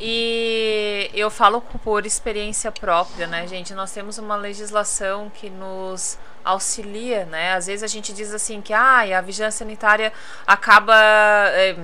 E 0.00 1.10
eu 1.14 1.30
falo 1.30 1.60
por 1.60 2.04
experiência 2.06 2.70
própria, 2.70 3.26
né, 3.26 3.46
gente? 3.46 3.74
Nós 3.74 3.90
temos 3.92 4.18
uma 4.18 4.36
legislação 4.36 5.30
que 5.34 5.48
nos 5.48 6.18
auxilia, 6.44 7.24
né? 7.24 7.54
Às 7.54 7.66
vezes 7.66 7.82
a 7.82 7.86
gente 7.86 8.12
diz 8.12 8.32
assim 8.32 8.60
que 8.60 8.72
ah, 8.72 9.00
a 9.18 9.20
vigilância 9.20 9.58
sanitária 9.64 10.12
acaba, 10.46 10.94
é, 10.94 11.76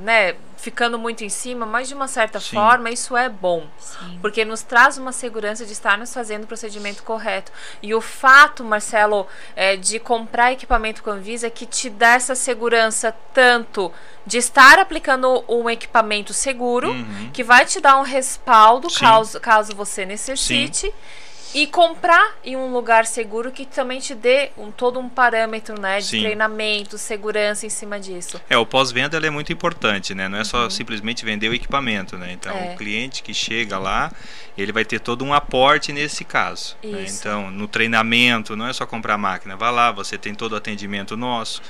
né, 0.00 0.34
ficando 0.60 0.98
muito 0.98 1.24
em 1.24 1.28
cima, 1.28 1.64
mas 1.64 1.88
de 1.88 1.94
uma 1.94 2.06
certa 2.06 2.38
Sim. 2.38 2.56
forma 2.56 2.90
isso 2.90 3.16
é 3.16 3.28
bom, 3.28 3.66
Sim. 3.78 4.18
porque 4.20 4.44
nos 4.44 4.62
traz 4.62 4.98
uma 4.98 5.10
segurança 5.10 5.64
de 5.64 5.72
estarmos 5.72 6.12
fazendo 6.12 6.44
o 6.44 6.46
procedimento 6.46 7.02
correto. 7.02 7.50
E 7.82 7.94
o 7.94 8.00
fato, 8.00 8.62
Marcelo, 8.62 9.26
é, 9.56 9.76
de 9.76 9.98
comprar 9.98 10.52
equipamento 10.52 11.02
com 11.02 11.10
Anvisa 11.10 11.46
é 11.46 11.50
que 11.50 11.64
te 11.64 11.88
dá 11.88 12.10
essa 12.10 12.34
segurança 12.34 13.14
tanto 13.32 13.90
de 14.26 14.36
estar 14.36 14.78
aplicando 14.78 15.42
um 15.48 15.68
equipamento 15.68 16.34
seguro, 16.34 16.90
uhum. 16.90 17.30
que 17.32 17.42
vai 17.42 17.64
te 17.64 17.80
dar 17.80 17.98
um 17.98 18.02
respaldo 18.02 18.88
caso, 18.92 19.40
caso 19.40 19.74
você 19.74 20.04
necessite. 20.04 20.88
Sim 20.88 20.92
e 21.54 21.66
comprar 21.66 22.36
em 22.44 22.56
um 22.56 22.72
lugar 22.72 23.06
seguro 23.06 23.50
que 23.50 23.64
também 23.64 23.98
te 23.98 24.14
dê 24.14 24.50
um, 24.56 24.70
todo 24.70 24.98
um 24.98 25.08
parâmetro 25.08 25.80
né, 25.80 25.98
de 25.98 26.06
Sim. 26.06 26.20
treinamento, 26.20 26.96
segurança 26.96 27.66
em 27.66 27.70
cima 27.70 27.98
disso. 27.98 28.40
É, 28.48 28.56
o 28.56 28.64
pós-venda 28.64 29.18
é 29.18 29.30
muito 29.30 29.52
importante, 29.52 30.14
né? 30.14 30.28
Não 30.28 30.38
é 30.38 30.44
só 30.44 30.64
uhum. 30.64 30.70
simplesmente 30.70 31.24
vender 31.24 31.48
o 31.48 31.54
equipamento, 31.54 32.16
né? 32.16 32.32
Então, 32.32 32.56
é. 32.56 32.72
o 32.72 32.76
cliente 32.76 33.22
que 33.22 33.34
chega 33.34 33.78
lá, 33.78 34.12
ele 34.56 34.72
vai 34.72 34.84
ter 34.84 35.00
todo 35.00 35.24
um 35.24 35.34
aporte 35.34 35.92
nesse 35.92 36.24
caso. 36.24 36.76
Né? 36.82 37.06
Então, 37.08 37.50
no 37.50 37.66
treinamento, 37.66 38.56
não 38.56 38.68
é 38.68 38.72
só 38.72 38.86
comprar 38.86 39.14
a 39.14 39.18
máquina. 39.18 39.56
Vá 39.56 39.70
lá, 39.70 39.90
você 39.90 40.16
tem 40.16 40.34
todo 40.34 40.52
o 40.52 40.56
atendimento 40.56 41.16
nosso, 41.16 41.62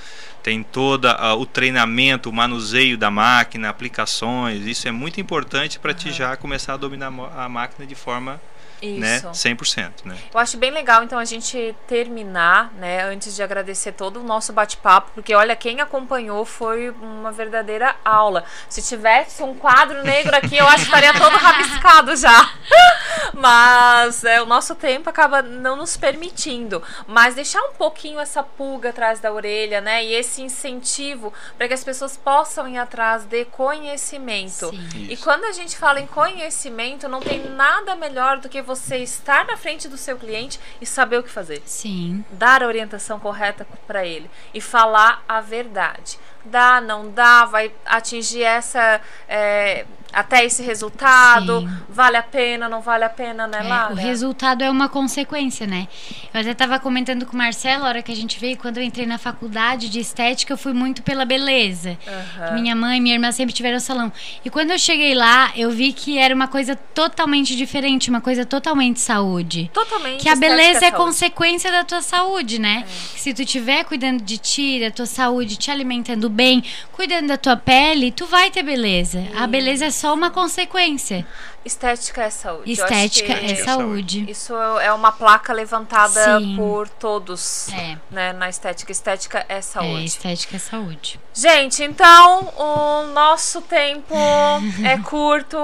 tem 0.43 0.63
todo 0.63 1.07
uh, 1.07 1.39
o 1.39 1.47
treinamento, 1.47 2.29
o 2.29 2.33
manuseio 2.33 2.99
da 2.99 3.11
máquina, 3.11 3.69
aplicações. 3.69 4.67
Isso 4.67 4.87
é 4.87 4.93
muito 4.93 5.21
importante 5.21 5.79
para 5.79 5.93
uhum. 5.93 5.97
te 5.97 6.13
já 6.13 6.37
começar 6.37 6.75
a 6.75 6.77
dominar 6.77 7.13
a 7.37 7.49
máquina 7.49 7.87
de 7.87 7.95
forma? 7.95 8.41
Isso. 8.83 9.01
né? 9.01 9.21
100%, 9.21 9.93
né? 10.05 10.17
Eu 10.33 10.41
acho 10.41 10.57
bem 10.57 10.71
legal 10.71 11.03
então 11.03 11.19
a 11.19 11.25
gente 11.25 11.75
terminar, 11.87 12.73
né, 12.75 13.05
antes 13.05 13.35
de 13.35 13.43
agradecer 13.43 13.93
todo 13.93 14.21
o 14.21 14.23
nosso 14.23 14.53
bate-papo, 14.53 15.11
porque 15.15 15.35
olha, 15.35 15.55
quem 15.55 15.81
acompanhou 15.81 16.45
foi 16.45 16.91
uma 16.91 17.33
verdadeira 17.33 17.97
aula. 18.05 18.45
Se 18.69 18.83
tivesse 18.83 19.43
um 19.43 19.55
quadro 19.55 20.03
negro 20.03 20.35
aqui, 20.37 20.57
eu 20.57 20.67
acho 20.67 20.85
que 20.89 20.95
estaria 20.95 21.13
todo 21.13 21.37
rabiscado 21.37 22.17
já. 22.17 22.53
Mas 23.35 24.25
é, 24.25 24.43
o 24.43 24.47
nosso 24.47 24.75
tempo 24.75 25.09
acaba 25.09 25.43
não 25.43 25.77
nos 25.77 25.97
permitindo, 25.97 26.83
mas 27.07 27.35
deixar 27.35 27.63
um 27.63 27.73
pouquinho 27.73 28.19
essa 28.19 28.43
pulga 28.43 28.91
atrás 28.91 29.21
da 29.21 29.33
orelha, 29.33 29.81
né, 29.81 30.05
e 30.05 30.13
esse 30.13 30.43
incentivo 30.43 31.33
para 31.57 31.69
que 31.69 31.75
as 31.75 31.85
pessoas 31.85 32.17
possam 32.17 32.69
ir 32.69 32.79
atrás 32.79 33.25
de 33.25 33.45
conhecimento. 33.47 34.71
E 34.95 35.17
quando 35.17 35.45
a 35.45 35.53
gente 35.53 35.77
fala 35.77 36.01
em 36.01 36.07
conhecimento, 36.07 37.09
não 37.09 37.21
tem 37.21 37.49
nada 37.51 37.95
melhor 37.95 38.39
do 38.39 38.49
que 38.49 38.61
você 38.71 38.99
estar 38.99 39.45
na 39.47 39.57
frente 39.57 39.89
do 39.89 39.97
seu 39.97 40.17
cliente 40.17 40.61
e 40.81 40.87
saber 40.87 41.19
o 41.19 41.23
que 41.23 41.31
fazer. 41.31 41.61
Sim. 41.67 42.25
Dar 42.31 42.63
a 42.63 42.67
orientação 42.67 43.19
correta 43.19 43.67
para 43.87 44.07
ele 44.07 44.31
e 44.55 44.61
falar 44.61 45.25
a 45.29 45.41
verdade. 45.41 46.19
Dá, 46.45 46.81
não 46.81 47.11
dá, 47.11 47.45
vai 47.45 47.73
atingir 47.85 48.45
essa. 48.45 49.01
É, 49.29 49.85
até 50.13 50.45
esse 50.45 50.63
resultado, 50.63 51.61
Sim. 51.61 51.71
vale 51.89 52.17
a 52.17 52.23
pena, 52.23 52.69
não 52.69 52.81
vale 52.81 53.05
a 53.05 53.09
pena, 53.09 53.47
né, 53.47 53.61
é, 53.63 53.93
O 53.93 53.95
resultado 53.95 54.63
é 54.63 54.71
uma 54.71 54.89
consequência, 54.89 55.67
né? 55.67 55.89
Eu 56.33 56.41
até 56.41 56.51
estava 56.51 56.79
comentando 56.79 57.27
com 57.27 57.35
o 57.35 57.37
Marcelo, 57.37 57.85
a 57.85 57.89
hora 57.89 58.03
que 58.03 58.13
a 58.13 58.17
gente 58.17 58.39
veio, 58.39 58.57
quando 58.57 58.79
eu 58.79 58.83
entrei 58.83 59.07
na 59.07 59.19
faculdade 59.19 59.89
de 59.89 60.01
estética, 60.01 60.53
eu 60.53 60.59
fui 60.59 60.73
muito 60.73 61.03
pela 61.03 61.25
beleza. 61.25 61.99
Uhum. 62.07 62.55
Minha 62.55 62.75
mãe 62.75 62.99
e 62.99 63.01
minha 63.01 63.15
irmã 63.15 63.31
sempre 63.33 63.55
tiveram 63.55 63.79
salão. 63.81 64.13
E 64.45 64.51
quando 64.51 64.71
eu 64.71 64.79
cheguei 64.79 65.15
lá, 65.15 65.53
eu 65.57 65.71
vi 65.71 65.93
que 65.93 66.19
era 66.19 66.35
uma 66.35 66.49
coisa 66.49 66.77
totalmente 66.77 67.57
diferente, 67.57 68.11
uma 68.11 68.21
coisa 68.21 68.45
totalmente 68.45 69.01
saúde. 69.01 69.71
Totalmente. 69.73 70.23
Que 70.23 70.29
a 70.29 70.37
beleza 70.37 70.85
é, 70.85 70.89
é 70.89 70.91
consequência 70.91 71.71
da 71.71 71.85
tua 71.85 72.03
saúde, 72.03 72.59
né? 72.59 72.85
É. 72.87 73.19
Se 73.19 73.33
tu 73.35 73.43
estiver 73.43 73.85
cuidando 73.85 74.23
de 74.23 74.39
ti, 74.39 74.81
da 74.81 74.91
tua 74.91 75.07
saúde, 75.07 75.57
te 75.57 75.71
alimentando 75.71 76.29
bem, 76.29 76.63
cuidando 76.93 77.29
da 77.29 77.37
tua 77.37 77.57
pele, 77.57 78.11
tu 78.11 78.27
vai 78.27 78.51
ter 78.51 78.63
beleza. 78.63 79.27
A 79.37 79.47
beleza 79.47 79.87
é 79.87 79.91
só 80.01 80.15
uma 80.15 80.31
consequência. 80.31 81.27
Estética 81.63 82.23
é 82.23 82.31
saúde. 82.31 82.73
Estética 82.73 83.33
é 83.35 83.55
saúde. 83.57 84.31
Isso 84.31 84.55
é 84.55 84.91
uma 84.95 85.13
placa 85.13 85.53
levantada 85.53 86.39
Sim. 86.41 86.57
por 86.57 86.89
todos, 86.89 87.69
é. 87.69 87.99
né, 88.11 88.33
na 88.33 88.49
estética. 88.49 88.91
Estética 88.91 89.45
é 89.47 89.61
saúde. 89.61 90.01
É, 90.01 90.05
estética 90.05 90.57
é 90.57 90.59
saúde. 90.59 91.21
Gente, 91.35 91.83
então 91.85 92.51
o 92.57 93.13
nosso 93.13 93.61
tempo 93.61 94.15
é 94.83 94.97
curto, 95.05 95.59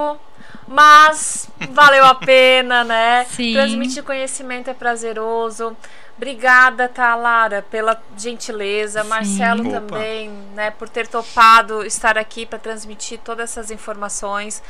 mas 0.67 1.49
valeu 1.71 2.05
a 2.05 2.13
pena, 2.13 2.83
né? 2.83 3.25
Sim. 3.31 3.53
Transmitir 3.53 4.03
conhecimento 4.03 4.69
é 4.69 4.73
prazeroso. 4.75 5.75
Obrigada, 6.17 6.89
tá, 6.89 7.15
Lara, 7.15 7.61
pela 7.61 8.01
gentileza. 8.17 9.03
Sim. 9.03 9.07
Marcelo 9.07 9.69
Opa. 9.69 9.79
também, 9.79 10.29
né, 10.53 10.71
por 10.71 10.89
ter 10.89 11.07
topado 11.07 11.85
estar 11.85 12.17
aqui 12.17 12.45
para 12.45 12.57
transmitir 12.57 13.19
todas 13.23 13.51
essas 13.51 13.69
informações. 13.71 14.61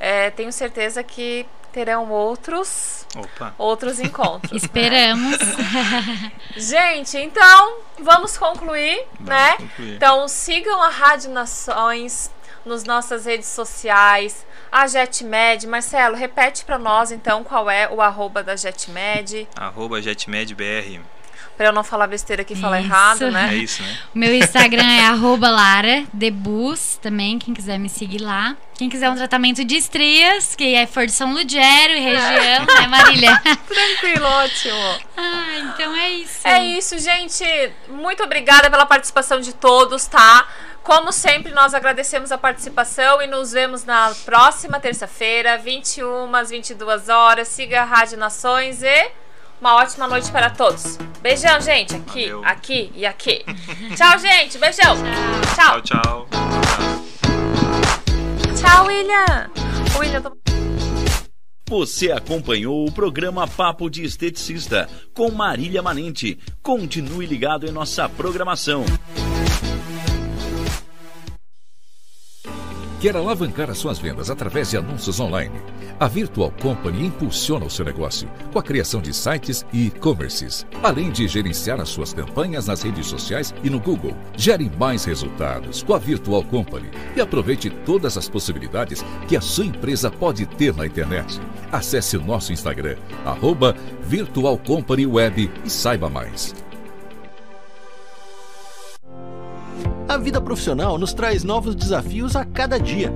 É, 0.00 0.30
tenho 0.30 0.52
certeza 0.52 1.02
que 1.02 1.46
terão 1.72 2.10
outros 2.10 3.06
Opa. 3.14 3.54
outros 3.56 4.00
encontros. 4.00 4.50
Né? 4.56 4.58
Esperamos. 4.66 5.38
Né? 5.38 6.32
Gente, 6.56 7.18
então 7.18 7.78
vamos 7.98 8.36
concluir, 8.36 9.06
vamos 9.14 9.28
né? 9.28 9.56
Concluir. 9.58 9.94
Então 9.94 10.26
sigam 10.26 10.82
a 10.82 10.88
Rádio 10.88 11.30
Nações 11.30 12.30
nas 12.64 12.82
nossas 12.82 13.26
redes 13.26 13.48
sociais 13.48 14.44
a 14.76 14.86
JetMed. 14.86 15.66
Marcelo, 15.66 16.14
repete 16.14 16.64
para 16.64 16.78
nós 16.78 17.10
então 17.10 17.42
qual 17.42 17.70
é 17.70 17.88
o 17.90 18.02
arroba 18.02 18.42
da 18.42 18.54
JetMed. 18.54 19.48
Arroba 19.56 20.02
JetMedBR. 20.02 21.00
Pra 21.56 21.68
eu 21.68 21.72
não 21.72 21.82
falar 21.82 22.06
besteira 22.06 22.42
aqui 22.42 22.52
e 22.52 22.56
falar 22.56 22.80
errado, 22.80 23.30
né? 23.30 23.48
É 23.50 23.56
isso, 23.56 23.82
né? 23.82 23.98
O 24.14 24.18
meu 24.18 24.34
Instagram 24.34 24.84
é 24.84 25.06
arroba 25.08 25.48
Lara 25.48 26.04
Debus, 26.12 26.98
também, 27.00 27.38
quem 27.38 27.54
quiser 27.54 27.78
me 27.78 27.88
seguir 27.88 28.20
lá. 28.20 28.54
Quem 28.74 28.90
quiser 28.90 29.08
um 29.08 29.16
tratamento 29.16 29.64
de 29.64 29.74
estrias, 29.74 30.54
que 30.54 30.74
é 30.74 30.86
for 30.86 31.06
de 31.06 31.12
São 31.12 31.32
Ludgero 31.32 31.94
e 31.94 32.00
região, 32.00 32.66
né, 32.78 32.86
Marília? 32.86 33.40
Tranquilo, 33.40 34.26
ótimo. 34.26 34.98
Ah, 35.16 35.58
então 35.60 35.96
é 35.96 36.10
isso. 36.10 36.46
É 36.46 36.62
isso, 36.62 36.98
gente. 36.98 37.44
Muito 37.88 38.22
obrigada 38.22 38.70
pela 38.70 38.84
participação 38.84 39.40
de 39.40 39.54
todos, 39.54 40.04
tá? 40.04 40.46
Como 40.86 41.10
sempre, 41.10 41.52
nós 41.52 41.74
agradecemos 41.74 42.30
a 42.30 42.38
participação 42.38 43.20
e 43.20 43.26
nos 43.26 43.50
vemos 43.50 43.84
na 43.84 44.14
próxima 44.24 44.78
terça-feira, 44.78 45.58
21 45.58 46.32
às 46.36 46.50
22 46.50 47.08
horas. 47.08 47.48
Siga 47.48 47.82
a 47.82 47.84
Rádio 47.84 48.16
Nações 48.16 48.84
e 48.84 49.10
uma 49.60 49.74
ótima 49.74 50.06
noite 50.06 50.30
para 50.30 50.48
todos. 50.48 50.96
Beijão, 51.20 51.60
gente. 51.60 51.96
Aqui, 51.96 52.26
Valeu. 52.26 52.44
aqui 52.44 52.92
e 52.94 53.04
aqui. 53.04 53.44
tchau, 53.98 54.16
gente. 54.20 54.58
Beijão. 54.58 54.94
Tchau. 55.56 55.82
Tchau, 55.82 56.02
tchau. 56.02 56.28
Tchau, 58.56 58.86
William. 58.86 59.50
William, 59.98 60.22
tô... 60.22 60.36
Você 61.68 62.12
acompanhou 62.12 62.86
o 62.86 62.92
programa 62.92 63.48
Papo 63.48 63.90
de 63.90 64.04
Esteticista 64.04 64.88
com 65.12 65.32
Marília 65.32 65.82
Manente. 65.82 66.38
Continue 66.62 67.26
ligado 67.26 67.66
em 67.66 67.72
nossa 67.72 68.08
programação. 68.08 68.84
Quer 72.98 73.14
alavancar 73.14 73.68
as 73.68 73.76
suas 73.76 73.98
vendas 73.98 74.30
através 74.30 74.70
de 74.70 74.78
anúncios 74.78 75.20
online? 75.20 75.60
A 76.00 76.08
Virtual 76.08 76.50
Company 76.62 77.06
impulsiona 77.06 77.66
o 77.66 77.70
seu 77.70 77.84
negócio 77.84 78.26
com 78.50 78.58
a 78.58 78.62
criação 78.62 79.02
de 79.02 79.12
sites 79.12 79.66
e 79.70 79.88
e-commerces, 79.88 80.66
além 80.82 81.10
de 81.10 81.28
gerenciar 81.28 81.78
as 81.78 81.90
suas 81.90 82.14
campanhas 82.14 82.66
nas 82.66 82.82
redes 82.82 83.06
sociais 83.06 83.54
e 83.62 83.68
no 83.68 83.78
Google. 83.78 84.16
Gere 84.34 84.70
mais 84.78 85.04
resultados 85.04 85.82
com 85.82 85.92
a 85.92 85.98
Virtual 85.98 86.42
Company 86.44 86.88
e 87.14 87.20
aproveite 87.20 87.68
todas 87.68 88.16
as 88.16 88.30
possibilidades 88.30 89.04
que 89.28 89.36
a 89.36 89.42
sua 89.42 89.66
empresa 89.66 90.10
pode 90.10 90.46
ter 90.46 90.74
na 90.74 90.86
internet. 90.86 91.38
Acesse 91.70 92.16
o 92.16 92.24
nosso 92.24 92.50
Instagram, 92.50 92.96
arroba 93.26 93.76
Virtual 94.06 94.56
Company 94.56 95.06
Web 95.06 95.50
e 95.62 95.68
saiba 95.68 96.08
mais. 96.08 96.65
A 100.08 100.16
vida 100.16 100.40
profissional 100.40 100.96
nos 100.98 101.12
traz 101.12 101.42
novos 101.42 101.74
desafios 101.74 102.36
a 102.36 102.44
cada 102.44 102.78
dia. 102.78 103.12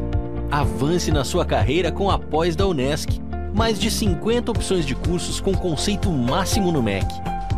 Avance 0.51 1.12
na 1.12 1.22
sua 1.22 1.45
carreira 1.47 1.93
com 1.93 2.11
a 2.11 2.18
pós 2.18 2.57
da 2.57 2.66
Unesc. 2.66 3.20
Mais 3.55 3.78
de 3.78 3.88
50 3.88 4.51
opções 4.51 4.84
de 4.84 4.97
cursos 4.97 5.41
com 5.41 5.55
conceito 5.55 6.11
máximo 6.11 6.72
no 6.72 6.82
MEC. 6.82 7.07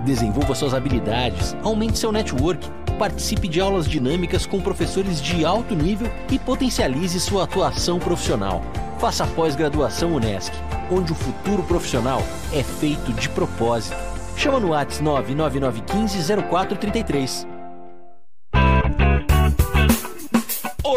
Desenvolva 0.04 0.54
suas 0.54 0.74
habilidades, 0.74 1.56
aumente 1.62 1.98
seu 1.98 2.12
network, 2.12 2.68
participe 2.98 3.48
de 3.48 3.58
aulas 3.58 3.88
dinâmicas 3.88 4.44
com 4.44 4.60
professores 4.60 5.20
de 5.22 5.46
alto 5.46 5.74
nível 5.74 6.12
e 6.30 6.38
potencialize 6.38 7.18
sua 7.18 7.44
atuação 7.44 7.98
profissional. 7.98 8.62
Faça 8.98 9.24
a 9.24 9.28
pós-graduação 9.28 10.14
Unesc, 10.14 10.52
onde 10.90 11.10
o 11.10 11.16
futuro 11.16 11.62
profissional 11.62 12.22
é 12.52 12.62
feito 12.62 13.12
de 13.14 13.30
propósito. 13.30 13.96
Chama 14.36 14.60
no 14.60 14.68
WhatsApp 14.68 15.02
99915 15.02 16.42
0433. 16.50 17.51